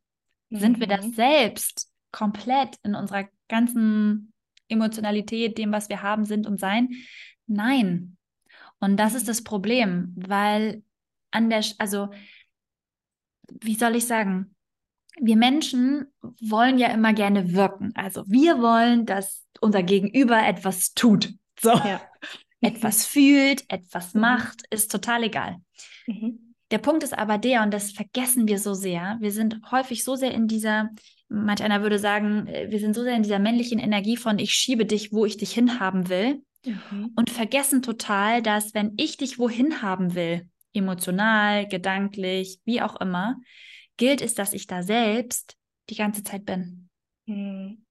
Mhm. 0.50 0.58
Sind 0.58 0.80
wir 0.80 0.88
das 0.88 1.06
mhm. 1.06 1.14
selbst 1.14 1.92
komplett 2.12 2.78
in 2.84 2.96
unserer 2.96 3.26
ganzen 3.48 4.34
Emotionalität, 4.67 5.58
dem, 5.58 5.71
was 5.71 5.89
wir 5.89 6.01
haben, 6.01 6.25
sind 6.25 6.47
und 6.47 6.60
sein? 6.60 6.89
Nein. 7.47 8.17
Und 8.80 8.97
das 8.97 9.13
ist 9.15 9.28
das 9.28 9.43
Problem, 9.43 10.13
weil 10.15 10.84
an 11.32 11.49
der, 11.49 11.63
also, 11.78 12.10
wie 13.62 13.75
soll 13.75 13.95
ich 13.95 14.08
sagen? 14.08 14.56
Wir 15.17 15.38
Menschen 15.38 16.08
wollen 16.41 16.78
ja 16.78 16.88
immer 16.88 17.13
gerne 17.13 17.54
wirken. 17.54 17.91
Also 17.95 18.23
wir 18.28 18.60
wollen, 18.60 19.06
dass 19.06 19.45
unser 19.62 19.82
Gegenüber 19.82 20.45
etwas 20.45 20.93
tut. 20.93 21.34
So. 21.60 21.71
Ja. 21.71 22.01
etwas 22.62 23.06
fühlt, 23.06 23.63
etwas 23.69 24.13
mhm. 24.13 24.21
macht, 24.21 24.63
ist 24.71 24.91
total 24.91 25.23
egal. 25.23 25.58
Mhm. 26.08 26.56
Der 26.71 26.80
Punkt 26.80 27.04
ist 27.04 27.17
aber 27.17 27.38
der, 27.38 27.62
und 27.62 27.73
das 27.73 27.91
vergessen 27.91 28.47
wir 28.47 28.60
so 28.60 28.73
sehr, 28.73 29.17
wir 29.19 29.32
sind 29.32 29.60
häufig 29.71 30.04
so 30.04 30.15
sehr 30.15 30.34
in 30.34 30.47
dieser 30.47 30.89
manch 31.28 31.64
einer 31.64 31.82
würde 31.82 32.00
sagen, 32.00 32.48
äh, 32.48 32.70
wir 32.70 32.80
sind 32.80 32.96
so 32.96 33.04
sehr 33.04 33.16
in 33.16 33.24
dieser 33.24 33.40
männlichen 33.40 33.80
Energie 33.80 34.18
von 34.18 34.40
ich 34.40 34.52
schiebe 34.52 34.86
dich, 34.86 35.12
wo 35.12 35.26
ich 35.26 35.38
dich 35.38 35.52
hinhaben 35.52 36.10
will 36.10 36.44
mhm. 36.66 37.12
und 37.16 37.30
vergessen 37.30 37.82
total, 37.82 38.42
dass 38.42 38.74
wenn 38.74 38.94
ich 38.98 39.18
dich 39.18 39.40
wohin 39.40 39.82
haben 39.82 40.16
will, 40.16 40.50
emotional, 40.74 41.68
gedanklich, 41.68 42.60
wie 42.66 42.82
auch 42.82 43.00
immer, 43.00 43.38
gilt 43.98 44.22
es, 44.22 44.34
dass 44.34 44.54
ich 44.54 44.68
da 44.68 44.84
selbst 44.84 45.56
die 45.90 45.96
ganze 45.96 46.24
Zeit 46.24 46.46
bin. 46.46 46.90
Mhm. 47.26 47.86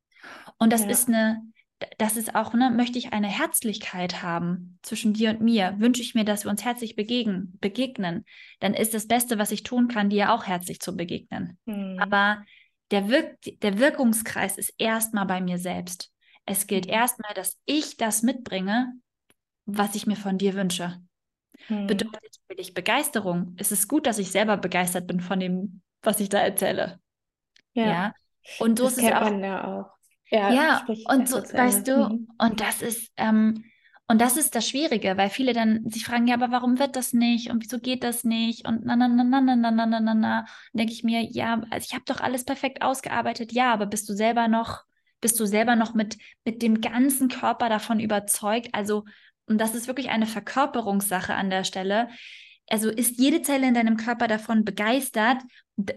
Und 0.58 0.72
das 0.72 0.82
ja. 0.82 0.90
ist 0.90 1.08
eine, 1.08 1.40
das 1.98 2.16
ist 2.16 2.34
auch, 2.34 2.54
ne, 2.54 2.70
möchte 2.70 2.98
ich 2.98 3.12
eine 3.12 3.28
Herzlichkeit 3.28 4.22
haben 4.22 4.78
zwischen 4.82 5.14
dir 5.14 5.30
und 5.30 5.40
mir, 5.40 5.74
wünsche 5.78 6.02
ich 6.02 6.14
mir, 6.14 6.24
dass 6.24 6.44
wir 6.44 6.50
uns 6.50 6.64
herzlich 6.64 6.96
begegnen, 6.96 7.58
begegnen, 7.60 8.24
dann 8.60 8.74
ist 8.74 8.94
das 8.94 9.06
Beste, 9.06 9.38
was 9.38 9.50
ich 9.50 9.62
tun 9.62 9.88
kann, 9.88 10.10
dir 10.10 10.32
auch 10.32 10.46
herzlich 10.46 10.80
zu 10.80 10.96
begegnen. 10.96 11.58
Mhm. 11.64 11.98
Aber 11.98 12.44
der, 12.90 13.08
Wirk 13.08 13.38
der 13.62 13.78
Wirkungskreis 13.78 14.58
ist 14.58 14.74
erstmal 14.78 15.26
bei 15.26 15.40
mir 15.40 15.58
selbst. 15.58 16.12
Es 16.46 16.66
gilt 16.66 16.86
mhm. 16.86 16.92
erstmal, 16.92 17.34
dass 17.34 17.58
ich 17.64 17.96
das 17.96 18.22
mitbringe, 18.22 18.92
was 19.66 19.94
ich 19.94 20.06
mir 20.06 20.16
von 20.16 20.38
dir 20.38 20.54
wünsche. 20.54 21.00
Hm. 21.68 21.86
Bedeutet 21.86 22.36
für 22.46 22.56
dich 22.56 22.74
Begeisterung? 22.74 23.54
Es 23.58 23.72
ist 23.72 23.88
gut, 23.88 24.06
dass 24.06 24.18
ich 24.18 24.30
selber 24.30 24.56
begeistert 24.56 25.06
bin 25.06 25.20
von 25.20 25.40
dem, 25.40 25.80
was 26.02 26.20
ich 26.20 26.28
da 26.28 26.38
erzähle. 26.40 27.00
Ja. 27.72 27.86
ja? 27.86 28.14
Und 28.58 28.78
so 28.78 28.84
das 28.84 28.98
ist 28.98 29.04
es 29.04 29.12
auch. 29.12 29.38
ja 29.38 29.64
auch. 29.64 29.90
Ja, 30.30 30.52
ja 30.52 30.86
und 31.06 31.28
so, 31.28 31.36
weißt 31.38 31.86
du, 31.86 32.08
mhm. 32.08 32.28
und 32.38 32.60
das 32.60 32.82
ist, 32.82 33.12
ähm, 33.16 33.64
und 34.06 34.20
das 34.20 34.36
ist 34.36 34.54
das 34.54 34.68
Schwierige, 34.68 35.16
weil 35.16 35.30
viele 35.30 35.54
dann 35.54 35.88
sich 35.90 36.04
fragen, 36.04 36.26
ja, 36.26 36.34
aber 36.34 36.50
warum 36.50 36.78
wird 36.78 36.94
das 36.96 37.12
nicht 37.14 37.50
und 37.50 37.62
wieso 37.62 37.78
geht 37.78 38.04
das 38.04 38.22
nicht 38.24 38.68
und 38.68 38.84
na 38.84 38.96
na 38.96 39.08
na 39.08 39.24
na 39.24 39.40
na 39.40 39.56
na 39.56 39.70
na 39.70 39.86
na 39.86 40.00
na 40.00 40.14
na. 40.14 40.44
denke 40.74 40.92
ich 40.92 41.04
mir, 41.04 41.22
ja, 41.22 41.62
also 41.70 41.86
ich 41.88 41.94
habe 41.94 42.04
doch 42.06 42.20
alles 42.20 42.44
perfekt 42.44 42.82
ausgearbeitet. 42.82 43.52
Ja, 43.52 43.72
aber 43.72 43.86
bist 43.86 44.08
du 44.08 44.12
selber 44.14 44.46
noch, 44.48 44.82
bist 45.20 45.40
du 45.40 45.46
selber 45.46 45.74
noch 45.74 45.94
mit 45.94 46.18
mit 46.44 46.60
dem 46.62 46.80
ganzen 46.82 47.28
Körper 47.28 47.68
davon 47.70 47.98
überzeugt? 47.98 48.68
Also 48.72 49.04
und 49.46 49.58
das 49.58 49.74
ist 49.74 49.86
wirklich 49.88 50.10
eine 50.10 50.26
Verkörperungssache 50.26 51.34
an 51.34 51.50
der 51.50 51.64
Stelle. 51.64 52.08
Also 52.68 52.90
ist 52.90 53.18
jede 53.18 53.42
Zelle 53.42 53.68
in 53.68 53.74
deinem 53.74 53.96
Körper 53.96 54.26
davon 54.26 54.64
begeistert, 54.64 55.42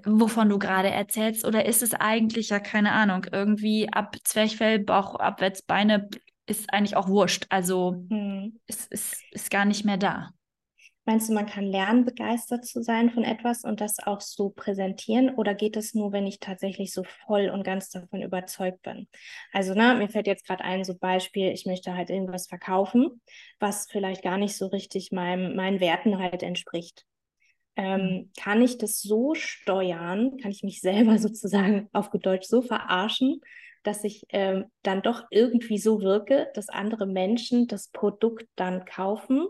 wovon 0.06 0.50
du 0.50 0.60
gerade 0.60 0.90
erzählst, 0.90 1.46
oder 1.46 1.66
ist 1.66 1.82
es 1.82 1.94
eigentlich 1.94 2.50
ja 2.50 2.60
keine 2.60 2.92
Ahnung, 2.92 3.26
irgendwie 3.32 3.92
ab 3.92 4.18
Zwerchfell, 4.24 4.80
Bauch 4.80 5.16
abwärts, 5.16 5.62
Beine, 5.62 6.10
ist 6.48 6.74
eigentlich 6.74 6.96
auch 6.96 7.08
wurscht. 7.08 7.46
Also 7.50 8.04
hm. 8.10 8.60
es 8.68 8.88
ist, 8.88 9.24
ist 9.32 9.52
gar 9.52 9.66
nicht 9.66 9.86
mehr 9.86 9.98
da. 9.98 10.32
Meinst 11.08 11.30
du, 11.30 11.34
man 11.34 11.46
kann 11.46 11.64
lernen, 11.64 12.04
begeistert 12.04 12.66
zu 12.66 12.84
sein 12.84 13.10
von 13.10 13.24
etwas 13.24 13.64
und 13.64 13.80
das 13.80 13.98
auch 14.00 14.20
so 14.20 14.50
präsentieren? 14.50 15.34
Oder 15.36 15.56
geht 15.56 15.78
es 15.78 15.94
nur, 15.94 16.12
wenn 16.12 16.28
ich 16.28 16.42
tatsächlich 16.42 16.92
so 16.92 17.06
voll 17.26 17.50
und 17.50 17.64
ganz 17.64 17.90
davon 17.90 18.22
überzeugt 18.22 18.82
bin? 18.82 19.08
Also, 19.54 19.74
ne, 19.74 19.96
mir 19.96 20.10
fällt 20.10 20.28
jetzt 20.28 20.46
gerade 20.46 20.66
ein, 20.66 20.84
so 20.84 20.98
Beispiel, 20.98 21.52
ich 21.52 21.66
möchte 21.66 21.96
halt 21.96 22.10
irgendwas 22.10 22.48
verkaufen, 22.48 23.22
was 23.58 23.88
vielleicht 23.90 24.22
gar 24.22 24.38
nicht 24.38 24.58
so 24.58 24.68
richtig 24.68 25.14
meinem, 25.14 25.56
meinen 25.56 25.80
Werten 25.80 26.18
halt 26.20 26.44
entspricht. 26.44 27.06
Ähm, 27.78 28.02
mhm. 28.02 28.32
Kann 28.38 28.62
ich 28.62 28.78
das 28.78 29.00
so 29.02 29.34
steuern? 29.34 30.36
Kann 30.42 30.52
ich 30.52 30.64
mich 30.64 30.82
selber 30.82 31.20
sozusagen 31.20 31.88
auf 31.94 32.10
Deutsch 32.10 32.48
so 32.48 32.62
verarschen, 32.62 33.40
dass 33.88 34.04
ich 34.04 34.26
ähm, 34.30 34.66
dann 34.84 35.02
doch 35.02 35.24
irgendwie 35.32 35.78
so 35.78 36.02
wirke, 36.02 36.52
dass 36.54 36.68
andere 36.68 37.06
Menschen 37.06 37.68
das 37.68 37.88
Produkt 37.88 38.46
dann 38.58 38.84
kaufen? 38.84 39.48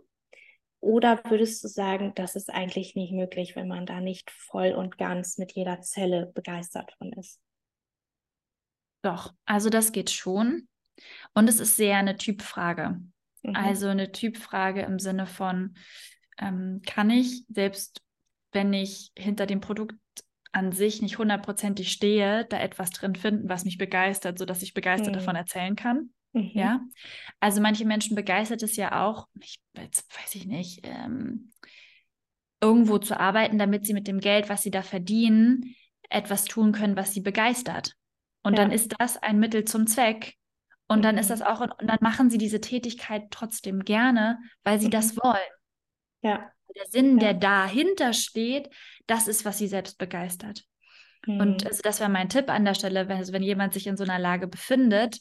Oder 0.80 1.19
würdest 1.26 1.63
du 1.63 1.67
sagen, 1.67 2.13
das 2.13 2.36
ist 2.36 2.52
eigentlich 2.52 2.93
nicht 2.93 3.12
möglich, 3.12 3.56
wenn 3.56 3.67
man 3.67 3.88
da 3.88 4.00
nicht 4.00 4.30
voll 4.30 4.73
und 4.73 5.00
ganz 5.00 5.39
mit 5.39 5.54
jeder 5.54 5.82
Zelle 5.82 6.32
begeistert 6.36 6.93
von 7.00 7.12
ist? 7.13 7.41
Doch, 9.02 9.34
also 9.45 9.71
das 9.71 9.91
geht 9.91 10.12
schon. 10.12 10.67
Und 11.34 11.50
es 11.50 11.60
ist 11.60 11.76
sehr 11.76 11.97
eine 11.97 12.15
Typfrage. 12.15 13.02
Mhm. 13.41 13.56
Also 13.56 13.88
eine 13.88 14.12
Typfrage 14.12 14.84
im 14.84 15.00
Sinne 15.00 15.26
von, 15.26 15.76
ähm, 16.38 16.84
kann 16.86 17.10
ich, 17.10 17.43
selbst 17.50 18.04
wenn 18.52 18.71
ich 18.71 19.12
hinter 19.17 19.47
dem 19.47 19.62
Produkt 19.62 19.95
an 20.51 20.71
sich 20.71 21.01
nicht 21.01 21.17
hundertprozentig 21.17 21.91
stehe, 21.91 22.45
da 22.45 22.60
etwas 22.60 22.91
drin 22.91 23.15
finden, 23.15 23.49
was 23.49 23.65
mich 23.65 23.77
begeistert, 23.77 24.39
sodass 24.39 24.62
ich 24.62 24.73
begeistert 24.73 25.13
mhm. 25.13 25.19
davon 25.19 25.36
erzählen 25.36 25.75
kann. 25.75 26.10
Mhm. 26.33 26.51
Ja, 26.53 26.81
also 27.39 27.62
manche 27.62 27.86
Menschen 27.86 28.15
begeistert 28.15 28.63
es 28.63 28.75
ja 28.75 29.05
auch, 29.05 29.27
ich 29.39 29.60
jetzt 29.77 30.07
weiß 30.19 30.36
ich 30.36 30.45
nicht, 30.45 30.81
ähm, 30.83 31.51
irgendwo 32.62 32.97
zu 32.97 33.19
arbeiten, 33.19 33.57
damit 33.57 33.86
sie 33.86 33.93
mit 33.93 34.07
dem 34.07 34.19
Geld, 34.19 34.49
was 34.49 34.63
sie 34.63 34.71
da 34.71 34.81
verdienen, 34.81 35.75
etwas 36.10 36.45
tun 36.45 36.71
können, 36.71 36.95
was 36.95 37.13
sie 37.13 37.21
begeistert. 37.21 37.93
Und 38.43 38.53
ja. 38.53 38.63
dann 38.63 38.71
ist 38.71 38.95
das 38.97 39.17
ein 39.17 39.39
Mittel 39.39 39.65
zum 39.65 39.88
Zweck. 39.88 40.36
Und 40.88 40.99
mhm. 40.99 41.03
dann 41.03 41.17
ist 41.17 41.29
das 41.29 41.41
mhm. 41.41 41.45
auch, 41.47 41.62
und 41.62 41.73
dann 41.79 41.99
machen 42.01 42.29
sie 42.29 42.38
diese 42.38 42.62
Tätigkeit 42.62 43.25
trotzdem 43.29 43.81
gerne, 43.81 44.39
weil 44.63 44.79
sie 44.79 44.88
mhm. 44.88 44.91
das 44.91 45.17
wollen. 45.17 45.38
Ja. 46.21 46.51
Der 46.75 46.86
Sinn, 46.89 47.17
ja. 47.17 47.25
der 47.25 47.34
dahinter 47.34 48.13
steht, 48.13 48.69
das 49.08 49.27
ist, 49.27 49.45
was 49.45 49.58
sie 49.58 49.67
selbst 49.67 49.97
begeistert. 49.97 50.63
Mhm. 51.25 51.39
Und 51.39 51.65
also 51.65 51.82
das 51.84 51.99
wäre 51.99 52.10
mein 52.10 52.30
Tipp 52.30 52.49
an 52.49 52.65
der 52.65 52.73
Stelle, 52.73 53.08
wenn, 53.08 53.17
also 53.17 53.34
wenn 53.34 53.43
jemand 53.43 53.73
sich 53.73 53.88
in 53.88 53.97
so 53.97 54.03
einer 54.03 54.19
Lage 54.19 54.47
befindet, 54.47 55.19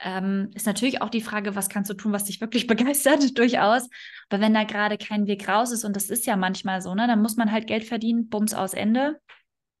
ähm, 0.00 0.50
ist 0.54 0.66
natürlich 0.66 1.02
auch 1.02 1.10
die 1.10 1.20
Frage, 1.20 1.56
was 1.56 1.68
kannst 1.68 1.90
du 1.90 1.94
tun, 1.94 2.12
was 2.12 2.24
dich 2.24 2.40
wirklich 2.40 2.66
begeistert, 2.68 3.36
durchaus. 3.36 3.88
Aber 4.28 4.40
wenn 4.40 4.54
da 4.54 4.64
gerade 4.64 4.96
kein 4.98 5.26
Weg 5.26 5.48
raus 5.48 5.72
ist, 5.72 5.84
und 5.84 5.96
das 5.96 6.10
ist 6.10 6.26
ja 6.26 6.36
manchmal 6.36 6.80
so, 6.80 6.94
ne, 6.94 7.06
dann 7.06 7.22
muss 7.22 7.36
man 7.36 7.50
halt 7.50 7.66
Geld 7.66 7.84
verdienen, 7.84 8.28
Bums 8.28 8.54
aus 8.54 8.74
Ende. 8.74 9.20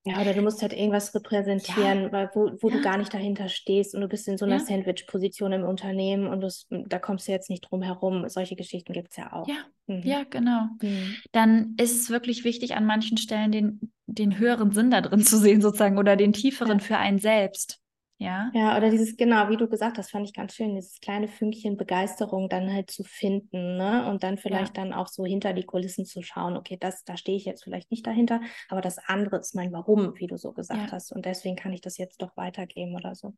Ja, 0.04 0.20
oder 0.20 0.32
du 0.32 0.42
musst 0.42 0.62
halt 0.62 0.72
irgendwas 0.72 1.14
repräsentieren, 1.14 2.04
ja. 2.04 2.12
weil, 2.12 2.30
wo, 2.32 2.50
wo 2.60 2.68
ja. 2.68 2.76
du 2.76 2.82
gar 2.82 2.96
nicht 2.96 3.12
dahinter 3.12 3.48
stehst 3.48 3.94
und 3.94 4.00
du 4.00 4.08
bist 4.08 4.26
in 4.28 4.38
so 4.38 4.46
einer 4.46 4.58
ja. 4.58 4.64
Sandwich-Position 4.64 5.52
im 5.52 5.64
Unternehmen 5.64 6.26
und 6.28 6.40
das, 6.40 6.66
da 6.70 6.98
kommst 6.98 7.28
du 7.28 7.32
jetzt 7.32 7.50
nicht 7.50 7.62
drum 7.62 7.82
herum. 7.82 8.28
Solche 8.28 8.56
Geschichten 8.56 8.92
gibt 8.92 9.10
es 9.10 9.16
ja 9.16 9.32
auch. 9.32 9.46
Ja, 9.48 9.56
mhm. 9.86 10.02
ja 10.04 10.24
genau. 10.28 10.68
Mhm. 10.80 11.16
Dann 11.32 11.74
ist 11.78 12.00
es 12.00 12.10
wirklich 12.10 12.44
wichtig, 12.44 12.76
an 12.76 12.86
manchen 12.86 13.18
Stellen 13.18 13.52
den, 13.52 13.92
den 14.06 14.38
höheren 14.38 14.70
Sinn 14.70 14.90
da 14.90 15.00
drin 15.00 15.22
zu 15.22 15.36
sehen, 15.36 15.60
sozusagen, 15.60 15.98
oder 15.98 16.16
den 16.16 16.32
tieferen 16.32 16.80
für 16.80 16.96
einen 16.96 17.18
selbst. 17.18 17.80
Ja. 18.20 18.50
Ja, 18.52 18.76
oder 18.76 18.90
dieses, 18.90 19.16
genau, 19.16 19.48
wie 19.48 19.56
du 19.56 19.68
gesagt 19.68 19.96
hast, 19.96 20.10
fand 20.10 20.26
ich 20.26 20.34
ganz 20.34 20.54
schön, 20.54 20.74
dieses 20.74 21.00
kleine 21.00 21.28
Fünkchen 21.28 21.76
Begeisterung 21.76 22.48
dann 22.48 22.72
halt 22.72 22.90
zu 22.90 23.04
finden, 23.04 23.76
ne? 23.76 24.10
Und 24.10 24.24
dann 24.24 24.38
vielleicht 24.38 24.76
ja. 24.76 24.82
dann 24.82 24.92
auch 24.92 25.06
so 25.06 25.24
hinter 25.24 25.52
die 25.52 25.62
Kulissen 25.62 26.04
zu 26.04 26.22
schauen, 26.22 26.56
okay, 26.56 26.76
das, 26.80 27.04
da 27.04 27.16
stehe 27.16 27.36
ich 27.36 27.44
jetzt 27.44 27.62
vielleicht 27.62 27.92
nicht 27.92 28.06
dahinter, 28.06 28.40
aber 28.68 28.80
das 28.80 28.98
andere 28.98 29.36
ist 29.36 29.54
mein 29.54 29.72
Warum, 29.72 30.14
wie 30.16 30.26
du 30.26 30.36
so 30.36 30.52
gesagt 30.52 30.90
ja. 30.90 30.92
hast. 30.92 31.12
Und 31.12 31.26
deswegen 31.26 31.54
kann 31.54 31.72
ich 31.72 31.80
das 31.80 31.96
jetzt 31.96 32.20
doch 32.20 32.36
weitergeben 32.36 32.96
oder 32.96 33.14
so. 33.14 33.34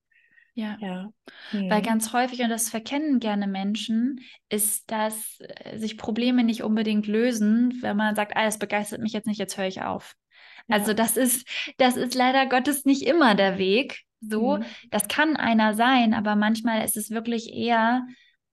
Ja. 0.55 0.79
ja. 0.81 1.12
Hm. 1.51 1.71
Weil 1.71 1.83
ganz 1.83 2.14
häufig, 2.14 2.40
und 2.40 2.49
das 2.49 2.71
verkennen 2.71 3.21
gerne 3.21 3.47
Menschen, 3.47 4.21
ist, 4.49 4.90
dass 4.90 5.40
äh, 5.40 5.77
sich 5.77 5.99
Probleme 5.99 6.43
nicht 6.43 6.62
unbedingt 6.62 7.07
lösen, 7.07 7.79
wenn 7.83 7.99
man 7.99 8.14
sagt, 8.14 8.35
ah, 8.35 8.45
das 8.45 8.59
begeistert 8.59 9.01
mich 9.01 9.12
jetzt 9.12 9.27
nicht, 9.27 9.38
jetzt 9.38 9.59
höre 9.59 9.66
ich 9.66 9.83
auf. 9.83 10.14
Also 10.69 10.95
das 10.95 11.16
ist, 11.16 11.49
das 11.79 11.97
ist 11.97 12.14
leider 12.14 12.47
Gottes 12.47 12.85
nicht 12.85 13.03
immer 13.03 13.35
der 13.35 13.59
Weg, 13.59 14.05
so. 14.20 14.59
Mhm. 14.59 14.64
Das 14.90 15.09
kann 15.09 15.37
einer 15.37 15.74
sein, 15.74 16.14
aber 16.14 16.37
manchmal 16.37 16.85
ist 16.85 16.96
es 16.96 17.11
wirklich 17.11 17.52
eher, 17.54 18.06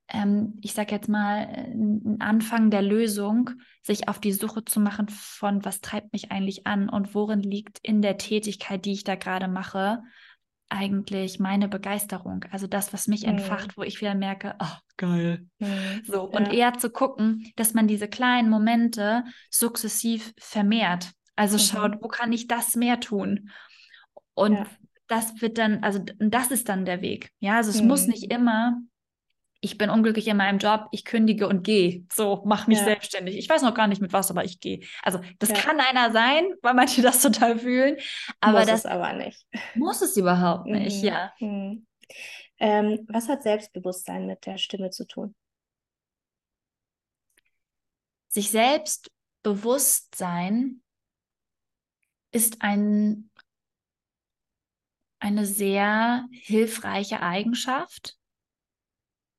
ähm, 0.08 0.58
ich 0.62 0.73
sag 0.73 0.91
jetzt 0.91 1.10
mal, 1.10 1.47
ein 1.47 2.17
Anfang 2.19 2.69
der 2.69 2.82
Lösung, 2.82 3.51
sich 3.82 4.08
auf 4.08 4.19
die 4.19 4.32
Suche 4.32 4.63
zu 4.63 4.80
machen 4.80 5.10
von, 5.10 5.63
was 5.65 5.82
treibt 5.82 6.13
mich 6.13 6.32
eigentlich 6.32 6.65
an 6.65 6.89
und 6.89 7.13
worin 7.13 7.41
liegt 7.41 7.80
in 7.82 8.01
der 8.01 8.17
Tätigkeit, 8.17 8.86
die 8.86 8.93
ich 8.93 9.03
da 9.03 9.15
gerade 9.15 9.47
mache, 9.47 10.01
eigentlich 10.69 11.39
meine 11.39 11.69
Begeisterung. 11.69 12.43
Also 12.51 12.67
das, 12.67 12.91
was 12.91 13.08
mich 13.08 13.23
mhm. 13.23 13.34
entfacht, 13.34 13.77
wo 13.77 13.84
ich 13.84 14.01
wieder 14.01 14.15
merke, 14.15 14.56
oh, 14.60 14.75
geil. 14.97 15.47
Mhm. 15.60 16.03
So. 16.06 16.23
Und 16.23 16.47
ja. 16.47 16.53
eher 16.53 16.73
zu 16.73 16.89
gucken, 16.89 17.51
dass 17.56 17.73
man 17.73 17.88
diese 17.88 18.08
kleinen 18.08 18.49
Momente 18.49 19.23
sukzessiv 19.49 20.34
vermehrt. 20.38 21.12
Also 21.38 21.56
mhm. 21.56 21.62
schaut, 21.62 22.03
wo 22.03 22.08
kann 22.08 22.34
ich 22.34 22.47
das 22.47 22.75
mehr 22.75 22.99
tun? 22.99 23.49
Und 24.34 24.56
ja 24.56 24.67
das 25.08 25.41
wird 25.41 25.58
dann, 25.58 25.84
also 25.84 26.00
das 26.20 26.52
ist 26.52 26.70
dann 26.70 26.86
der 26.86 27.02
Weg. 27.02 27.32
Ja, 27.39 27.58
also 27.58 27.70
es 27.70 27.82
mhm. 27.82 27.88
muss 27.88 28.08
nicht 28.08 28.32
immer, 28.32 28.80
ich 29.62 29.78
bin 29.78 29.89
unglücklich 29.89 30.28
in 30.28 30.38
meinem 30.38 30.60
Job, 30.60 30.88
ich 30.91 31.06
kündige 31.06 31.48
und 31.48 31.63
gehe. 31.63 32.06
So, 32.13 32.43
mach 32.46 32.67
mich 32.67 32.78
ja. 32.80 32.84
selbstständig. 32.84 33.38
Ich 33.38 33.50
weiß 33.50 33.62
noch 33.63 33.74
gar 33.74 33.88
nicht 33.88 34.02
mit 34.02 34.13
was, 34.13 34.30
aber 34.30 34.43
ich 34.43 34.60
gehe. 34.60 34.82
Also 35.02 35.20
das 35.39 35.50
ja. 35.50 35.56
kann 35.56 35.80
einer 35.80 36.12
sein, 36.12 36.46
weil 36.62 36.74
manche 36.74 37.02
das 37.04 37.22
total 37.22 37.58
fühlen. 37.58 37.98
Aber 38.39 38.60
muss 38.60 38.67
das 38.67 38.80
es 38.82 38.86
aber 38.86 39.13
nicht. 39.13 39.46
Muss 39.76 40.02
es 40.02 40.15
überhaupt 40.17 40.67
nicht, 40.67 41.02
mhm. 41.02 41.08
ja. 41.08 41.34
Mhm. 41.39 41.88
Ähm, 42.60 43.06
was 43.08 43.30
hat 43.30 43.43
Selbstbewusstsein 43.43 44.26
mit 44.26 44.46
der 44.46 44.58
Stimme 44.58 44.89
zu 44.89 45.06
tun? 45.06 45.36
Sich 48.30 48.52
selbst 48.52 49.12
bewusst 49.43 50.15
sein 50.15 50.82
ist 52.32 52.62
ein 52.62 53.30
eine 55.19 55.45
sehr 55.45 56.27
hilfreiche 56.32 57.21
Eigenschaft 57.21 58.15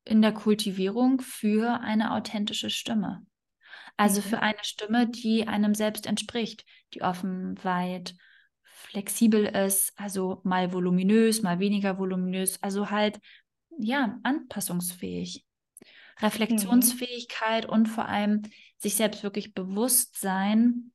in 0.05 0.21
der 0.21 0.33
Kultivierung 0.33 1.21
für 1.21 1.79
eine 1.81 2.13
authentische 2.13 2.69
Stimme. 2.69 3.25
Also 3.95 4.21
für 4.21 4.37
mhm. 4.37 4.43
eine 4.43 4.63
Stimme, 4.63 5.07
die 5.07 5.47
einem 5.47 5.75
selbst 5.75 6.05
entspricht, 6.05 6.65
die 6.93 7.01
offen, 7.01 7.61
weit, 7.63 8.15
flexibel 8.63 9.45
ist, 9.45 9.91
also 9.97 10.41
mal 10.43 10.71
voluminös, 10.73 11.41
mal 11.41 11.59
weniger 11.59 11.97
voluminös, 11.97 12.63
also 12.63 12.89
halt, 12.89 13.19
ja, 13.77 14.19
anpassungsfähig. 14.23 15.45
Reflexionsfähigkeit 16.21 17.67
mhm. 17.67 17.73
und 17.73 17.85
vor 17.87 18.05
allem 18.07 18.43
sich 18.77 18.95
selbst 18.95 19.23
wirklich 19.23 19.53
bewusst 19.53 20.19
sein, 20.19 20.91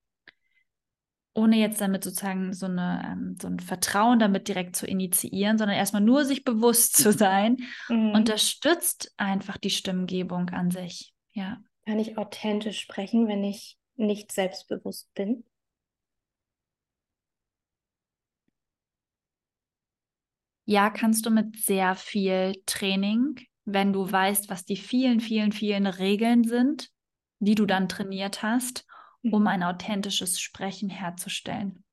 ohne 1.34 1.56
jetzt 1.56 1.80
damit 1.80 2.04
sozusagen 2.04 2.52
so, 2.52 2.66
eine, 2.66 3.02
ähm, 3.04 3.36
so 3.40 3.48
ein 3.48 3.58
Vertrauen 3.58 4.20
damit 4.20 4.46
direkt 4.48 4.76
zu 4.76 4.86
initiieren, 4.86 5.58
sondern 5.58 5.76
erstmal 5.76 6.02
nur 6.02 6.24
sich 6.24 6.44
bewusst 6.44 6.96
zu 6.96 7.12
sein, 7.12 7.58
mhm. 7.88 8.12
unterstützt 8.12 9.12
einfach 9.16 9.58
die 9.58 9.70
Stimmgebung 9.70 10.50
an 10.50 10.70
sich. 10.70 11.12
Ja. 11.32 11.58
Kann 11.86 11.98
ich 11.98 12.16
authentisch 12.16 12.80
sprechen, 12.80 13.28
wenn 13.28 13.42
ich 13.42 13.76
nicht 13.96 14.32
selbstbewusst 14.32 15.12
bin? 15.14 15.44
Ja, 20.66 20.88
kannst 20.88 21.26
du 21.26 21.30
mit 21.30 21.58
sehr 21.58 21.94
viel 21.94 22.54
Training, 22.64 23.38
wenn 23.66 23.92
du 23.92 24.10
weißt, 24.10 24.48
was 24.48 24.64
die 24.64 24.76
vielen, 24.76 25.20
vielen, 25.20 25.52
vielen 25.52 25.86
Regeln 25.86 26.44
sind, 26.44 26.90
die 27.38 27.54
du 27.54 27.66
dann 27.66 27.88
trainiert 27.88 28.42
hast 28.42 28.86
um 29.30 29.42
mhm. 29.42 29.46
ein 29.46 29.62
authentisches 29.62 30.40
Sprechen 30.40 30.90
herzustellen. 30.90 31.84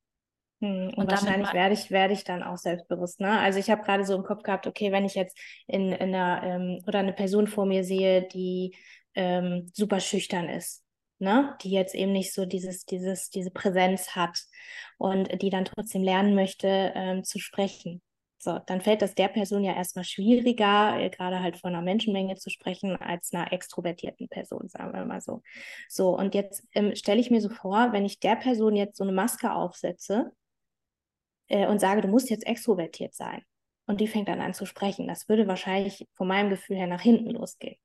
Hm, 0.62 0.90
und, 0.90 0.96
und 0.96 1.12
wahrscheinlich 1.12 1.52
werde 1.54 1.74
ich, 1.74 1.90
werde 1.90 2.14
ich 2.14 2.24
dann 2.24 2.44
auch 2.44 2.58
selbstbewusst. 2.58 3.20
Ne? 3.20 3.40
Also 3.40 3.60
ich 3.60 3.70
habe 3.70 3.84
gerade 3.84 4.06
so 4.06 4.16
im 4.16 4.24
Kopf 4.24 4.44
gehabt, 4.44 4.68
okay, 4.68 4.92
wenn 4.92 5.06
ich 5.06 5.16
jetzt 5.16 5.38
in, 5.68 5.92
in 5.92 6.14
einer 6.14 6.44
ähm, 6.44 6.80
oder 6.86 7.00
eine 7.00 7.14
Person 7.14 7.48
vor 7.48 7.66
mir 7.66 7.84
sehe, 7.84 8.28
die 8.28 8.76
ähm, 9.16 9.72
super 9.74 10.00
schüchtern 10.00 10.50
ist, 10.50 10.84
ne? 11.20 11.56
die 11.64 11.72
jetzt 11.72 11.96
eben 11.96 12.12
nicht 12.12 12.34
so 12.34 12.46
dieses, 12.46 12.86
dieses, 12.86 13.30
diese 13.30 13.52
Präsenz 13.52 14.16
hat 14.16 14.40
und 14.98 15.42
die 15.42 15.50
dann 15.50 15.66
trotzdem 15.66 16.04
lernen 16.04 16.36
möchte, 16.36 16.92
ähm, 16.96 17.24
zu 17.24 17.40
sprechen. 17.40 18.02
So, 18.44 18.58
dann 18.66 18.82
fällt 18.82 19.04
das 19.04 19.14
der 19.14 19.28
Person 19.28 19.64
ja 19.64 19.76
erstmal 19.76 20.04
schwieriger, 20.04 21.00
äh, 21.00 21.12
gerade 21.12 21.42
halt 21.42 21.58
von 21.58 21.76
einer 21.76 21.84
Menschenmenge 21.84 22.36
zu 22.38 22.50
sprechen, 22.50 22.96
als 22.96 23.34
einer 23.34 23.54
extrovertierten 23.54 24.30
Person, 24.30 24.68
sagen 24.68 24.94
wir 24.94 25.06
mal 25.06 25.22
so. 25.22 25.44
So, 25.88 26.18
und 26.18 26.34
jetzt 26.34 26.68
ähm, 26.74 26.96
stelle 26.96 27.22
ich 27.22 27.30
mir 27.30 27.40
so 27.42 27.50
vor, 27.50 27.92
wenn 27.92 28.04
ich 28.04 28.20
der 28.20 28.36
Person 28.36 28.76
jetzt 28.76 28.98
so 28.98 29.04
eine 29.04 29.14
Maske 29.14 29.54
aufsetze 29.54 30.32
äh, 31.50 31.68
und 31.68 31.80
sage, 31.80 32.02
du 32.02 32.08
musst 32.08 32.32
jetzt 32.32 32.48
extrovertiert 32.48 33.14
sein, 33.14 33.44
und 33.86 34.00
die 34.00 34.08
fängt 34.08 34.30
dann 34.30 34.42
an 34.42 34.54
zu 34.54 34.66
sprechen, 34.66 35.08
das 35.08 35.28
würde 35.28 35.48
wahrscheinlich 35.48 36.08
von 36.14 36.28
meinem 36.28 36.50
Gefühl 36.50 36.78
her 36.78 36.88
nach 36.88 37.02
hinten 37.02 37.32
losgehen. 37.32 37.76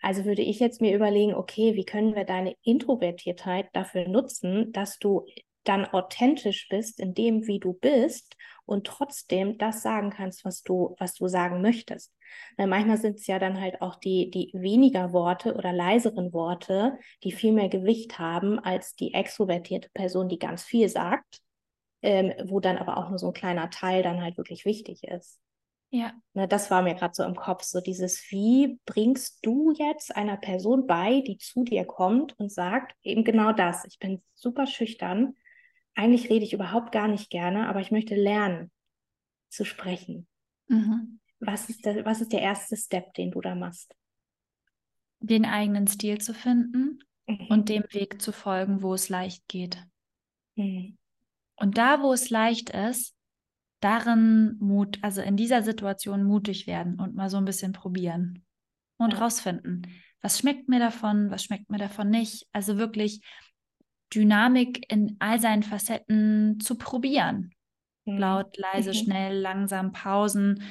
Also 0.00 0.24
würde 0.24 0.42
ich 0.42 0.58
jetzt 0.58 0.80
mir 0.80 0.94
überlegen, 0.94 1.34
okay, 1.34 1.74
wie 1.74 1.84
können 1.84 2.14
wir 2.14 2.24
deine 2.24 2.56
Introvertiertheit 2.62 3.68
dafür 3.74 4.08
nutzen, 4.08 4.72
dass 4.72 4.98
du 4.98 5.26
dann 5.64 5.84
authentisch 5.86 6.68
bist 6.68 7.00
in 7.00 7.14
dem, 7.14 7.46
wie 7.46 7.58
du 7.58 7.74
bist 7.74 8.36
und 8.64 8.86
trotzdem 8.86 9.58
das 9.58 9.82
sagen 9.82 10.10
kannst, 10.10 10.44
was 10.44 10.62
du, 10.62 10.94
was 10.98 11.14
du 11.14 11.28
sagen 11.28 11.60
möchtest. 11.60 12.12
Weil 12.56 12.68
manchmal 12.68 12.98
sind 12.98 13.18
es 13.18 13.26
ja 13.26 13.38
dann 13.38 13.60
halt 13.60 13.82
auch 13.82 13.96
die, 13.96 14.30
die 14.30 14.50
weniger 14.54 15.12
Worte 15.12 15.54
oder 15.54 15.72
leiseren 15.72 16.32
Worte, 16.32 16.98
die 17.24 17.32
viel 17.32 17.52
mehr 17.52 17.68
Gewicht 17.68 18.18
haben 18.18 18.58
als 18.58 18.94
die 18.94 19.12
extrovertierte 19.12 19.90
Person, 19.92 20.28
die 20.28 20.38
ganz 20.38 20.62
viel 20.62 20.88
sagt, 20.88 21.40
ähm, 22.02 22.32
wo 22.44 22.60
dann 22.60 22.78
aber 22.78 22.96
auch 22.96 23.10
nur 23.10 23.18
so 23.18 23.28
ein 23.28 23.34
kleiner 23.34 23.70
Teil 23.70 24.02
dann 24.02 24.22
halt 24.22 24.36
wirklich 24.36 24.64
wichtig 24.64 25.04
ist. 25.04 25.40
Ja. 25.90 26.12
Ne, 26.34 26.46
das 26.46 26.70
war 26.70 26.82
mir 26.82 26.94
gerade 26.94 27.14
so 27.14 27.24
im 27.24 27.34
Kopf, 27.34 27.64
so 27.64 27.80
dieses, 27.80 28.30
wie 28.30 28.78
bringst 28.86 29.44
du 29.44 29.72
jetzt 29.72 30.14
einer 30.14 30.36
Person 30.36 30.86
bei, 30.86 31.20
die 31.20 31.36
zu 31.36 31.64
dir 31.64 31.84
kommt 31.84 32.38
und 32.38 32.52
sagt 32.52 32.94
eben 33.02 33.24
genau 33.24 33.52
das, 33.52 33.84
ich 33.84 33.98
bin 33.98 34.22
super 34.34 34.68
schüchtern, 34.68 35.34
eigentlich 35.94 36.30
rede 36.30 36.44
ich 36.44 36.52
überhaupt 36.52 36.92
gar 36.92 37.08
nicht 37.08 37.30
gerne, 37.30 37.68
aber 37.68 37.80
ich 37.80 37.90
möchte 37.90 38.14
lernen 38.14 38.70
zu 39.48 39.64
sprechen. 39.64 40.26
Mhm. 40.68 41.20
Was, 41.40 41.68
ist 41.68 41.84
der, 41.84 42.04
was 42.04 42.20
ist 42.20 42.32
der 42.32 42.42
erste 42.42 42.76
Step, 42.76 43.14
den 43.14 43.30
du 43.30 43.40
da 43.40 43.54
machst? 43.54 43.94
den 45.22 45.44
eigenen 45.44 45.86
Stil 45.86 46.18
zu 46.18 46.32
finden 46.32 46.98
Mhm. 47.28 47.46
und 47.48 47.68
dem 47.68 47.84
Weg 47.90 48.22
zu 48.22 48.32
folgen, 48.32 48.82
wo 48.82 48.94
es 48.94 49.10
leicht 49.10 49.46
geht. 49.48 49.78
Mhm. 50.56 50.96
Und 51.56 51.76
da, 51.76 52.02
wo 52.02 52.12
es 52.14 52.30
leicht 52.30 52.70
ist, 52.70 53.14
darin 53.80 54.56
Mut, 54.60 54.98
also 55.02 55.20
in 55.20 55.36
dieser 55.36 55.62
Situation 55.62 56.24
mutig 56.24 56.66
werden 56.66 56.98
und 56.98 57.14
mal 57.14 57.28
so 57.28 57.36
ein 57.36 57.44
bisschen 57.44 57.72
probieren 57.72 58.44
und 58.96 59.12
Ja. 59.12 59.18
rausfinden, 59.20 59.86
was 60.22 60.38
schmeckt 60.38 60.68
mir 60.68 60.78
davon, 60.78 61.30
was 61.30 61.44
schmeckt 61.44 61.70
mir 61.70 61.78
davon 61.78 62.08
nicht. 62.08 62.46
Also 62.52 62.78
wirklich 62.78 63.22
Dynamik 64.14 64.90
in 64.92 65.16
all 65.20 65.40
seinen 65.40 65.62
Facetten 65.62 66.58
zu 66.60 66.76
probieren. 66.76 67.52
Mhm. 68.06 68.18
Laut, 68.18 68.56
leise, 68.56 68.90
Mhm. 68.90 68.98
schnell, 69.04 69.38
langsam, 69.38 69.92
Pausen, 69.92 70.62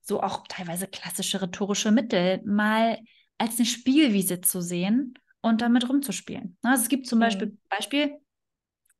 so 0.00 0.22
auch 0.22 0.46
teilweise 0.48 0.86
klassische 0.88 1.40
rhetorische 1.42 1.92
Mittel, 1.92 2.40
mal 2.44 2.98
als 3.38 3.58
eine 3.58 3.66
Spielwiese 3.66 4.40
zu 4.40 4.60
sehen 4.62 5.14
und 5.42 5.60
damit 5.60 5.88
rumzuspielen. 5.88 6.56
Na, 6.62 6.72
Also 6.72 6.82
es 6.84 6.88
gibt 6.88 7.06
zum 7.06 7.18
Mhm. 7.18 7.24
Beispiel, 7.26 7.58
Beispiel 7.70 8.16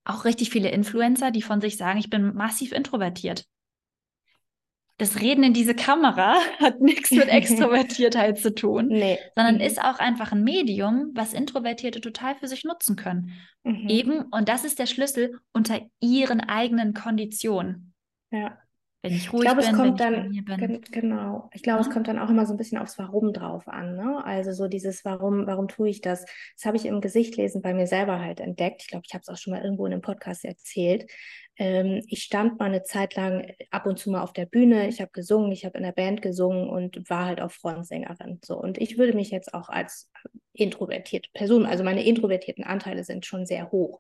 auch 0.05 0.25
richtig 0.25 0.51
viele 0.51 0.71
Influencer, 0.71 1.31
die 1.31 1.43
von 1.43 1.61
sich 1.61 1.77
sagen, 1.77 1.99
ich 1.99 2.11
bin 2.11 2.35
massiv 2.35 2.73
introvertiert. 2.73 3.47
Das 4.99 5.21
Reden 5.21 5.45
in 5.45 5.53
diese 5.55 5.75
Kamera 5.75 6.35
hat 6.59 6.81
nichts 6.81 7.11
mit 7.13 7.29
Extrovertiertheit 7.29 8.39
zu 8.39 8.55
tun, 8.55 8.89
Nee. 8.89 9.19
sondern 9.37 9.57
Mhm. 9.57 9.61
ist 9.61 9.81
auch 9.81 9.99
einfach 10.01 10.33
ein 10.33 10.43
Medium, 10.45 11.11
was 11.15 11.33
Introvertierte 11.33 12.01
total 12.01 12.35
für 12.37 12.49
sich 12.49 12.65
nutzen 12.65 12.97
können. 12.97 13.33
Mhm. 13.65 13.89
Eben, 13.89 14.23
und 14.31 14.49
das 14.49 14.65
ist 14.65 14.79
der 14.79 14.87
Schlüssel, 14.87 15.39
unter 15.53 15.81
ihren 16.01 16.41
eigenen 16.41 16.95
Konditionen. 16.95 17.95
Ja. 18.31 18.59
Wenn 19.01 19.13
ich 19.13 19.27
Ich 19.27 19.33
ruhig 19.33 19.43
glaube, 19.43 19.61
bin, 19.61 19.71
es 19.71 19.77
kommt 19.77 20.01
wenn 20.01 20.33
ich 20.33 20.45
dann, 20.45 20.59
bin. 20.59 20.81
gen- 20.81 20.81
genau, 20.91 21.49
ich 21.55 21.63
glaube, 21.63 21.81
es 21.83 21.87
Ja. 21.87 21.93
kommt 21.93 22.09
dann 22.09 22.19
auch 22.19 22.31
immer 22.31 22.47
so 22.47 22.55
ein 22.55 22.57
bisschen 22.57 22.79
aufs 22.79 22.99
Warum 22.99 23.33
drauf 23.33 23.69
an, 23.69 23.95
ne? 23.95 24.25
Also 24.25 24.51
so 24.53 24.67
dieses 24.67 25.05
Warum, 25.05 25.47
warum 25.47 25.69
tue 25.69 25.89
ich 25.89 26.01
das? 26.01 26.25
Das 26.57 26.65
habe 26.65 26.77
ich 26.77 26.85
im 26.85 27.01
Gesichtlesen 27.01 27.63
bei 27.63 27.75
mir 27.75 27.87
selber 27.87 28.19
halt 28.19 28.41
entdeckt. 28.41 28.83
Ich 28.83 28.89
glaube, 28.89 29.05
ich 29.07 29.15
habe 29.15 29.23
es 29.23 29.29
auch 29.29 29.37
schon 29.37 29.53
mal 29.53 29.63
irgendwo 29.63 29.87
in 29.87 29.93
einem 29.93 30.03
Podcast 30.03 30.45
erzählt. 30.45 31.09
Ähm, 31.59 32.03
ich 32.07 32.23
stand 32.23 32.59
mal 32.59 32.67
eine 32.67 32.83
Zeit 32.83 33.17
lang 33.17 33.53
ab 33.71 33.87
und 33.87 33.99
zu 33.99 34.11
mal 34.11 34.23
auf 34.23 34.33
der 34.33 34.47
Bühne, 34.47 34.89
ich 34.89 35.01
habe 35.01 35.11
gesungen, 35.13 35.53
ich 35.53 35.65
habe 35.65 35.77
in 35.77 35.85
der 35.85 35.93
Band 35.93 36.23
gesungen 36.23 36.69
und 36.69 37.09
war 37.11 37.27
halt 37.27 37.41
auch 37.41 37.51
Frontsängerin. 37.51 38.41
So, 38.45 38.57
und 38.57 38.79
ich 38.79 38.97
würde 38.99 39.15
mich 39.15 39.31
jetzt 39.31 39.53
auch 39.55 39.69
als 39.69 40.11
introvertierte 40.53 41.29
Person, 41.35 41.67
also 41.67 41.85
meine 41.85 42.05
introvertierten 42.05 42.65
Anteile 42.65 43.05
sind 43.05 43.27
schon 43.27 43.47
sehr 43.47 43.71
hoch. 43.71 43.99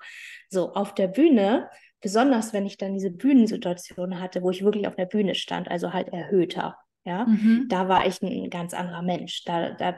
So, 0.48 0.72
auf 0.72 0.94
der 0.94 1.08
Bühne 1.08 1.68
besonders 2.00 2.52
wenn 2.52 2.64
ich 2.66 2.76
dann 2.76 2.94
diese 2.94 3.10
Bühnensituation 3.10 4.20
hatte, 4.20 4.42
wo 4.42 4.50
ich 4.50 4.62
wirklich 4.62 4.86
auf 4.86 4.94
der 4.96 5.06
Bühne 5.06 5.34
stand, 5.34 5.68
also 5.68 5.92
halt 5.92 6.08
erhöhter, 6.08 6.76
ja, 7.04 7.24
Mhm. 7.26 7.66
da 7.68 7.88
war 7.88 8.06
ich 8.06 8.22
ein 8.22 8.50
ganz 8.50 8.74
anderer 8.74 9.02
Mensch. 9.02 9.42
Da, 9.44 9.70
da, 9.72 9.96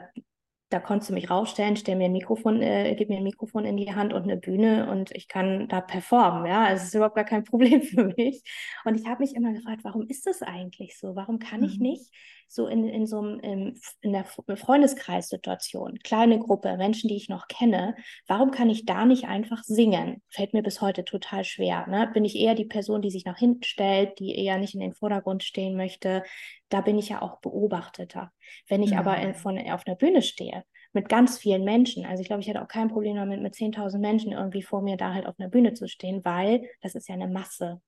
da 0.71 0.79
konntest 0.79 1.09
du 1.11 1.13
mich 1.13 1.29
rausstellen, 1.29 1.75
stell 1.77 1.95
mir 1.97 2.05
ein 2.05 2.11
Mikrofon, 2.13 2.61
äh, 2.61 2.95
gib 2.97 3.09
mir 3.09 3.17
ein 3.17 3.23
Mikrofon 3.23 3.65
in 3.65 3.77
die 3.77 3.93
Hand 3.93 4.13
und 4.13 4.23
eine 4.23 4.37
Bühne 4.37 4.89
und 4.91 5.11
ich 5.15 5.27
kann 5.27 5.67
da 5.67 5.81
performen, 5.81 6.45
ja. 6.47 6.63
Also 6.65 6.81
es 6.83 6.87
ist 6.89 6.95
überhaupt 6.95 7.15
gar 7.15 7.25
kein 7.25 7.43
Problem 7.45 7.81
für 7.83 8.05
mich. 8.17 8.43
Und 8.85 8.95
ich 8.99 9.07
habe 9.07 9.21
mich 9.23 9.35
immer 9.35 9.53
gefragt, 9.53 9.81
warum 9.83 10.07
ist 10.07 10.25
das 10.27 10.41
eigentlich 10.41 10.97
so? 10.99 11.15
Warum 11.15 11.39
kann 11.39 11.63
ich 11.63 11.79
Mhm. 11.79 11.81
nicht 11.81 12.11
so 12.53 12.67
in, 12.67 12.85
in 12.87 13.07
so 13.07 13.19
einem, 13.19 13.39
in, 13.39 13.79
in 14.01 14.11
der 14.11 14.25
Freundeskreissituation, 14.25 15.99
kleine 15.99 16.37
Gruppe, 16.37 16.75
Menschen, 16.75 17.07
die 17.07 17.15
ich 17.15 17.29
noch 17.29 17.47
kenne, 17.47 17.95
warum 18.27 18.51
kann 18.51 18.69
ich 18.69 18.85
da 18.85 19.05
nicht 19.05 19.25
einfach 19.25 19.63
singen? 19.63 20.21
Fällt 20.27 20.53
mir 20.53 20.61
bis 20.61 20.81
heute 20.81 21.05
total 21.05 21.45
schwer. 21.45 21.87
Ne? 21.87 22.09
Bin 22.13 22.25
ich 22.25 22.35
eher 22.35 22.53
die 22.53 22.65
Person, 22.65 23.01
die 23.01 23.09
sich 23.09 23.23
nach 23.23 23.37
hinten 23.37 23.63
stellt, 23.63 24.19
die 24.19 24.35
eher 24.35 24.57
nicht 24.57 24.73
in 24.73 24.81
den 24.81 24.93
Vordergrund 24.93 25.43
stehen 25.43 25.77
möchte? 25.77 26.23
Da 26.67 26.81
bin 26.81 26.99
ich 26.99 27.07
ja 27.07 27.21
auch 27.21 27.39
Beobachteter. 27.39 28.31
Wenn 28.67 28.83
ich 28.83 28.97
aber 28.97 29.17
in, 29.17 29.33
von, 29.33 29.57
auf 29.71 29.87
einer 29.87 29.95
Bühne 29.95 30.21
stehe, 30.21 30.65
mit 30.91 31.07
ganz 31.07 31.37
vielen 31.37 31.63
Menschen, 31.63 32.05
also 32.05 32.19
ich 32.19 32.27
glaube, 32.27 32.41
ich 32.41 32.49
hätte 32.49 32.61
auch 32.61 32.67
kein 32.67 32.89
Problem 32.89 33.15
damit, 33.15 33.41
mit 33.41 33.53
10.000 33.53 33.97
Menschen 33.99 34.33
irgendwie 34.33 34.61
vor 34.61 34.81
mir 34.81 34.97
da 34.97 35.13
halt 35.13 35.25
auf 35.25 35.35
einer 35.39 35.49
Bühne 35.49 35.73
zu 35.73 35.87
stehen, 35.87 36.25
weil 36.25 36.67
das 36.81 36.95
ist 36.95 37.07
ja 37.07 37.15
eine 37.15 37.29
Masse. 37.29 37.81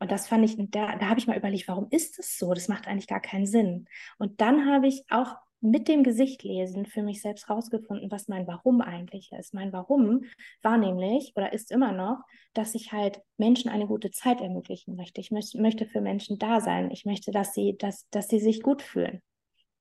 Und 0.00 0.10
das 0.12 0.28
fand 0.28 0.44
ich, 0.44 0.56
da, 0.70 0.96
da 0.96 1.08
habe 1.08 1.18
ich 1.18 1.26
mal 1.26 1.36
überlegt, 1.36 1.68
warum 1.68 1.88
ist 1.90 2.18
das 2.18 2.38
so? 2.38 2.54
Das 2.54 2.68
macht 2.68 2.86
eigentlich 2.86 3.08
gar 3.08 3.20
keinen 3.20 3.46
Sinn. 3.46 3.86
Und 4.18 4.40
dann 4.40 4.66
habe 4.66 4.86
ich 4.86 5.04
auch 5.10 5.36
mit 5.60 5.88
dem 5.88 6.04
Gesicht 6.04 6.44
lesen 6.44 6.86
für 6.86 7.02
mich 7.02 7.20
selbst 7.20 7.50
rausgefunden, 7.50 8.10
was 8.10 8.28
mein 8.28 8.46
Warum 8.46 8.80
eigentlich 8.80 9.32
ist. 9.32 9.54
Mein 9.54 9.72
Warum 9.72 10.22
war 10.62 10.78
nämlich 10.78 11.32
oder 11.34 11.52
ist 11.52 11.72
immer 11.72 11.92
noch, 11.92 12.22
dass 12.54 12.74
ich 12.74 12.92
halt 12.92 13.20
Menschen 13.38 13.68
eine 13.68 13.86
gute 13.86 14.10
Zeit 14.10 14.40
ermöglichen 14.40 14.94
möchte. 14.94 15.20
Ich 15.20 15.30
möchte, 15.30 15.60
möchte 15.60 15.86
für 15.86 16.00
Menschen 16.00 16.38
da 16.38 16.60
sein. 16.60 16.90
Ich 16.90 17.04
möchte, 17.04 17.32
dass 17.32 17.54
sie, 17.54 17.76
dass, 17.76 18.08
dass 18.10 18.28
sie 18.28 18.38
sich 18.38 18.62
gut 18.62 18.82
fühlen. 18.82 19.20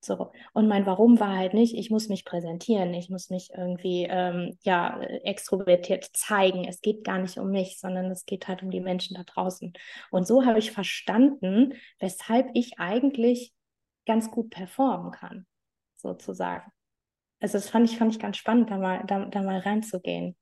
So. 0.08 0.32
Und 0.53 0.68
mein 0.70 0.86
Warum 0.86 1.20
war 1.20 1.36
halt 1.38 1.53
nicht, 1.53 1.76
ich 1.76 1.91
muss 1.91 2.08
mich 2.08 2.24
präsentieren, 2.24 2.93
ich 2.93 3.10
muss 3.10 3.30
mich 3.30 3.49
irgendwie 3.53 4.08
ähm, 4.10 4.58
ja, 4.64 4.99
extrovertiert 5.01 6.05
zeigen. 6.14 6.66
Es 6.66 6.82
geht 6.82 7.03
gar 7.03 7.20
nicht 7.20 7.38
um 7.38 7.51
mich, 7.51 7.78
sondern 7.80 8.05
es 8.10 8.26
geht 8.26 8.47
halt 8.47 8.64
um 8.64 8.72
die 8.72 8.80
Menschen 8.80 9.16
da 9.16 9.24
draußen. 9.24 9.74
Und 10.10 10.26
so 10.26 10.45
habe 10.45 10.60
ich 10.60 10.72
verstanden, 10.72 11.74
weshalb 11.99 12.49
ich 12.53 12.80
eigentlich 12.80 13.53
ganz 14.05 14.32
gut 14.32 14.49
performen 14.49 15.12
kann, 15.12 15.45
sozusagen. 15.95 16.72
Also 17.41 17.58
das 17.58 17.70
fand 17.70 17.89
ich, 17.89 17.97
fand 17.97 18.14
ich 18.14 18.20
ganz 18.20 18.38
spannend, 18.38 18.72
da 18.72 18.78
mal, 18.78 19.03
da, 19.05 19.26
da 19.26 19.41
mal 19.43 19.60
reinzugehen. 19.60 20.38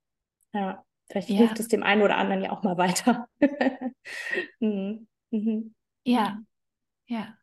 Ja, 0.54 0.86
vielleicht 1.10 1.30
Ja. 1.30 1.38
hilft 1.38 1.60
es 1.60 1.68
dem 1.68 1.82
einen 1.82 2.04
oder 2.04 2.18
anderen 2.18 2.44
ja 2.44 2.52
auch 2.52 2.62
mal 2.62 2.78
weiter. 2.78 3.28
mhm. 4.60 5.08
Mhm. 5.32 5.74
Ja, 6.04 6.38
ja. 7.08 7.36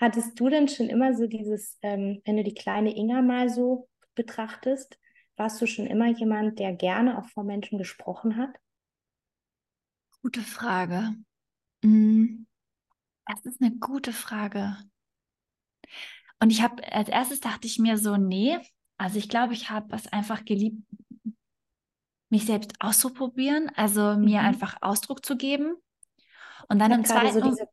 Hattest 0.00 0.38
du 0.40 0.48
denn 0.48 0.68
schon 0.68 0.88
immer 0.88 1.14
so 1.14 1.26
dieses, 1.26 1.78
ähm, 1.82 2.20
wenn 2.24 2.36
du 2.36 2.44
die 2.44 2.54
kleine 2.54 2.94
Inga 2.96 3.22
mal 3.22 3.48
so 3.48 3.88
betrachtest, 4.14 4.98
warst 5.36 5.60
du 5.62 5.66
schon 5.66 5.86
immer 5.86 6.08
jemand, 6.08 6.58
der 6.58 6.72
gerne 6.74 7.18
auch 7.18 7.28
vor 7.28 7.44
Menschen 7.44 7.78
gesprochen 7.78 8.36
hat? 8.36 8.50
Gute 10.22 10.40
Frage. 10.42 11.14
Mm, 11.84 12.46
Das 13.26 13.44
ist 13.46 13.60
eine 13.62 13.76
gute 13.78 14.12
Frage. 14.12 14.76
Und 16.40 16.50
ich 16.50 16.62
habe 16.62 16.82
als 16.92 17.08
erstes 17.08 17.40
dachte 17.40 17.66
ich 17.66 17.78
mir 17.78 17.98
so, 17.98 18.16
nee, 18.16 18.58
also 18.98 19.18
ich 19.18 19.28
glaube, 19.28 19.54
ich 19.54 19.70
habe 19.70 19.94
es 19.94 20.06
einfach 20.12 20.44
geliebt, 20.44 20.82
mich 22.30 22.46
selbst 22.46 22.72
auszuprobieren, 22.80 23.70
also 23.76 24.16
mir 24.16 24.40
Mhm. 24.40 24.42
einfach 24.42 24.76
Ausdruck 24.80 25.24
zu 25.24 25.36
geben. 25.36 25.76
Und 26.68 26.78
dann 26.80 26.92
Ich 26.92 26.94
im 26.94 27.04
gerade 27.04 27.30
so 27.32 27.40
zweiten, 27.40 27.40
diese, 27.40 27.66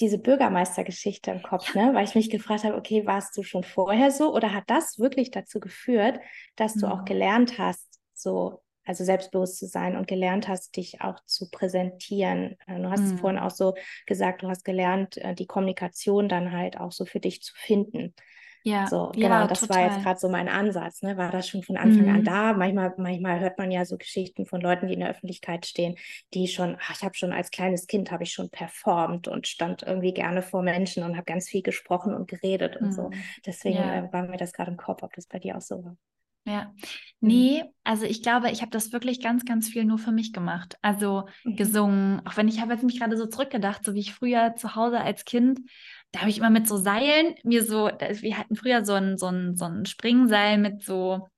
diese 0.00 0.18
Bürgermeistergeschichte 0.18 1.30
im 1.30 1.42
Kopf, 1.42 1.74
ne? 1.74 1.90
Weil 1.94 2.04
ich 2.04 2.14
mich 2.14 2.30
gefragt 2.30 2.64
habe, 2.64 2.76
okay, 2.76 3.06
warst 3.06 3.36
du 3.36 3.42
schon 3.42 3.64
vorher 3.64 4.10
so 4.10 4.34
oder 4.34 4.52
hat 4.54 4.64
das 4.68 4.98
wirklich 4.98 5.30
dazu 5.30 5.60
geführt, 5.60 6.20
dass 6.56 6.76
du 6.78 6.86
auch 6.86 7.04
Mhm. 7.04 7.04
gelernt 7.04 7.58
hast, 7.58 8.00
so, 8.14 8.62
also 8.84 9.04
selbstbewusst 9.04 9.58
zu 9.58 9.66
sein 9.66 9.96
und 9.96 10.08
gelernt 10.08 10.48
hast, 10.48 10.76
dich 10.76 11.00
auch 11.02 11.20
zu 11.26 11.50
präsentieren? 11.50 12.56
Äh, 12.66 12.80
Du 12.80 12.90
hast 12.90 13.18
Mhm. 13.18 13.18
vorhin 13.18 13.38
auch 13.38 13.50
so 13.50 13.74
gesagt, 14.06 14.42
du 14.42 14.48
hast 14.48 14.64
gelernt, 14.64 15.16
äh, 15.18 15.34
die 15.34 15.46
Kommunikation 15.46 16.28
dann 16.28 16.52
halt 16.52 16.78
auch 16.78 16.92
so 16.92 17.04
für 17.04 17.20
dich 17.20 17.42
zu 17.42 17.54
finden. 17.56 18.14
Ja, 18.64 18.90
So, 18.90 19.12
ja, 19.14 19.44
genau, 19.44 19.46
das 19.46 19.68
war 19.68 19.82
jetzt 19.82 19.98
total. 19.98 20.02
gerade 20.02 20.18
so 20.18 20.28
mein 20.30 20.48
Ansatz, 20.48 21.02
ne? 21.02 21.16
War 21.18 21.30
das 21.30 21.48
schon 21.48 21.62
von 21.62 21.76
Anfang 21.76 22.08
an 22.08 22.22
Mhm. 22.22 22.24
da? 22.24 22.54
Manchmal, 22.54 22.94
manchmal 22.96 23.38
hört 23.40 23.58
man 23.58 23.70
ja 23.70 23.84
so 23.84 23.98
Geschichten 23.98 24.46
von 24.46 24.60
Leuten, 24.62 24.86
die 24.88 24.94
in 24.94 25.00
der 25.00 25.10
Öffentlichkeit 25.10 25.66
stehen, 25.66 25.96
die 26.34 26.48
schon, 26.48 26.76
ach, 26.80 26.96
ich 26.96 27.02
habe 27.04 27.14
schon 27.14 27.32
als 27.32 27.50
kleines 27.50 27.86
Kind 27.86 28.10
habe 28.10 28.22
ich 28.24 28.32
schon 28.32 28.48
performt 28.50 29.28
und 29.28 29.46
stand 29.46 29.82
irgendwie 29.82 30.14
gerne 30.14 30.42
vor 30.42 30.62
Menschen 30.62 31.02
und 31.04 31.16
habe 31.16 31.24
ganz 31.26 31.48
viel 31.48 31.62
gesprochen 31.62 32.14
und 32.14 32.26
geredet 32.28 32.76
und 32.78 32.92
so. 32.94 33.10
Mhm. 33.10 33.34
Deswegen 33.46 33.78
Ja. 33.78 33.86
äh, 33.88 34.08
war 34.12 34.22
mir 34.26 34.38
das 34.38 34.52
gerade 34.52 34.70
im 34.70 34.78
Kopf, 34.78 35.02
ob 35.02 35.12
das 35.14 35.26
bei 35.26 35.38
dir 35.38 35.56
auch 35.58 35.60
so 35.62 35.84
war. 35.84 35.96
Ja, 36.46 36.72
Mhm. 37.22 37.50
nee, 37.50 37.62
also 37.84 38.06
ich 38.06 38.22
glaube, 38.22 38.50
ich 38.50 38.62
habe 38.62 38.70
das 38.70 38.92
wirklich 38.92 39.20
ganz, 39.22 39.44
ganz 39.44 39.68
viel 39.68 39.84
nur 39.84 39.98
für 39.98 40.10
mich 40.10 40.32
gemacht. 40.32 40.76
Also 40.82 41.28
Mhm. 41.44 41.56
gesungen, 41.56 42.26
auch 42.26 42.36
wenn 42.38 42.48
ich 42.48 42.60
habe 42.60 42.72
jetzt 42.72 42.82
mich 42.82 42.98
gerade 42.98 43.16
so 43.18 43.26
zurückgedacht, 43.26 43.84
so 43.84 43.94
wie 43.94 44.00
ich 44.00 44.14
früher 44.14 44.54
zu 44.56 44.74
Hause 44.74 45.00
als 45.00 45.24
Kind, 45.26 45.60
da 46.12 46.20
habe 46.20 46.30
ich 46.30 46.38
immer 46.38 46.50
mit 46.50 46.66
so 46.68 46.76
Seilen 46.76 47.34
mir 47.44 47.64
so, 47.64 47.86
wir 47.88 48.38
hatten 48.38 48.56
früher 48.56 48.84
so 48.84 48.94
ein, 48.94 49.16
so 49.18 49.26
ein, 49.26 49.56
so 49.56 49.64
ein 49.66 49.86
Springseil 49.86 50.58
mit 50.58 50.82
so, 50.82 51.28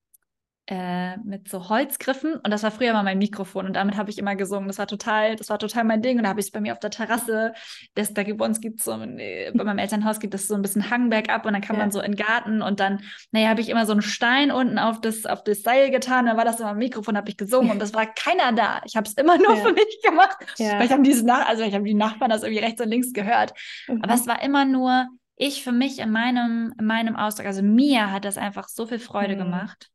äh, 0.73 1.19
mit 1.19 1.49
so 1.49 1.69
Holzgriffen 1.69 2.35
und 2.37 2.51
das 2.51 2.63
war 2.63 2.71
früher 2.71 2.95
mal 2.95 3.03
mein 3.03 3.19
Mikrofon 3.19 3.67
und 3.67 3.75
damit 3.77 3.97
habe 3.99 4.09
ich 4.11 4.17
immer 4.19 4.37
gesungen. 4.37 4.69
Das 4.69 4.79
war 4.79 4.87
total, 4.87 5.37
das 5.37 5.51
war 5.51 5.59
total 5.59 5.85
mein 5.85 6.01
Ding 6.01 6.17
und 6.17 6.23
da 6.25 6.31
habe 6.31 6.41
ich 6.41 6.47
es 6.47 6.51
bei 6.53 6.61
mir 6.63 6.73
auf 6.73 6.79
der 6.79 6.91
Terrasse, 6.91 7.53
das, 7.95 8.15
da 8.15 8.23
gibt- 8.23 8.39
bei 8.39 8.47
uns 8.47 8.59
so, 8.79 8.93
äh, 8.93 9.51
bei 9.55 9.65
meinem 9.65 9.79
Elternhaus 9.79 10.19
gibt 10.19 10.33
es 10.35 10.49
so 10.49 10.55
ein 10.55 10.63
bisschen 10.63 10.89
Hang 10.91 11.11
bergab 11.11 11.45
und 11.45 11.53
dann 11.53 11.61
kann 11.61 11.77
Ja. 11.77 11.83
man 11.83 11.91
so 11.91 12.01
in 12.01 12.13
den 12.13 12.25
Garten 12.27 12.63
und 12.63 12.81
dann, 12.81 13.01
naja, 13.33 13.49
habe 13.51 13.61
ich 13.61 13.69
immer 13.69 13.85
so 13.85 13.93
einen 13.93 14.01
Stein 14.03 14.51
unten 14.51 14.79
auf 14.79 15.01
das, 15.01 15.27
auf 15.27 15.45
das 15.45 15.63
Seil 15.63 15.91
getan, 15.91 16.25
dann 16.27 16.37
war 16.39 16.45
das 16.47 16.59
immer 16.59 16.71
ein 16.71 16.79
Mikrofon, 16.79 17.17
habe 17.19 17.29
ich 17.29 17.37
gesungen 17.37 17.71
und 17.71 17.83
es 17.83 17.93
war 17.93 18.07
keiner 18.07 18.53
da. 18.53 18.81
Ich 18.87 18.97
habe 18.97 19.07
es 19.07 19.13
immer 19.15 19.37
nur 19.37 19.55
Ja. 19.57 19.63
für 19.65 19.73
mich 19.73 20.01
gemacht. 20.03 20.39
Ja. 20.57 20.79
Weil 20.79 20.87
ich 20.87 20.93
habe 20.93 21.03
diese 21.03 21.27
Nach 21.27 21.47
also 21.47 21.63
ich 21.65 21.75
habe 21.75 21.85
die 21.85 21.95
Nachbarn 21.95 22.31
das 22.31 22.43
irgendwie 22.43 22.63
rechts 22.65 22.81
und 22.81 22.89
links 22.89 23.13
gehört. 23.13 23.53
Mhm. 23.89 24.01
Aber 24.03 24.15
es 24.15 24.27
war 24.27 24.43
immer 24.43 24.65
nur 24.65 25.07
ich 25.37 25.65
für 25.65 25.73
mich 25.73 25.99
in 25.99 26.11
meinem, 26.11 26.73
in 26.79 26.87
meinem 26.87 27.17
Ausdruck. 27.17 27.47
Also 27.47 27.63
mir 27.63 28.13
hat 28.13 28.25
das 28.25 28.39
einfach 28.39 28.69
so 28.69 28.87
viel 28.87 28.99
Freude 29.01 29.35
Mhm. 29.35 29.39
gemacht. 29.41 29.89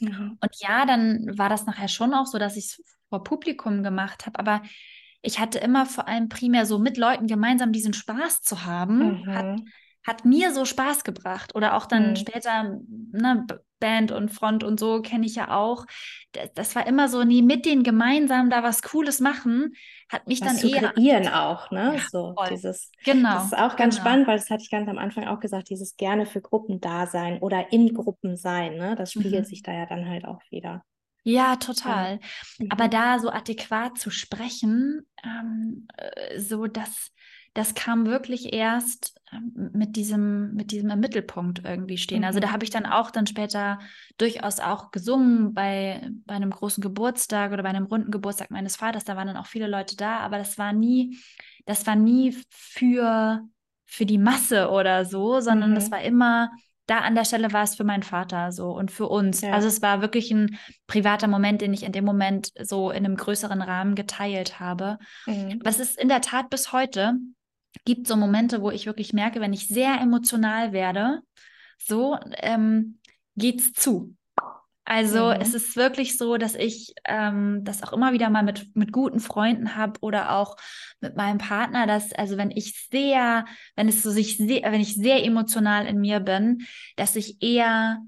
Mhm. 0.00 0.38
Und 0.40 0.50
ja, 0.60 0.86
dann 0.86 1.36
war 1.38 1.48
das 1.48 1.66
nachher 1.66 1.88
schon 1.88 2.14
auch 2.14 2.26
so, 2.26 2.38
dass 2.38 2.56
ich 2.56 2.66
es 2.66 2.84
vor 3.08 3.24
Publikum 3.24 3.82
gemacht 3.82 4.26
habe, 4.26 4.38
aber 4.38 4.62
ich 5.22 5.38
hatte 5.40 5.58
immer 5.58 5.86
vor 5.86 6.06
allem 6.08 6.28
primär 6.28 6.64
so 6.66 6.78
mit 6.78 6.96
Leuten 6.96 7.26
gemeinsam 7.26 7.72
diesen 7.72 7.92
Spaß 7.92 8.42
zu 8.42 8.64
haben, 8.64 9.02
Mhm. 9.02 9.30
hat 9.34 9.46
mir 10.24 10.52
so 10.52 10.64
Spaß 10.64 11.04
gebracht. 11.04 11.54
Oder 11.54 11.76
auch 11.76 11.86
dann 11.86 12.10
mhm. 12.10 12.16
später, 12.16 12.78
ne, 13.12 13.46
Band 13.80 14.12
und 14.12 14.30
Front 14.30 14.64
und 14.64 14.80
so 14.80 15.02
kenne 15.02 15.26
ich 15.26 15.36
ja 15.36 15.56
auch. 15.56 15.86
Das, 16.32 16.52
das, 16.54 16.76
war 16.76 16.86
immer 16.86 17.08
so, 17.08 17.24
nie 17.24 17.42
mit 17.42 17.64
denen 17.64 17.82
gemeinsam 17.82 18.50
da 18.50 18.62
was 18.62 18.82
Cooles 18.82 19.20
machen, 19.20 19.74
hat 20.08 20.26
mich 20.26 20.40
was 20.40 20.48
dann 20.48 20.56
zu 20.56 20.68
eher. 20.68 20.92
kreieren 20.92 21.28
auch, 21.28 21.70
ne? 21.70 21.94
Ja, 21.96 22.02
so 22.10 22.34
voll. 22.34 22.48
dieses. 22.50 22.90
Genau. 23.04 23.34
Das 23.34 23.44
ist 23.46 23.56
auch 23.56 23.76
ganz 23.76 23.96
genau. 23.96 24.08
spannend, 24.08 24.26
weil 24.26 24.38
das 24.38 24.50
hatte 24.50 24.62
ich 24.62 24.70
ganz 24.70 24.88
am 24.88 24.98
Anfang 24.98 25.26
auch 25.26 25.40
gesagt, 25.40 25.70
dieses 25.70 25.96
gerne 25.96 26.26
für 26.26 26.40
Gruppen 26.40 26.80
da 26.80 27.06
sein 27.06 27.38
oder 27.38 27.72
in 27.72 27.94
Gruppen 27.94 28.36
sein, 28.36 28.76
ne? 28.76 28.94
Das 28.96 29.12
spiegelt 29.12 29.44
mhm. 29.44 29.48
sich 29.48 29.62
da 29.62 29.72
ja 29.72 29.86
dann 29.86 30.08
halt 30.08 30.24
auch 30.24 30.40
wieder. 30.50 30.82
Ja, 31.24 31.56
total. 31.56 32.12
Ja. 32.12 32.18
Mhm. 32.58 32.68
Aber 32.70 32.88
da 32.88 33.18
so 33.18 33.30
adäquat 33.30 33.98
zu 33.98 34.10
sprechen, 34.10 35.06
ähm, 35.22 35.86
äh, 35.96 36.38
so 36.38 36.66
dass 36.66 37.10
das 37.54 37.74
kam 37.74 38.06
wirklich 38.06 38.52
erst 38.52 39.14
ähm, 39.32 39.70
mit 39.72 39.96
diesem, 39.96 40.54
mit 40.54 40.70
diesem 40.70 40.90
im 40.90 41.00
Mittelpunkt 41.00 41.62
irgendwie 41.64 41.98
stehen. 41.98 42.20
Mhm. 42.20 42.24
Also 42.24 42.40
da 42.40 42.48
mhm. 42.48 42.52
habe 42.52 42.64
ich 42.64 42.70
dann 42.70 42.86
auch 42.86 43.10
dann 43.10 43.26
später 43.26 43.78
durchaus 44.16 44.60
auch 44.60 44.90
gesungen 44.90 45.54
bei, 45.54 46.10
bei 46.24 46.34
einem 46.34 46.50
großen 46.50 46.82
Geburtstag 46.82 47.52
oder 47.52 47.62
bei 47.62 47.70
einem 47.70 47.86
runden 47.86 48.10
Geburtstag 48.10 48.50
meines 48.50 48.76
Vaters. 48.76 49.04
Da 49.04 49.16
waren 49.16 49.26
dann 49.26 49.36
auch 49.36 49.46
viele 49.46 49.66
Leute 49.66 49.96
da, 49.96 50.18
aber 50.18 50.38
das 50.38 50.58
war 50.58 50.72
nie, 50.72 51.18
das 51.66 51.86
war 51.86 51.96
nie 51.96 52.36
für, 52.50 53.42
für 53.86 54.06
die 54.06 54.18
Masse 54.18 54.70
oder 54.70 55.04
so, 55.04 55.40
sondern 55.40 55.70
mhm. 55.70 55.74
das 55.74 55.90
war 55.90 56.00
immer 56.00 56.50
da 56.88 57.00
an 57.00 57.14
der 57.14 57.26
Stelle 57.26 57.52
war 57.52 57.64
es 57.64 57.74
für 57.74 57.84
meinen 57.84 58.02
Vater 58.02 58.50
so 58.50 58.70
und 58.70 58.90
für 58.90 59.08
uns. 59.08 59.42
Ja. 59.42 59.52
Also 59.52 59.68
es 59.68 59.82
war 59.82 60.00
wirklich 60.00 60.30
ein 60.30 60.58
privater 60.86 61.28
Moment, 61.28 61.60
den 61.60 61.74
ich 61.74 61.82
in 61.82 61.92
dem 61.92 62.04
Moment 62.04 62.50
so 62.60 62.90
in 62.90 63.04
einem 63.04 63.16
größeren 63.16 63.60
Rahmen 63.60 63.94
geteilt 63.94 64.58
habe. 64.58 64.98
Mhm. 65.26 65.58
Aber 65.60 65.68
es 65.68 65.80
ist 65.80 66.00
in 66.00 66.08
der 66.08 66.22
Tat 66.22 66.48
bis 66.48 66.72
heute, 66.72 67.14
gibt 67.84 68.06
so 68.06 68.16
Momente, 68.16 68.62
wo 68.62 68.70
ich 68.70 68.86
wirklich 68.86 69.12
merke, 69.12 69.40
wenn 69.40 69.52
ich 69.52 69.68
sehr 69.68 70.00
emotional 70.00 70.72
werde, 70.72 71.20
so 71.78 72.18
ähm, 72.38 72.98
geht's 73.36 73.72
zu. 73.72 74.14
Also 74.84 75.26
mhm. 75.26 75.40
es 75.40 75.52
ist 75.52 75.76
wirklich 75.76 76.16
so, 76.16 76.38
dass 76.38 76.54
ich 76.54 76.94
ähm, 77.04 77.60
das 77.62 77.82
auch 77.82 77.92
immer 77.92 78.14
wieder 78.14 78.30
mal 78.30 78.42
mit, 78.42 78.74
mit 78.74 78.90
guten 78.90 79.20
Freunden 79.20 79.76
habe 79.76 80.00
oder 80.00 80.32
auch 80.32 80.56
mit 81.02 81.14
meinem 81.14 81.36
Partner, 81.36 81.86
dass, 81.86 82.12
also 82.14 82.38
wenn 82.38 82.50
ich 82.50 82.88
sehr, 82.90 83.44
wenn 83.76 83.88
es 83.88 84.02
so 84.02 84.10
sich 84.10 84.38
sehr, 84.38 84.62
wenn 84.72 84.80
ich 84.80 84.94
sehr 84.94 85.22
emotional 85.26 85.86
in 85.86 86.00
mir 86.00 86.20
bin, 86.20 86.66
dass 86.96 87.16
ich 87.16 87.42
eher 87.42 87.98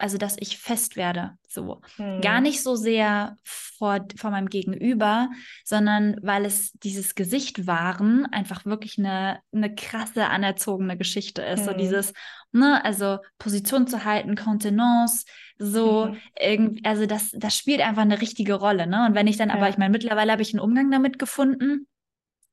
also 0.00 0.18
dass 0.18 0.36
ich 0.38 0.58
fest 0.58 0.96
werde, 0.96 1.32
so. 1.48 1.80
Hm. 1.96 2.20
Gar 2.20 2.40
nicht 2.40 2.62
so 2.62 2.76
sehr 2.76 3.36
vor, 3.44 4.06
vor 4.16 4.30
meinem 4.30 4.48
Gegenüber, 4.48 5.28
sondern 5.64 6.16
weil 6.22 6.44
es 6.44 6.72
dieses 6.72 7.14
Gesicht 7.14 7.66
wahren 7.66 8.26
einfach 8.26 8.64
wirklich 8.64 8.98
eine, 8.98 9.40
eine 9.52 9.74
krasse 9.74 10.26
anerzogene 10.26 10.96
Geschichte 10.96 11.42
ist. 11.42 11.60
Hm. 11.60 11.66
So 11.66 11.72
dieses, 11.74 12.12
ne, 12.52 12.84
also 12.84 13.18
Position 13.38 13.86
zu 13.86 14.04
halten, 14.04 14.36
Kontenance, 14.36 15.24
so, 15.58 16.06
mhm. 16.06 16.16
irgendwie, 16.40 16.84
also 16.86 17.04
das, 17.04 17.32
das 17.34 17.54
spielt 17.54 17.80
einfach 17.80 18.02
eine 18.02 18.22
richtige 18.22 18.54
Rolle, 18.54 18.86
ne? 18.86 19.04
Und 19.06 19.14
wenn 19.14 19.26
ich 19.26 19.36
dann 19.36 19.50
ja. 19.50 19.56
aber, 19.56 19.68
ich 19.68 19.76
meine, 19.76 19.90
mittlerweile 19.90 20.32
habe 20.32 20.40
ich 20.40 20.54
einen 20.54 20.60
Umgang 20.60 20.90
damit 20.90 21.18
gefunden, 21.18 21.86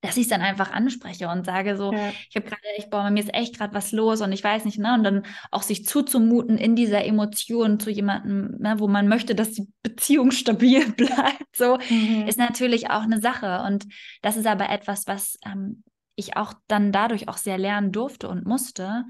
dass 0.02 0.16
ich 0.18 0.24
es 0.24 0.30
dann 0.30 0.42
einfach 0.42 0.72
anspreche 0.72 1.28
und 1.28 1.46
sage 1.46 1.76
so, 1.76 1.92
ja. 1.92 2.12
ich 2.30 2.36
habe 2.36 2.46
gerade 2.46 2.62
echt, 2.76 2.90
boah, 2.90 3.04
bei 3.04 3.12
mir 3.12 3.22
ist 3.22 3.34
echt 3.34 3.58
gerade 3.58 3.74
was 3.74 3.92
los 3.92 4.22
und 4.22 4.32
ich 4.32 4.44
weiß 4.44 4.66
nicht, 4.66 4.78
ne? 4.78 4.94
Und 4.94 5.04
dann 5.04 5.24
auch 5.52 5.64
sich 5.64 5.86
zuzumuten 5.86 6.58
in 6.58 6.76
dieser 6.76 7.04
Emotion 7.04 7.80
zu 7.80 7.90
jemandem, 7.90 8.56
ne, 8.60 8.76
wo 8.80 8.88
man 8.88 9.08
möchte, 9.08 9.34
dass 9.34 9.52
die 9.52 9.68
Beziehung 9.82 10.32
stabil 10.32 10.92
bleibt, 10.92 11.56
so, 11.56 11.78
mhm. 11.90 12.28
ist 12.28 12.38
natürlich 12.38 12.90
auch 12.90 13.04
eine 13.04 13.20
Sache. 13.20 13.64
Und 13.66 13.86
das 14.22 14.38
ist 14.38 14.46
aber 14.46 14.70
etwas, 14.70 15.08
was 15.08 15.38
ähm, 15.46 15.84
ich 16.16 16.38
auch 16.38 16.54
dann 16.68 16.92
dadurch 16.92 17.28
auch 17.28 17.38
sehr 17.38 17.58
lernen 17.58 17.92
durfte 17.92 18.28
und 18.28 18.46
musste, 18.46 19.06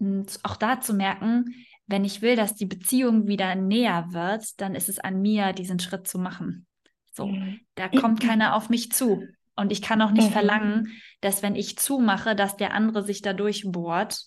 und 0.00 0.40
auch 0.42 0.56
da 0.56 0.80
zu 0.80 0.94
merken, 0.94 1.54
wenn 1.86 2.04
ich 2.04 2.22
will, 2.22 2.36
dass 2.36 2.54
die 2.54 2.66
Beziehung 2.66 3.26
wieder 3.26 3.54
näher 3.54 4.06
wird, 4.10 4.60
dann 4.60 4.74
ist 4.74 4.88
es 4.88 4.98
an 4.98 5.20
mir, 5.20 5.52
diesen 5.52 5.78
Schritt 5.78 6.08
zu 6.08 6.18
machen. 6.18 6.66
So, 7.12 7.26
mhm. 7.26 7.60
da 7.74 7.88
kommt 7.88 8.20
keiner 8.20 8.56
auf 8.56 8.68
mich 8.68 8.90
zu. 8.92 9.22
Und 9.56 9.70
ich 9.70 9.82
kann 9.82 10.00
auch 10.02 10.12
nicht 10.12 10.28
mhm. 10.28 10.32
verlangen, 10.32 10.92
dass 11.20 11.42
wenn 11.42 11.56
ich 11.56 11.78
zumache, 11.78 12.34
dass 12.34 12.56
der 12.56 12.74
andere 12.74 13.02
sich 13.02 13.22
da 13.22 13.32
durchbohrt, 13.32 14.18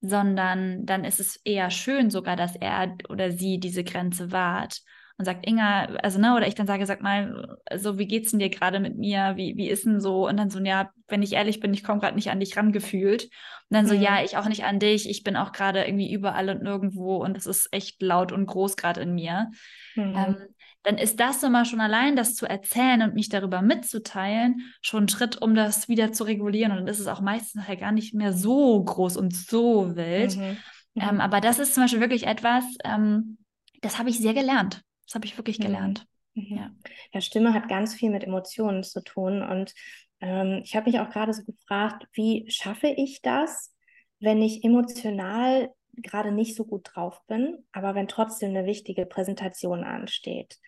sondern 0.00 0.84
dann 0.86 1.04
ist 1.04 1.20
es 1.20 1.36
eher 1.44 1.70
schön 1.70 2.10
sogar, 2.10 2.36
dass 2.36 2.56
er 2.56 2.96
oder 3.08 3.30
sie 3.32 3.58
diese 3.58 3.84
Grenze 3.84 4.32
wahrt 4.32 4.80
und 5.16 5.24
sagt, 5.24 5.46
Inga, 5.46 5.84
also 6.02 6.18
ne, 6.18 6.34
oder 6.34 6.48
ich 6.48 6.56
dann 6.56 6.66
sage, 6.66 6.86
sag 6.86 7.00
mal, 7.00 7.56
so, 7.76 7.98
wie 7.98 8.06
geht's 8.06 8.32
denn 8.32 8.40
dir 8.40 8.50
gerade 8.50 8.80
mit 8.80 8.96
mir? 8.96 9.34
Wie, 9.36 9.56
wie 9.56 9.68
ist 9.68 9.86
denn 9.86 10.00
so? 10.00 10.26
Und 10.26 10.36
dann 10.36 10.50
so, 10.50 10.58
ja, 10.58 10.90
wenn 11.06 11.22
ich 11.22 11.34
ehrlich 11.34 11.60
bin, 11.60 11.72
ich 11.72 11.84
komme 11.84 12.00
gerade 12.00 12.16
nicht 12.16 12.30
an 12.30 12.40
dich 12.40 12.56
rangefühlt. 12.56 13.24
Und 13.24 13.30
dann 13.70 13.86
so, 13.86 13.94
mhm. 13.94 14.02
ja, 14.02 14.24
ich 14.24 14.36
auch 14.36 14.48
nicht 14.48 14.64
an 14.64 14.80
dich, 14.80 15.08
ich 15.08 15.22
bin 15.22 15.36
auch 15.36 15.52
gerade 15.52 15.84
irgendwie 15.84 16.12
überall 16.12 16.50
und 16.50 16.62
nirgendwo 16.62 17.16
und 17.16 17.36
es 17.36 17.46
ist 17.46 17.68
echt 17.72 18.02
laut 18.02 18.32
und 18.32 18.46
groß 18.46 18.76
gerade 18.76 19.02
in 19.02 19.14
mir. 19.14 19.50
Mhm. 19.94 20.14
Ähm, 20.16 20.36
dann 20.84 20.98
ist 20.98 21.18
das 21.18 21.42
immer 21.42 21.64
schon 21.64 21.80
allein, 21.80 22.14
das 22.14 22.34
zu 22.34 22.46
erzählen 22.46 23.02
und 23.02 23.14
mich 23.14 23.30
darüber 23.30 23.62
mitzuteilen, 23.62 24.60
schon 24.82 25.04
ein 25.04 25.08
Schritt, 25.08 25.40
um 25.40 25.54
das 25.54 25.88
wieder 25.88 26.12
zu 26.12 26.24
regulieren. 26.24 26.72
Und 26.72 26.78
dann 26.78 26.88
ist 26.88 27.00
es 27.00 27.06
auch 27.06 27.22
meistens 27.22 27.54
nachher 27.54 27.76
gar 27.76 27.90
nicht 27.90 28.14
mehr 28.14 28.34
so 28.34 28.84
groß 28.84 29.16
und 29.16 29.34
so 29.34 29.96
wild. 29.96 30.36
Mhm. 30.36 30.58
Mhm. 30.94 31.02
Ähm, 31.02 31.20
aber 31.20 31.40
das 31.40 31.58
ist 31.58 31.74
zum 31.74 31.84
Beispiel 31.84 32.00
wirklich 32.00 32.26
etwas, 32.26 32.64
ähm, 32.84 33.38
das 33.80 33.98
habe 33.98 34.10
ich 34.10 34.18
sehr 34.18 34.34
gelernt. 34.34 34.82
Das 35.06 35.14
habe 35.14 35.24
ich 35.24 35.38
wirklich 35.38 35.58
mhm. 35.58 35.64
gelernt. 35.64 36.06
Mhm. 36.34 36.56
Ja. 36.56 36.70
ja, 37.12 37.20
Stimme 37.22 37.54
hat 37.54 37.68
ganz 37.68 37.94
viel 37.94 38.10
mit 38.10 38.22
Emotionen 38.22 38.84
zu 38.84 39.02
tun. 39.02 39.42
Und 39.42 39.72
ähm, 40.20 40.60
ich 40.64 40.76
habe 40.76 40.90
mich 40.90 41.00
auch 41.00 41.08
gerade 41.08 41.32
so 41.32 41.44
gefragt, 41.44 42.06
wie 42.12 42.44
schaffe 42.50 42.88
ich 42.88 43.22
das, 43.22 43.74
wenn 44.20 44.42
ich 44.42 44.64
emotional 44.64 45.70
gerade 45.96 46.30
nicht 46.30 46.56
so 46.56 46.66
gut 46.66 46.90
drauf 46.92 47.22
bin, 47.26 47.64
aber 47.72 47.94
wenn 47.94 48.08
trotzdem 48.08 48.50
eine 48.50 48.66
wichtige 48.66 49.06
Präsentation 49.06 49.82
ansteht 49.82 50.58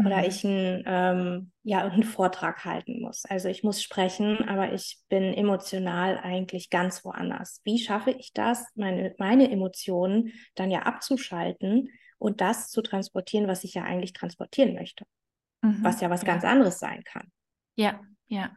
mhm. 0.00 0.06
oder 0.06 0.26
ich 0.26 0.44
einen, 0.44 0.82
ähm, 0.86 1.52
ja, 1.62 1.84
einen 1.84 2.02
Vortrag 2.02 2.64
halten 2.64 3.00
muss. 3.00 3.24
Also 3.24 3.48
ich 3.48 3.62
muss 3.62 3.82
sprechen, 3.82 4.48
aber 4.48 4.72
ich 4.72 4.98
bin 5.08 5.34
emotional 5.34 6.18
eigentlich 6.18 6.70
ganz 6.70 7.04
woanders. 7.04 7.60
Wie 7.64 7.78
schaffe 7.78 8.10
ich 8.10 8.32
das, 8.32 8.66
meine, 8.74 9.14
meine 9.18 9.50
Emotionen 9.50 10.32
dann 10.54 10.70
ja 10.70 10.82
abzuschalten 10.82 11.90
und 12.18 12.40
das 12.40 12.70
zu 12.70 12.82
transportieren, 12.82 13.48
was 13.48 13.64
ich 13.64 13.74
ja 13.74 13.84
eigentlich 13.84 14.12
transportieren 14.12 14.74
möchte? 14.74 15.04
Mhm. 15.62 15.78
Was 15.82 16.00
ja 16.00 16.10
was 16.10 16.24
ganz 16.24 16.44
anderes 16.44 16.78
sein 16.78 17.04
kann. 17.04 17.30
Ja, 17.76 18.00
ja. 18.28 18.50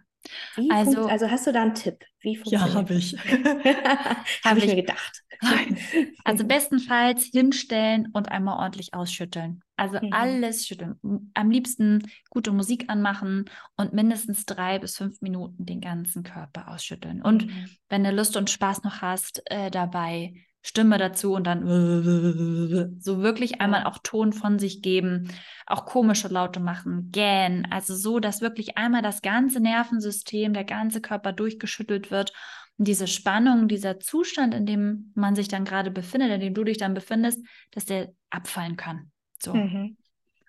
Wie 0.56 0.72
also, 0.72 1.08
also 1.08 1.30
hast 1.30 1.48
du 1.48 1.52
da 1.52 1.64
einen 1.64 1.76
Tipp? 1.76 2.06
Wie 2.22 2.38
funktioniert 2.38 2.70
Ja, 2.70 2.76
habe 2.76 2.94
ich. 2.94 3.14
habe 4.46 4.60
ich 4.60 4.68
mir 4.68 4.76
gedacht. 4.76 5.24
Also 6.24 6.46
bestenfalls 6.46 7.26
hinstellen 7.26 8.08
und 8.14 8.32
einmal 8.32 8.60
ordentlich 8.60 8.94
ausschütteln. 8.94 9.62
Also 9.84 10.06
mhm. 10.06 10.14
alles 10.14 10.66
schütteln. 10.66 10.96
Am 11.34 11.52
liebsten 11.52 12.04
gute 12.30 12.52
Musik 12.52 12.90
anmachen 12.90 13.46
und 13.76 13.94
mindestens 13.94 14.46
drei 14.46 14.80
bis 14.80 14.98
fünf 14.98 15.22
Minuten 15.22 15.66
den 15.66 15.82
ganzen 15.82 16.24
Körper 16.24 16.70
ausschütteln. 16.70 17.22
Und 17.22 17.48
mhm. 17.48 17.70
wenn 17.90 18.04
du 18.04 18.12
Lust 18.12 18.38
und 18.38 18.50
Spaß 18.50 18.84
noch 18.84 19.02
hast, 19.02 19.42
äh, 19.46 19.70
dabei 19.70 20.34
Stimme 20.66 20.98
dazu 20.98 21.34
und 21.34 21.46
dann 21.46 21.66
so 23.00 23.22
wirklich 23.22 23.60
einmal 23.60 23.84
auch 23.84 23.98
Ton 24.02 24.32
von 24.32 24.60
sich 24.60 24.82
geben, 24.82 25.30
auch 25.68 25.86
komische 25.86 26.30
Laute 26.30 26.62
machen, 26.62 27.10
gähnen, 27.12 27.68
also 27.70 27.94
so, 27.94 28.20
dass 28.20 28.40
wirklich 28.40 28.78
einmal 28.78 29.02
das 29.02 29.22
ganze 29.22 29.60
Nervensystem, 29.60 30.54
der 30.54 30.64
ganze 30.64 31.02
Körper 31.02 31.34
durchgeschüttelt 31.34 32.12
wird 32.12 32.32
und 32.78 32.88
diese 32.88 33.08
Spannung, 33.08 33.68
dieser 33.68 34.00
Zustand, 34.00 34.54
in 34.54 34.66
dem 34.66 35.12
man 35.16 35.36
sich 35.36 35.48
dann 35.48 35.66
gerade 35.66 35.92
befindet, 35.92 36.32
in 36.32 36.40
dem 36.40 36.54
du 36.54 36.64
dich 36.64 36.78
dann 36.78 36.94
befindest, 36.94 37.46
dass 37.72 37.86
der 37.86 38.14
abfallen 38.30 38.78
kann. 38.78 39.12
So. 39.44 39.54
Mhm. 39.54 39.98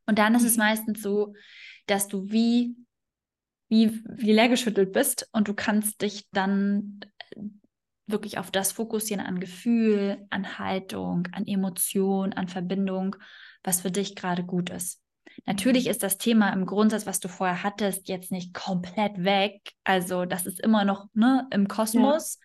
Und 0.07 0.19
dann 0.19 0.35
ist 0.35 0.45
es 0.45 0.57
mhm. 0.57 0.65
meistens 0.65 1.03
so, 1.03 1.35
dass 1.87 2.09
du 2.09 2.31
wie 2.31 2.77
wie, 3.69 4.03
wie 4.07 4.33
leer 4.33 4.49
geschüttelt 4.49 4.93
bist 4.93 5.29
und 5.33 5.49
du 5.49 5.55
kannst 5.55 6.03
dich 6.03 6.29
dann 6.31 7.01
wirklich 8.07 8.39
auf 8.39 8.51
das 8.51 8.73
fokussieren 8.73 9.25
an 9.25 9.41
Gefühl, 9.41 10.27
an 10.31 10.59
Haltung, 10.59 11.27
an 11.33 11.47
Emotion, 11.47 12.33
an 12.35 12.49
Verbindung, 12.49 13.17
was 13.63 13.81
für 13.81 13.91
dich 13.91 14.15
gerade 14.15 14.45
gut 14.45 14.71
ist. 14.71 15.01
Natürlich 15.47 15.87
mhm. 15.87 15.91
ist 15.91 16.03
das 16.03 16.19
Thema 16.19 16.51
im 16.53 16.67
Grundsatz, 16.67 17.07
was 17.07 17.19
du 17.19 17.29
vorher 17.29 17.63
hattest, 17.63 18.09
jetzt 18.09 18.31
nicht 18.31 18.53
komplett 18.53 19.25
weg. 19.25 19.73
Also 19.83 20.27
das 20.27 20.47
ist 20.47 20.61
immer 20.61 20.85
noch 20.85 21.07
ne, 21.15 21.49
im 21.51 21.67
Kosmos. 21.67 22.39
Ja. 22.39 22.44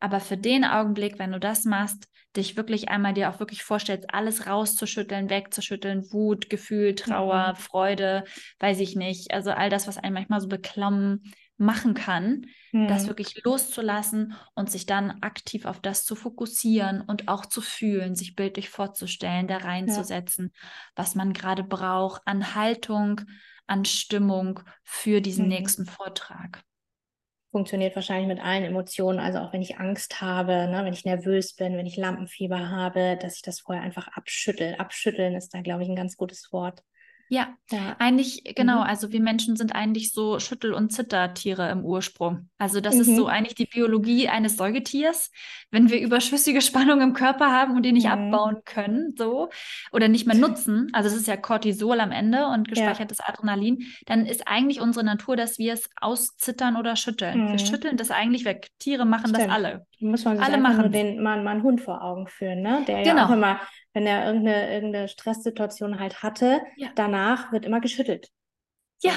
Aber 0.00 0.20
für 0.20 0.36
den 0.36 0.64
Augenblick, 0.64 1.18
wenn 1.18 1.32
du 1.32 1.40
das 1.40 1.64
machst, 1.64 2.08
dich 2.36 2.56
wirklich 2.56 2.88
einmal 2.88 3.14
dir 3.14 3.30
auch 3.30 3.40
wirklich 3.40 3.62
vorstellst, 3.62 4.12
alles 4.12 4.46
rauszuschütteln, 4.46 5.30
wegzuschütteln, 5.30 6.12
Wut, 6.12 6.50
Gefühl, 6.50 6.94
Trauer, 6.94 7.54
mhm. 7.54 7.56
Freude, 7.56 8.24
weiß 8.60 8.80
ich 8.80 8.94
nicht. 8.94 9.32
Also 9.32 9.50
all 9.50 9.70
das, 9.70 9.88
was 9.88 9.98
einen 9.98 10.14
manchmal 10.14 10.40
so 10.40 10.48
beklommen 10.48 11.22
machen 11.58 11.94
kann, 11.94 12.46
mhm. 12.72 12.86
das 12.88 13.06
wirklich 13.06 13.42
loszulassen 13.44 14.34
und 14.54 14.70
sich 14.70 14.84
dann 14.84 15.22
aktiv 15.22 15.64
auf 15.64 15.80
das 15.80 16.04
zu 16.04 16.14
fokussieren 16.14 17.00
und 17.00 17.28
auch 17.28 17.46
zu 17.46 17.60
fühlen, 17.60 18.14
sich 18.14 18.36
bildlich 18.36 18.68
vorzustellen, 18.68 19.48
da 19.48 19.58
reinzusetzen, 19.58 20.52
ja. 20.52 20.68
was 20.94 21.14
man 21.14 21.32
gerade 21.32 21.64
braucht 21.64 22.20
an 22.26 22.54
Haltung, 22.54 23.22
an 23.66 23.84
Stimmung 23.84 24.60
für 24.84 25.20
diesen 25.20 25.44
mhm. 25.44 25.50
nächsten 25.50 25.86
Vortrag. 25.86 26.62
Funktioniert 27.56 27.96
wahrscheinlich 27.96 28.28
mit 28.28 28.44
allen 28.44 28.64
Emotionen, 28.64 29.18
also 29.18 29.38
auch 29.38 29.50
wenn 29.54 29.62
ich 29.62 29.78
Angst 29.78 30.20
habe, 30.20 30.68
ne, 30.68 30.82
wenn 30.84 30.92
ich 30.92 31.06
nervös 31.06 31.54
bin, 31.54 31.78
wenn 31.78 31.86
ich 31.86 31.96
Lampenfieber 31.96 32.68
habe, 32.68 33.16
dass 33.18 33.36
ich 33.36 33.40
das 33.40 33.60
vorher 33.60 33.82
einfach 33.82 34.08
abschüttel. 34.08 34.74
Abschütteln 34.74 35.34
ist 35.34 35.54
da, 35.54 35.62
glaube 35.62 35.82
ich, 35.82 35.88
ein 35.88 35.96
ganz 35.96 36.18
gutes 36.18 36.52
Wort. 36.52 36.82
Ja, 37.28 37.48
ja. 37.70 37.96
eigentlich, 37.98 38.42
genau. 38.54 38.76
Mhm. 38.76 38.82
Also 38.82 39.12
wir 39.12 39.20
Menschen 39.20 39.56
sind 39.56 39.74
eigentlich 39.74 40.12
so 40.12 40.38
Schüttel- 40.38 40.74
und 40.74 40.92
Zittertiere 40.92 41.70
im 41.70 41.84
Ursprung. 41.84 42.48
Also 42.58 42.80
das 42.80 42.94
mhm. 42.94 43.00
ist 43.00 43.16
so 43.16 43.24
mhm. 43.24 43.30
eigentlich 43.30 43.54
die 43.56 43.66
Biologie 43.66 44.28
eines 44.28 44.56
Säugetiers. 44.56 45.30
Wenn 45.70 45.90
wir 45.90 46.00
überschüssige 46.00 46.60
Spannung 46.62 47.00
im 47.00 47.14
Körper 47.14 47.50
haben 47.50 47.76
und 47.76 47.82
die 47.82 47.92
nicht 47.92 48.06
mhm. 48.06 48.12
abbauen 48.12 48.58
können, 48.64 49.14
so, 49.16 49.50
oder 49.92 50.08
nicht 50.08 50.26
mehr 50.26 50.36
nutzen, 50.36 50.88
also 50.92 51.08
es 51.08 51.16
ist 51.16 51.26
ja 51.26 51.36
Cortisol 51.36 52.00
am 52.00 52.12
Ende 52.12 52.46
und 52.46 52.68
gespeichertes 52.68 53.18
ja. 53.18 53.28
Adrenalin, 53.28 53.84
dann 54.06 54.26
ist 54.26 54.46
eigentlich 54.46 54.80
unsere 54.80 55.04
Natur, 55.04 55.36
dass 55.36 55.58
wir 55.58 55.72
es 55.72 55.90
auszittern 56.00 56.76
oder 56.76 56.94
schütteln. 56.94 57.48
Wir 57.48 57.52
mhm. 57.54 57.58
schütteln 57.58 57.96
das 57.96 58.10
eigentlich 58.10 58.44
weg. 58.44 58.68
Tiere 58.78 59.04
machen 59.04 59.30
Stimmt. 59.30 59.46
das 59.46 59.48
alle. 59.48 59.86
Muss 59.98 60.24
man 60.24 60.36
sich 60.36 60.46
alle 60.46 60.58
machen. 60.58 60.78
nur 60.78 60.88
den, 60.90 61.22
mal, 61.22 61.42
mal 61.42 61.52
einen 61.52 61.62
Hund 61.62 61.80
vor 61.80 62.02
Augen 62.02 62.28
führen, 62.28 62.62
ne? 62.62 62.84
Der 62.86 63.02
genau. 63.02 63.16
ja 63.16 63.26
auch 63.26 63.32
immer 63.32 63.60
wenn 63.96 64.06
er 64.06 64.26
irgendeine, 64.26 64.74
irgendeine 64.74 65.08
Stresssituation 65.08 65.98
halt 65.98 66.22
hatte, 66.22 66.60
ja. 66.76 66.88
danach 66.96 67.50
wird 67.50 67.64
immer 67.64 67.80
geschüttelt. 67.80 68.30
Ja. 69.02 69.14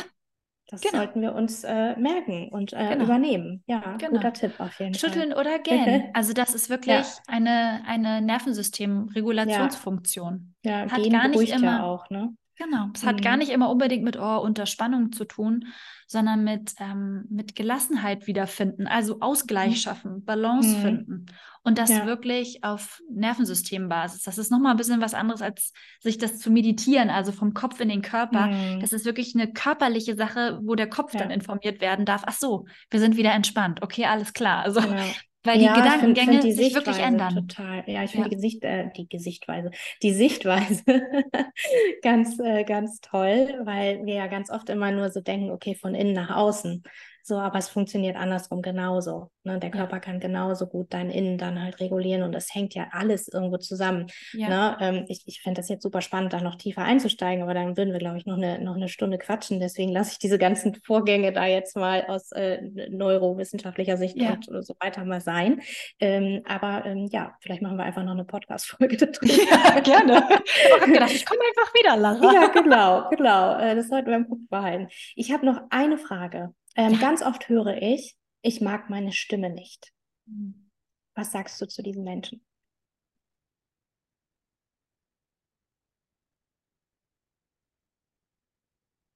Das 0.67 0.79
genau. 0.79 0.99
sollten 0.99 1.21
wir 1.21 1.35
uns 1.35 1.65
äh, 1.65 1.97
merken 1.97 2.47
und 2.47 2.71
äh, 2.71 2.87
genau. 2.87 3.03
übernehmen. 3.03 3.61
Ja, 3.65 3.97
genau. 3.97 4.13
guter 4.13 4.31
Tipp 4.31 4.57
auf 4.59 4.79
jeden 4.79 4.93
Schütteln 4.93 5.33
Fall. 5.33 5.37
Schütteln 5.37 5.43
oder 5.47 5.59
gähnen. 5.59 6.05
Also 6.13 6.31
das 6.31 6.55
ist 6.55 6.69
wirklich 6.69 6.95
ja. 6.95 7.03
eine, 7.27 7.81
eine 7.87 8.21
Nervensystemregulationsfunktion. 8.21 10.55
Ja, 10.63 10.85
ja 10.85 10.91
Hat 10.91 11.11
gar 11.11 11.27
nicht 11.27 11.51
immer 11.51 11.65
ja 11.65 11.83
auch, 11.83 12.09
ne? 12.09 12.33
Genau. 12.59 12.89
Es 12.93 13.03
mhm. 13.03 13.07
hat 13.07 13.21
gar 13.21 13.33
mhm. 13.33 13.39
nicht 13.39 13.51
immer 13.51 13.69
unbedingt 13.69 14.03
mit 14.03 14.17
oh, 14.19 14.37
Unterspannung 14.39 15.13
zu 15.13 15.23
tun, 15.23 15.67
sondern 16.07 16.43
mit, 16.43 16.73
ähm, 16.79 17.25
mit 17.29 17.55
Gelassenheit 17.55 18.27
wiederfinden, 18.27 18.85
also 18.85 19.21
Ausgleich 19.21 19.71
mhm. 19.71 19.75
schaffen, 19.75 20.25
Balance 20.25 20.75
mhm. 20.75 20.81
finden. 20.81 21.25
Und 21.63 21.77
das 21.77 21.89
ja. 21.89 22.05
wirklich 22.05 22.63
auf 22.63 23.01
Nervensystembasis. 23.09 24.23
Das 24.23 24.37
ist 24.37 24.51
nochmal 24.51 24.71
ein 24.71 24.77
bisschen 24.77 24.99
was 24.99 25.13
anderes, 25.13 25.41
als 25.41 25.71
sich 26.01 26.17
das 26.17 26.39
zu 26.39 26.51
meditieren, 26.51 27.09
also 27.09 27.31
vom 27.31 27.53
Kopf 27.53 27.79
in 27.79 27.89
den 27.89 28.01
Körper. 28.01 28.47
Mhm. 28.47 28.81
Das 28.81 28.91
ist 28.91 29.05
wirklich 29.05 29.35
eine 29.35 29.53
körperliche 29.53 30.15
Sache, 30.15 30.59
wo 30.61 30.75
der 30.75 30.89
Kopf 30.89 31.13
ja. 31.13 31.21
dann 31.21 31.31
informiert 31.31 31.79
werden 31.79 32.05
darf. 32.05 32.23
Ach 32.25 32.35
so, 32.35 32.65
wir 32.89 32.99
sind 32.99 33.15
wieder 33.15 33.31
entspannt. 33.31 33.81
Okay, 33.81 34.05
alles 34.05 34.33
klar. 34.33 34.63
Also 34.63 34.81
genau. 34.81 35.05
Weil 35.43 35.61
ja, 35.61 35.73
die 35.73 35.81
Gedankengänge 35.81 36.31
find, 36.31 36.43
find 36.43 36.43
die 36.43 36.63
sich 36.63 36.75
wirklich 36.75 36.99
ändern. 36.99 37.33
Total. 37.33 37.83
Ja, 37.87 38.03
ich 38.03 38.11
finde 38.11 38.25
ja. 38.25 38.29
die 38.29 38.35
Gesicht, 38.35 38.63
äh, 38.63 38.89
die 38.95 39.07
Gesichtweise, 39.07 39.71
die 40.03 40.13
Sichtweise 40.13 40.83
ganz, 42.01 42.37
äh, 42.39 42.65
ganz 42.65 42.99
toll, 42.99 43.61
weil 43.63 44.05
wir 44.05 44.15
ja 44.15 44.27
ganz 44.27 44.49
oft 44.49 44.69
immer 44.69 44.91
nur 44.91 45.09
so 45.11 45.21
denken, 45.21 45.51
okay, 45.51 45.75
von 45.75 45.95
innen 45.95 46.13
nach 46.13 46.35
außen. 46.35 46.83
So, 47.29 47.37
aber 47.37 47.59
es 47.59 47.69
funktioniert 47.69 48.15
andersrum 48.15 48.63
genauso. 48.63 49.29
Ne? 49.43 49.59
Der 49.59 49.69
Körper 49.69 49.97
ja. 49.97 49.99
kann 49.99 50.19
genauso 50.19 50.65
gut 50.65 50.87
dein 50.95 51.11
Innen 51.11 51.37
dann 51.37 51.61
halt 51.61 51.79
regulieren 51.79 52.23
und 52.23 52.31
das 52.31 52.55
hängt 52.55 52.73
ja 52.73 52.87
alles 52.91 53.27
irgendwo 53.27 53.57
zusammen. 53.57 54.07
Ja. 54.33 54.49
Ne? 54.49 54.77
Ähm, 54.81 55.05
ich 55.09 55.21
ich 55.27 55.39
fände 55.43 55.61
das 55.61 55.69
jetzt 55.69 55.83
super 55.83 56.01
spannend, 56.01 56.33
da 56.33 56.41
noch 56.41 56.55
tiefer 56.55 56.81
einzusteigen, 56.81 57.43
aber 57.43 57.53
dann 57.53 57.77
würden 57.77 57.91
wir, 57.91 57.99
glaube 57.99 58.17
ich, 58.17 58.25
noch 58.25 58.37
eine, 58.37 58.57
noch 58.63 58.75
eine 58.75 58.89
Stunde 58.89 59.19
quatschen. 59.19 59.59
Deswegen 59.59 59.91
lasse 59.91 60.13
ich 60.13 60.17
diese 60.17 60.39
ganzen 60.39 60.73
Vorgänge 60.73 61.31
da 61.31 61.45
jetzt 61.45 61.75
mal 61.75 62.03
aus 62.07 62.31
äh, 62.31 62.63
neurowissenschaftlicher 62.89 63.97
Sicht 63.97 64.17
ja. 64.17 64.31
und 64.31 64.65
so 64.65 64.73
weiter 64.79 65.05
mal 65.05 65.21
sein. 65.21 65.61
Ähm, 65.99 66.41
aber 66.47 66.83
ähm, 66.87 67.09
ja, 67.11 67.35
vielleicht 67.41 67.61
machen 67.61 67.77
wir 67.77 67.83
einfach 67.83 68.03
noch 68.03 68.13
eine 68.13 68.25
Podcast-Folge 68.25 68.97
darüber. 69.05 69.33
Ja, 69.33 69.79
gerne. 69.81 70.23
ich 70.45 70.81
habe 70.81 70.91
gedacht, 70.91 71.11
ich 71.13 71.27
komme 71.27 71.41
einfach 71.47 71.73
wieder, 71.75 71.95
Lara. 71.95 72.33
Ja, 72.33 72.47
genau, 72.47 73.07
genau. 73.11 73.59
Äh, 73.59 73.75
das 73.75 73.87
sollten 73.87 74.09
wir 74.09 74.17
im 74.17 74.27
Kopf 74.27 74.41
behalten. 74.49 74.87
Ich 75.15 75.31
habe 75.31 75.45
noch 75.45 75.61
eine 75.69 75.99
Frage. 75.99 76.55
Ähm, 76.79 76.93
ja. 76.93 76.99
Ganz 76.99 77.21
oft 77.21 77.49
höre 77.49 77.81
ich, 77.81 78.15
ich 78.41 78.61
mag 78.61 78.89
meine 78.89 79.11
Stimme 79.11 79.49
nicht. 79.49 79.91
Mhm. 80.25 80.71
Was 81.13 81.33
sagst 81.33 81.59
du 81.59 81.67
zu 81.67 81.83
diesen 81.83 82.05
Menschen? 82.05 82.41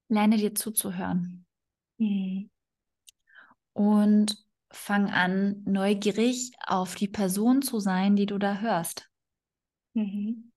Lerne 0.09 0.35
dir 0.35 0.53
zuzuhören. 0.53 1.45
Mhm. 1.99 2.49
Und 3.71 4.45
fang 4.69 5.09
an, 5.09 5.63
neugierig 5.65 6.51
auf 6.67 6.95
die 6.95 7.07
Person 7.07 7.61
zu 7.61 7.79
sein, 7.79 8.17
die 8.17 8.25
du 8.25 8.37
da 8.39 8.59
hörst. 8.59 9.09
Mhm. 9.93 10.52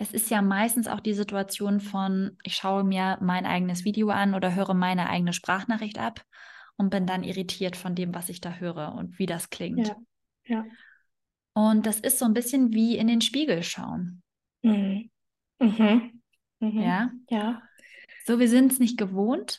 Es 0.00 0.12
ist 0.12 0.30
ja 0.30 0.42
meistens 0.42 0.86
auch 0.86 1.00
die 1.00 1.12
Situation 1.12 1.80
von, 1.80 2.36
ich 2.44 2.54
schaue 2.54 2.84
mir 2.84 3.18
mein 3.20 3.46
eigenes 3.46 3.84
Video 3.84 4.10
an 4.10 4.34
oder 4.34 4.54
höre 4.54 4.74
meine 4.74 5.08
eigene 5.08 5.32
Sprachnachricht 5.32 5.98
ab 5.98 6.22
und 6.76 6.90
bin 6.90 7.04
dann 7.04 7.24
irritiert 7.24 7.76
von 7.76 7.96
dem, 7.96 8.14
was 8.14 8.28
ich 8.28 8.40
da 8.40 8.54
höre 8.54 8.94
und 8.94 9.18
wie 9.18 9.26
das 9.26 9.50
klingt. 9.50 9.88
Ja. 9.88 9.96
ja. 10.46 10.66
Und 11.52 11.86
das 11.86 11.98
ist 11.98 12.20
so 12.20 12.24
ein 12.24 12.34
bisschen 12.34 12.72
wie 12.72 12.96
in 12.96 13.08
den 13.08 13.20
Spiegel 13.20 13.64
schauen. 13.64 14.22
Mhm. 14.62 15.10
Mhm. 15.58 16.22
Mhm. 16.60 16.80
Ja. 16.80 17.10
Ja. 17.28 17.62
So, 18.24 18.38
wir 18.38 18.48
sind 18.48 18.70
es 18.70 18.78
nicht 18.78 18.98
gewohnt, 18.98 19.58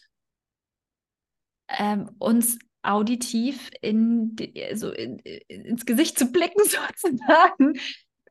ähm, 1.68 2.12
uns 2.18 2.58
auditiv 2.82 3.70
in, 3.82 4.38
also 4.70 4.92
in, 4.92 5.20
ins 5.20 5.86
Gesicht 5.86 6.18
zu 6.18 6.32
blicken, 6.32 6.64
sozusagen. 6.64 7.74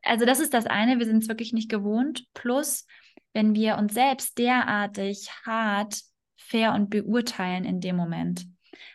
Also, 0.03 0.25
das 0.25 0.39
ist 0.39 0.53
das 0.53 0.65
eine, 0.65 0.99
wir 0.99 1.05
sind 1.05 1.23
es 1.23 1.29
wirklich 1.29 1.53
nicht 1.53 1.69
gewohnt. 1.69 2.25
Plus, 2.33 2.85
wenn 3.33 3.53
wir 3.55 3.77
uns 3.77 3.93
selbst 3.93 4.37
derartig 4.37 5.29
hart, 5.45 6.01
fair 6.37 6.73
und 6.73 6.89
beurteilen 6.89 7.65
in 7.65 7.79
dem 7.79 7.95
Moment, 7.95 8.45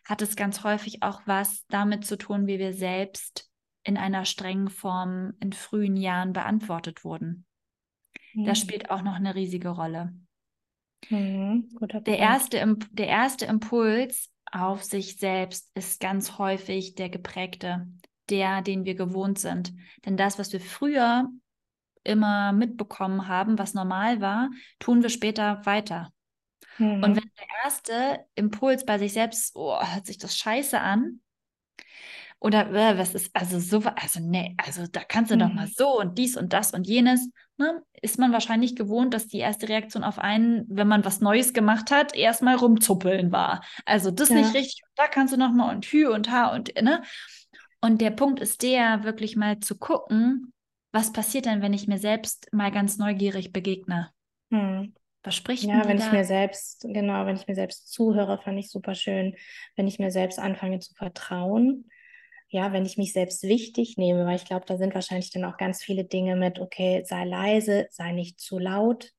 hat 0.05 0.23
es 0.23 0.37
ganz 0.37 0.65
häufig 0.65 1.03
auch 1.03 1.23
was 1.27 1.67
damit 1.69 2.05
zu 2.05 2.17
tun, 2.17 2.47
wie 2.47 2.59
wir 2.59 2.73
selbst 2.73 3.51
in 3.85 3.97
einer 3.97 4.25
strengen 4.25 4.71
Form 4.71 5.35
in 5.41 5.53
frühen 5.53 5.97
Jahren 5.97 6.33
beantwortet 6.33 7.05
wurden. 7.05 7.45
Mhm. 8.33 8.47
Das 8.47 8.59
spielt 8.59 8.91
auch 8.91 9.03
noch 9.03 9.15
eine 9.15 9.35
riesige 9.35 9.69
Rolle. 9.69 10.15
Mhm. 11.11 11.69
Der, 12.07 12.19
erste, 12.19 12.77
der 12.93 13.09
erste 13.09 13.45
Impuls 13.45 14.31
auf 14.51 14.83
sich 14.83 15.17
selbst 15.17 15.71
ist 15.75 16.01
ganz 16.01 16.39
häufig 16.39 16.95
der 16.95 17.11
geprägte, 17.11 17.87
der, 18.31 18.63
den 18.63 18.85
wir 18.85 18.95
gewohnt 18.95 19.39
sind. 19.39 19.73
Denn 20.05 20.17
das, 20.17 20.39
was 20.39 20.53
wir 20.53 20.61
früher 20.61 21.29
immer 22.03 22.53
mitbekommen 22.53 23.29
haben, 23.29 23.59
was 23.59 23.75
normal 23.75 24.21
war, 24.21 24.51
tun 24.79 25.03
wir 25.03 25.11
später 25.11 25.65
weiter. 25.65 26.13
Mhm. 26.79 27.03
Und 27.03 27.17
wenn 27.17 27.31
der 27.39 27.47
erste 27.65 28.25
Impuls 28.35 28.85
bei 28.85 28.99
sich 28.99 29.13
selbst, 29.13 29.55
oh, 29.57 29.79
hört 29.81 30.07
sich 30.07 30.19
das 30.19 30.37
scheiße 30.37 30.81
an, 30.81 31.21
oder 32.45 32.71
äh, 32.75 32.99
was 32.99 33.15
ist, 33.15 33.31
also 33.35 33.59
so, 33.59 33.83
also 33.97 34.21
nee, 34.21 34.55
also 34.59 34.87
da 34.87 35.01
kannst 35.01 35.31
du 35.31 35.37
mhm. 35.37 35.41
doch 35.41 35.53
mal 35.55 35.67
so 35.67 35.99
und 35.99 36.19
dies 36.19 36.37
und 36.37 36.53
das 36.53 36.75
und 36.75 36.87
jenes, 36.87 37.31
ne, 37.57 37.83
ist 38.03 38.19
man 38.19 38.33
wahrscheinlich 38.33 38.77
gewohnt, 38.77 39.15
dass 39.15 39.29
die 39.29 39.39
erste 39.39 39.67
Reaktion 39.67 40.05
auf 40.05 40.19
einen, 40.19 40.67
wenn 40.69 40.87
man 40.87 41.07
was 41.07 41.21
Neues 41.21 41.55
gemacht 41.55 41.91
hat, 41.91 42.15
erstmal 42.15 42.57
rumzuppeln 42.57 43.33
war. 43.33 43.65
Also 43.87 44.11
das 44.11 44.29
ja. 44.29 44.37
nicht 44.37 44.53
richtig, 44.53 44.83
da 44.95 45.07
kannst 45.07 45.33
du 45.33 45.39
noch 45.39 45.53
mal 45.53 45.75
und 45.75 45.87
Hü 45.87 46.07
und 46.09 46.31
Ha 46.31 46.55
und, 46.55 46.71
ne. 46.83 47.03
Und 47.85 48.01
der 48.01 48.13
Punkt 48.13 48.41
ist 48.41 48.63
der, 48.63 49.05
wirklich 49.05 49.37
mal 49.37 49.61
zu 49.61 49.77
gucken, 49.77 50.55
was 50.91 51.13
passiert 51.13 51.45
denn, 51.45 51.61
wenn 51.61 51.75
ich 51.75 51.87
mir 51.87 51.99
selbst 51.99 52.49
mal 52.51 52.71
ganz 52.71 52.97
neugierig 52.97 53.53
begegne? 53.53 54.11
Mhm. 54.49 54.95
Was 55.23 55.35
spricht 55.35 55.65
Ja, 55.65 55.87
wenn 55.87 55.99
ich 55.99 56.11
mir 56.11 56.25
selbst, 56.25 56.87
genau, 56.89 57.27
wenn 57.27 57.37
ich 57.37 57.47
mir 57.47 57.55
selbst 57.55 57.93
zuhöre, 57.93 58.39
fand 58.39 58.59
ich 58.59 58.71
super 58.71 58.95
schön, 58.95 59.37
wenn 59.77 59.87
ich 59.87 59.99
mir 59.99 60.11
selbst 60.11 60.39
anfange 60.39 60.79
zu 60.79 60.95
vertrauen. 60.95 61.91
Ja, 62.49 62.73
wenn 62.73 62.87
ich 62.87 62.97
mich 62.97 63.13
selbst 63.13 63.43
wichtig 63.43 63.99
nehme, 63.99 64.25
weil 64.25 64.37
ich 64.37 64.47
glaube, 64.47 64.65
da 64.65 64.79
sind 64.79 64.95
wahrscheinlich 64.95 65.31
dann 65.31 65.45
auch 65.45 65.59
ganz 65.59 65.83
viele 65.83 66.05
Dinge 66.05 66.37
mit, 66.37 66.61
okay, 66.61 67.03
sei 67.05 67.27
leise, 67.27 67.87
sei 67.91 68.13
nicht 68.13 68.41
zu 68.41 68.59
laut, 68.59 69.11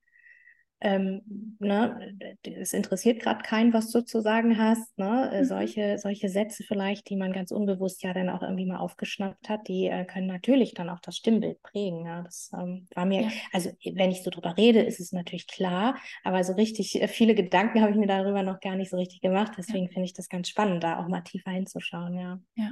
ähm, 0.82 1.21
ne, 1.59 2.15
es 2.43 2.73
interessiert 2.73 3.21
gerade 3.21 3.41
keinen, 3.43 3.73
was 3.73 3.91
du 3.91 4.01
zu 4.01 4.21
sagen 4.21 4.57
hast. 4.57 4.97
Ne? 4.97 5.32
Äh, 5.32 5.41
mhm. 5.41 5.45
Solche, 5.45 5.97
solche 5.97 6.30
Sätze 6.30 6.63
vielleicht, 6.63 7.09
die 7.09 7.15
man 7.15 7.32
ganz 7.32 7.51
unbewusst 7.51 8.03
ja 8.03 8.13
dann 8.13 8.30
auch 8.30 8.41
irgendwie 8.41 8.65
mal 8.65 8.78
aufgeschnappt 8.78 9.47
hat, 9.47 9.67
die 9.67 9.88
äh, 9.88 10.05
können 10.05 10.28
natürlich 10.28 10.73
dann 10.73 10.89
auch 10.89 10.99
das 10.99 11.15
Stimmbild 11.15 11.61
prägen. 11.61 12.05
Ja? 12.05 12.23
Das 12.23 12.51
ähm, 12.53 12.88
war 12.93 13.05
mir, 13.05 13.21
ja. 13.21 13.30
also 13.53 13.71
wenn 13.93 14.11
ich 14.11 14.23
so 14.23 14.30
drüber 14.30 14.57
rede, 14.57 14.82
ist 14.82 14.99
es 14.99 15.13
natürlich 15.13 15.47
klar, 15.47 15.95
aber 16.23 16.43
so 16.43 16.53
richtig 16.53 17.01
äh, 17.01 17.07
viele 17.07 17.36
Gedanken 17.36 17.82
habe 17.82 17.91
ich 17.91 17.97
mir 17.97 18.07
darüber 18.07 18.43
noch 18.43 18.59
gar 18.59 18.76
nicht 18.76 18.89
so 18.89 18.97
richtig 18.97 19.21
gemacht. 19.21 19.53
Deswegen 19.57 19.86
ja. 19.86 19.91
finde 19.91 20.05
ich 20.05 20.13
das 20.13 20.28
ganz 20.28 20.49
spannend, 20.49 20.84
da 20.84 20.99
auch 20.99 21.07
mal 21.07 21.21
tiefer 21.21 21.51
hinzuschauen. 21.51 22.17
Ja, 22.17 22.39
ja. 22.55 22.71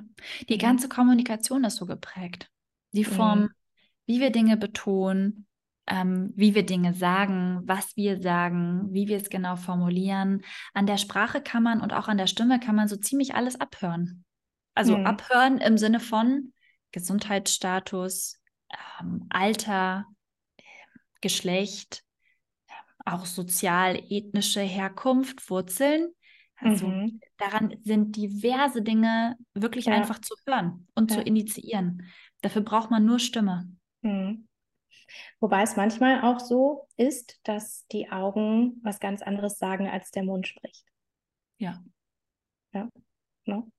die 0.50 0.58
ganze 0.58 0.90
Kommunikation 0.90 1.64
ist 1.64 1.78
so 1.78 1.86
geprägt. 1.86 2.50
Die 2.92 3.06
Form, 3.06 3.40
mhm. 3.40 3.50
wie 4.06 4.20
wir 4.20 4.30
Dinge 4.30 4.58
betonen, 4.58 5.48
ähm, 5.88 6.32
wie 6.36 6.56
wir 6.56 6.66
Dinge 6.66 6.94
sagen, 6.94 7.62
was 7.66 7.96
wir 7.98 8.22
sagen, 8.22 8.88
wie 8.92 9.08
wir 9.08 9.18
es 9.18 9.30
genau 9.30 9.56
formulieren. 9.56 10.44
An 10.74 10.86
der 10.86 10.98
Sprache 10.98 11.42
kann 11.42 11.64
man 11.64 11.82
und 11.82 11.94
auch 11.94 12.08
an 12.08 12.18
der 12.18 12.28
Stimme 12.28 12.60
kann 12.60 12.76
man 12.76 12.88
so 12.88 12.96
ziemlich 12.96 13.36
alles 13.36 13.60
abhören. 13.60 14.24
Also 14.76 14.98
mhm. 14.98 15.06
abhören 15.06 15.58
im 15.60 15.78
Sinne 15.78 16.00
von 16.00 16.54
Gesundheitsstatus, 16.92 18.40
ähm, 19.00 19.26
Alter, 19.30 20.06
äh, 20.58 20.64
Geschlecht, 21.22 22.04
äh, 22.68 22.72
auch 23.06 23.26
sozial-ethnische 23.26 24.62
Herkunft, 24.62 25.50
Wurzeln. 25.50 26.10
Also 26.56 26.88
mhm. 26.88 27.20
daran 27.38 27.76
sind 27.84 28.16
diverse 28.16 28.82
Dinge 28.82 29.36
wirklich 29.54 29.86
ja. 29.86 29.94
einfach 29.94 30.20
zu 30.20 30.34
hören 30.46 30.88
und 30.96 31.12
ja. 31.12 31.18
zu 31.18 31.24
initiieren. 31.24 32.08
Dafür 32.42 32.62
braucht 32.62 32.90
man 32.90 33.06
nur 33.06 33.20
Stimme. 33.20 33.70
Mhm. 34.02 34.48
Wobei 35.40 35.64
es 35.64 35.76
manchmal 35.76 36.22
auch 36.22 36.40
so 36.40 36.88
ist, 36.98 37.40
dass 37.44 37.86
die 37.88 38.10
Augen 38.12 38.80
was 38.84 39.00
ganz 39.00 39.22
anderes 39.22 39.58
sagen, 39.58 39.88
als 39.88 40.12
der 40.12 40.24
Mund 40.24 40.48
spricht. 40.48 40.86
Ja. 41.58 41.84
Ja. 42.74 42.90
No? 43.46 43.72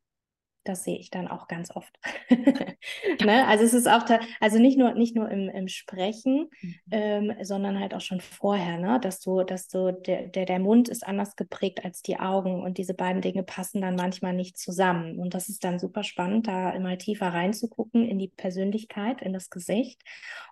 Das 0.64 0.84
sehe 0.84 0.98
ich 0.98 1.10
dann 1.10 1.28
auch 1.28 1.46
ganz 1.46 1.70
oft. 1.70 1.98
ne? 3.24 3.46
Also 3.46 3.64
es 3.64 3.74
ist 3.74 3.88
auch, 3.88 4.04
also 4.40 4.58
nicht 4.58 4.78
nur, 4.78 4.94
nicht 4.94 5.14
nur 5.14 5.30
im, 5.30 5.48
im 5.48 5.68
Sprechen, 5.68 6.50
mhm. 6.60 6.74
ähm, 6.90 7.32
sondern 7.42 7.78
halt 7.78 7.94
auch 7.94 8.00
schon 8.00 8.20
vorher, 8.20 8.78
ne? 8.78 8.98
dass 9.00 9.20
du, 9.20 9.42
dass 9.42 9.68
du, 9.68 9.92
der, 9.92 10.28
der, 10.28 10.46
der 10.46 10.58
Mund 10.58 10.88
ist 10.88 11.06
anders 11.06 11.36
geprägt 11.36 11.84
als 11.84 12.02
die 12.02 12.18
Augen 12.18 12.62
und 12.62 12.78
diese 12.78 12.94
beiden 12.94 13.22
Dinge 13.22 13.42
passen 13.42 13.80
dann 13.80 13.96
manchmal 13.96 14.32
nicht 14.32 14.58
zusammen. 14.58 15.18
Und 15.18 15.34
das 15.34 15.48
ist 15.48 15.64
dann 15.64 15.78
super 15.78 16.02
spannend, 16.02 16.46
da 16.46 16.70
immer 16.70 16.96
tiefer 16.98 17.28
reinzugucken 17.28 18.04
in 18.08 18.18
die 18.18 18.28
Persönlichkeit, 18.28 19.22
in 19.22 19.32
das 19.32 19.50
Gesicht, 19.50 20.02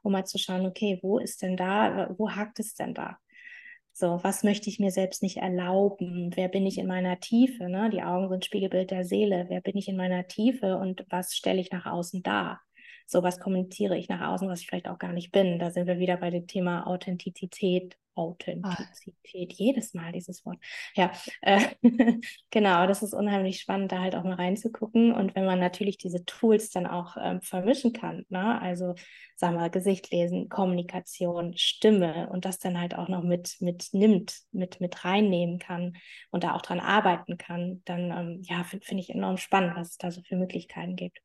um 0.03 0.13
mal 0.13 0.25
zu 0.25 0.39
schauen, 0.39 0.67
okay, 0.67 0.99
wo 1.03 1.19
ist 1.19 1.43
denn 1.43 1.57
da, 1.57 2.11
wo 2.17 2.31
hakt 2.31 2.59
es 2.61 2.75
denn 2.75 2.95
da? 2.95 3.19
So, 3.95 4.19
was 4.23 4.43
möchte 4.43 4.71
ich 4.71 4.79
mir 4.79 4.91
selbst 4.91 5.23
nicht 5.23 5.37
erlauben? 5.37 6.31
Wer 6.35 6.49
bin 6.49 6.67
ich 6.67 6.79
in 6.79 6.87
meiner 6.87 7.21
Tiefe? 7.21 7.69
Ne? 7.69 7.91
Die 7.91 8.03
Augen 8.03 8.29
sind 8.29 8.45
Spiegelbild 8.45 8.91
der 8.91 9.05
Seele. 9.05 9.47
Wer 9.49 9.61
bin 9.61 9.77
ich 9.77 9.89
in 9.89 9.97
meiner 9.97 10.27
Tiefe 10.27 10.77
und 10.77 11.05
was 11.11 11.35
stelle 11.35 11.61
ich 11.61 11.71
nach 11.71 11.87
außen 11.87 12.23
dar? 12.23 12.61
So, 13.07 13.23
was 13.23 13.41
kommuniziere 13.41 13.97
ich 13.97 14.09
nach 14.09 14.33
außen, 14.33 14.49
was 14.49 14.61
ich 14.61 14.67
vielleicht 14.67 14.89
auch 14.89 14.99
gar 14.99 15.13
nicht 15.13 15.33
bin? 15.33 15.59
Da 15.59 15.71
sind 15.71 15.87
wir 15.87 15.99
wieder 15.99 16.17
bei 16.17 16.31
dem 16.31 16.47
Thema 16.47 16.87
Authentizität 16.87 17.97
Authentizität, 18.15 19.53
jedes 19.55 19.95
Mal 19.95 20.13
dieses 20.13 20.45
Wort. 20.45 20.59
Ja, 20.95 21.13
äh, 21.41 21.61
genau, 22.51 22.87
das 22.87 23.03
ist 23.03 23.15
unheimlich 23.15 23.61
spannend, 23.61 23.91
da 23.93 24.01
halt 24.01 24.15
auch 24.15 24.25
mal 24.25 24.35
reinzugucken. 24.35 25.13
Und 25.13 25.35
wenn 25.35 25.47
man 25.47 25.59
natürlich 25.59 25.97
diese 25.97 26.25
Tools 26.25 26.71
dann 26.71 26.87
auch 26.87 27.17
ähm, 27.19 27.41
vermischen 27.41 27.93
kann, 27.93 28.27
ne? 28.29 28.61
also 28.61 28.95
sagen 29.37 29.57
wir 29.57 29.71
Gesicht 29.71 30.11
lesen, 30.11 30.49
Kommunikation, 30.49 31.57
Stimme 31.57 32.29
und 32.31 32.45
das 32.45 32.59
dann 32.59 32.79
halt 32.79 32.95
auch 32.95 33.09
noch 33.09 33.23
mit, 33.23 33.57
mit 33.61 33.89
nimmt, 33.93 34.41
mit, 34.53 34.81
mit 34.81 35.05
reinnehmen 35.05 35.59
kann 35.59 35.97
und 36.31 36.45
da 36.45 36.55
auch 36.55 36.63
dran 36.63 36.81
arbeiten 36.81 37.39
kann, 37.39 37.83
dann 37.85 38.11
ähm, 38.11 38.43
ja, 38.43 38.65
finde 38.65 38.85
find 38.85 39.01
ich 39.01 39.11
enorm 39.11 39.39
spannend, 39.39 39.75
was 39.77 39.91
es 39.91 39.99
da 39.99 40.11
so 40.11 40.23
für 40.23 40.37
Möglichkeiten 40.37 40.97
gibt. 40.97 41.21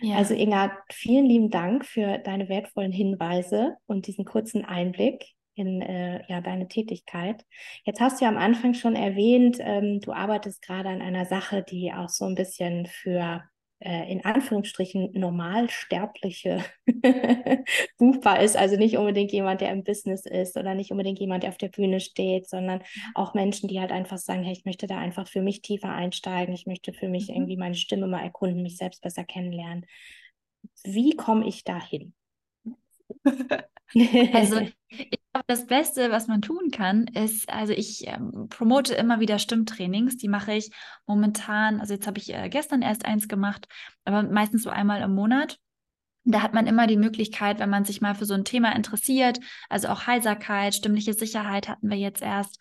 Ja. 0.00 0.16
Also 0.16 0.34
Inga, 0.34 0.76
vielen 0.90 1.26
lieben 1.26 1.50
Dank 1.50 1.84
für 1.84 2.18
deine 2.18 2.48
wertvollen 2.48 2.92
Hinweise 2.92 3.76
und 3.86 4.06
diesen 4.06 4.24
kurzen 4.24 4.64
Einblick 4.64 5.24
in 5.54 5.80
äh, 5.82 6.22
ja, 6.28 6.40
deine 6.40 6.68
Tätigkeit. 6.68 7.44
Jetzt 7.84 8.00
hast 8.00 8.20
du 8.20 8.24
ja 8.24 8.30
am 8.30 8.36
Anfang 8.36 8.74
schon 8.74 8.96
erwähnt, 8.96 9.58
ähm, 9.60 10.00
du 10.00 10.12
arbeitest 10.12 10.62
gerade 10.62 10.88
an 10.88 11.00
einer 11.00 11.26
Sache, 11.26 11.62
die 11.62 11.92
auch 11.92 12.08
so 12.08 12.24
ein 12.24 12.34
bisschen 12.34 12.86
für 12.86 13.42
in 13.80 14.24
Anführungsstrichen 14.24 15.10
Normalsterbliche 15.12 16.64
buchbar 17.98 18.40
ist. 18.40 18.56
Also 18.56 18.76
nicht 18.76 18.96
unbedingt 18.96 19.32
jemand, 19.32 19.60
der 19.60 19.72
im 19.72 19.84
Business 19.84 20.24
ist 20.24 20.56
oder 20.56 20.74
nicht 20.74 20.90
unbedingt 20.90 21.18
jemand, 21.18 21.42
der 21.42 21.50
auf 21.50 21.58
der 21.58 21.68
Bühne 21.68 22.00
steht, 22.00 22.48
sondern 22.48 22.82
auch 23.14 23.34
Menschen, 23.34 23.68
die 23.68 23.80
halt 23.80 23.92
einfach 23.92 24.18
sagen, 24.18 24.42
hey, 24.42 24.52
ich 24.52 24.64
möchte 24.64 24.86
da 24.86 24.98
einfach 24.98 25.28
für 25.28 25.42
mich 25.42 25.60
tiefer 25.60 25.90
einsteigen, 25.90 26.54
ich 26.54 26.66
möchte 26.66 26.92
für 26.92 27.08
mich 27.08 27.28
mhm. 27.28 27.34
irgendwie 27.34 27.56
meine 27.56 27.74
Stimme 27.74 28.06
mal 28.06 28.22
erkunden, 28.22 28.62
mich 28.62 28.76
selbst 28.76 29.02
besser 29.02 29.24
kennenlernen. 29.24 29.84
Wie 30.84 31.14
komme 31.16 31.46
ich 31.46 31.64
da 31.64 31.78
hin? 31.78 32.14
also 34.32 34.60
ich 34.88 35.20
das 35.46 35.66
Beste, 35.66 36.10
was 36.10 36.28
man 36.28 36.42
tun 36.42 36.70
kann, 36.70 37.06
ist, 37.08 37.48
also 37.48 37.72
ich 37.72 38.06
ähm, 38.06 38.48
promote 38.48 38.94
immer 38.94 39.20
wieder 39.20 39.38
Stimmtrainings, 39.38 40.16
die 40.16 40.28
mache 40.28 40.54
ich 40.54 40.70
momentan, 41.06 41.80
also 41.80 41.94
jetzt 41.94 42.06
habe 42.06 42.18
ich 42.18 42.32
äh, 42.32 42.48
gestern 42.48 42.82
erst 42.82 43.04
eins 43.04 43.26
gemacht, 43.28 43.66
aber 44.04 44.22
meistens 44.22 44.62
so 44.62 44.70
einmal 44.70 45.02
im 45.02 45.14
Monat. 45.14 45.58
Da 46.26 46.40
hat 46.40 46.54
man 46.54 46.66
immer 46.66 46.86
die 46.86 46.96
Möglichkeit, 46.96 47.58
wenn 47.58 47.68
man 47.68 47.84
sich 47.84 48.00
mal 48.00 48.14
für 48.14 48.24
so 48.24 48.32
ein 48.32 48.44
Thema 48.46 48.74
interessiert, 48.74 49.40
also 49.68 49.88
auch 49.88 50.06
Heiserkeit, 50.06 50.74
stimmliche 50.74 51.12
Sicherheit 51.12 51.68
hatten 51.68 51.90
wir 51.90 51.98
jetzt 51.98 52.22
erst, 52.22 52.58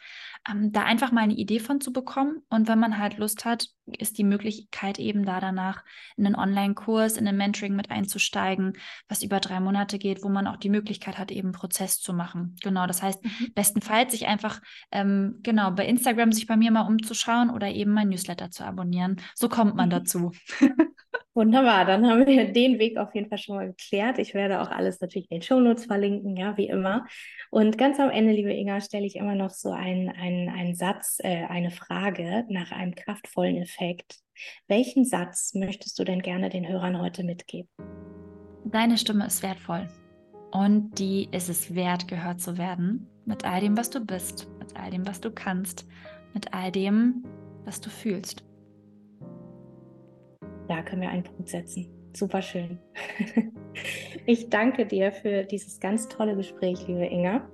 ähm, 0.50 0.72
da 0.72 0.84
einfach 0.84 1.12
mal 1.12 1.22
eine 1.22 1.34
Idee 1.34 1.60
von 1.60 1.80
zu 1.80 1.94
bekommen. 1.94 2.42
Und 2.50 2.68
wenn 2.68 2.80
man 2.80 2.98
halt 2.98 3.18
Lust 3.18 3.46
hat, 3.46 3.68
ist 3.86 4.18
die 4.18 4.24
Möglichkeit 4.24 5.00
eben 5.00 5.26
da 5.26 5.40
danach 5.40 5.84
in 6.18 6.26
einen 6.26 6.36
Online-Kurs, 6.36 7.18
in 7.18 7.28
ein 7.28 7.38
Mentoring 7.38 7.76
mit 7.76 7.92
einzusteigen, 7.92 8.74
was 9.08 9.24
über 9.24 9.40
drei 9.40 9.60
Monate 9.60 9.98
geht, 9.98 10.24
wo 10.24 10.30
man 10.30 10.48
auch 10.48 10.58
die 10.58 10.70
Möglichkeit 10.70 11.18
hat, 11.18 11.32
eben 11.32 11.52
Prozess 11.52 12.00
zu 12.00 12.14
machen. 12.14 12.56
Genau, 12.62 12.88
das 12.88 13.02
heißt, 13.02 13.24
mhm. 13.24 13.54
bestenfalls 13.56 14.12
sich 14.12 14.28
einfach, 14.28 14.62
ähm, 14.92 15.40
genau, 15.44 15.72
bei 15.72 15.86
Instagram 15.86 16.32
sich 16.32 16.48
bei 16.48 16.58
mir 16.58 16.72
mal 16.72 16.88
umzuschauen 16.88 17.50
oder 17.50 17.70
eben 17.70 17.92
mein 17.92 18.10
Newsletter 18.10 18.52
zu 18.52 18.64
abonnieren. 18.66 19.22
So 19.36 19.50
kommt 19.50 19.76
man 19.76 19.88
mhm. 19.88 19.92
dazu. 19.92 20.32
Wunderbar, 21.36 21.86
dann 21.86 22.06
haben 22.08 22.28
wir 22.28 22.54
den 22.54 22.78
Weg 22.78 22.98
auf 22.98 23.16
jeden 23.16 23.28
Fall 23.28 23.40
schon 23.40 23.56
mal 23.56 23.68
geklärt. 23.68 24.20
Ich 24.20 24.36
werde 24.36 24.62
auch 24.62 24.70
alles 24.70 25.02
natürlich 25.02 25.32
in 25.32 25.40
den 25.40 25.42
Shownotes 25.42 25.86
verlinken, 25.86 26.38
ja, 26.38 26.58
wie 26.58 26.68
immer. 26.68 27.08
Und 27.50 27.80
ganz 27.80 28.00
am 28.00 28.12
Ende, 28.12 28.34
liebe 28.34 28.54
Inga, 28.54 28.82
stelle 28.82 29.08
ich 29.08 29.16
immer 29.16 29.34
noch 29.34 29.50
so 29.50 29.72
einen, 29.72 30.10
einen, 30.34 30.50
einen 30.50 30.76
Satz, 30.76 31.20
äh, 31.24 31.46
eine 31.46 31.72
Frage 31.72 32.46
nach 32.50 32.72
einem 32.72 32.96
kraftvollen 32.96 33.58
Effekt. 33.58 34.20
Welchen 34.68 35.06
Satz 35.06 35.54
möchtest 35.54 35.98
du 36.00 36.04
denn 36.04 36.22
gerne 36.22 36.50
den 36.50 36.68
Hörern 36.68 37.00
heute 37.00 37.24
mitgeben? 37.24 37.70
Deine 38.66 38.98
Stimme 38.98 39.28
ist 39.28 39.44
wertvoll 39.44 39.88
und 40.52 40.98
die 41.00 41.30
ist 41.32 41.50
es 41.50 41.76
wert, 41.76 42.08
gehört 42.08 42.42
zu 42.42 42.58
werden. 42.58 43.08
Mit 43.26 43.46
all 43.46 43.62
dem, 43.62 43.78
was 43.78 43.90
du 43.90 44.04
bist, 44.04 44.48
mit 44.60 44.76
all 44.76 44.90
dem, 44.90 45.08
was 45.08 45.22
du 45.22 45.32
kannst, 45.32 45.88
mit 46.34 46.54
all 46.54 46.72
dem, 46.72 47.24
was 47.66 47.80
du 47.80 47.90
fühlst 47.90 48.44
da 50.68 50.82
können 50.82 51.02
wir 51.02 51.10
einen 51.10 51.24
Punkt 51.24 51.50
setzen. 51.50 51.88
Super 52.16 52.42
schön. 52.42 52.78
ich 54.26 54.50
danke 54.50 54.86
dir 54.86 55.12
für 55.12 55.44
dieses 55.44 55.80
ganz 55.80 56.08
tolle 56.08 56.36
Gespräch, 56.36 56.88
liebe 56.88 57.06
Inga. 57.06 57.48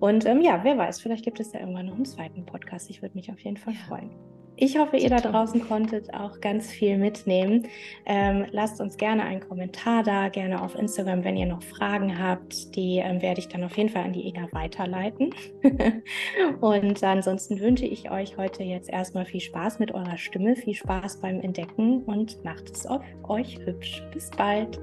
Und 0.00 0.24
ähm, 0.24 0.40
ja, 0.40 0.64
wer 0.64 0.78
weiß, 0.78 1.00
vielleicht 1.00 1.24
gibt 1.24 1.38
es 1.38 1.52
ja 1.52 1.60
irgendwann 1.60 1.86
noch 1.86 1.94
einen 1.94 2.06
zweiten 2.06 2.46
Podcast. 2.46 2.88
Ich 2.88 3.02
würde 3.02 3.14
mich 3.14 3.30
auf 3.30 3.40
jeden 3.40 3.58
Fall 3.58 3.74
ja. 3.74 3.80
freuen. 3.86 4.10
Ich 4.58 4.78
hoffe, 4.78 4.96
ihr 4.96 5.10
da 5.10 5.20
draußen 5.20 5.60
konntet 5.68 6.14
auch 6.14 6.40
ganz 6.40 6.70
viel 6.70 6.96
mitnehmen. 6.96 7.68
Ähm, 8.06 8.46
lasst 8.52 8.80
uns 8.80 8.96
gerne 8.96 9.22
einen 9.24 9.40
Kommentar 9.40 10.02
da, 10.02 10.28
gerne 10.28 10.62
auf 10.62 10.74
Instagram, 10.74 11.24
wenn 11.24 11.36
ihr 11.36 11.46
noch 11.46 11.62
Fragen 11.62 12.18
habt. 12.18 12.74
Die 12.74 12.98
ähm, 12.98 13.20
werde 13.20 13.40
ich 13.40 13.48
dann 13.48 13.64
auf 13.64 13.76
jeden 13.76 13.90
Fall 13.90 14.04
an 14.04 14.14
die 14.14 14.26
Inga 14.26 14.48
weiterleiten. 14.52 15.34
und 16.60 17.04
ansonsten 17.04 17.60
wünsche 17.60 17.84
ich 17.84 18.10
euch 18.10 18.38
heute 18.38 18.62
jetzt 18.62 18.88
erstmal 18.88 19.26
viel 19.26 19.40
Spaß 19.40 19.78
mit 19.78 19.92
eurer 19.92 20.16
Stimme, 20.16 20.56
viel 20.56 20.74
Spaß 20.74 21.20
beim 21.20 21.40
Entdecken 21.40 22.02
und 22.04 22.42
macht 22.42 22.70
es 22.70 22.86
auf 22.86 23.02
euch 23.28 23.58
hübsch. 23.66 24.02
Bis 24.12 24.30
bald. 24.30 24.80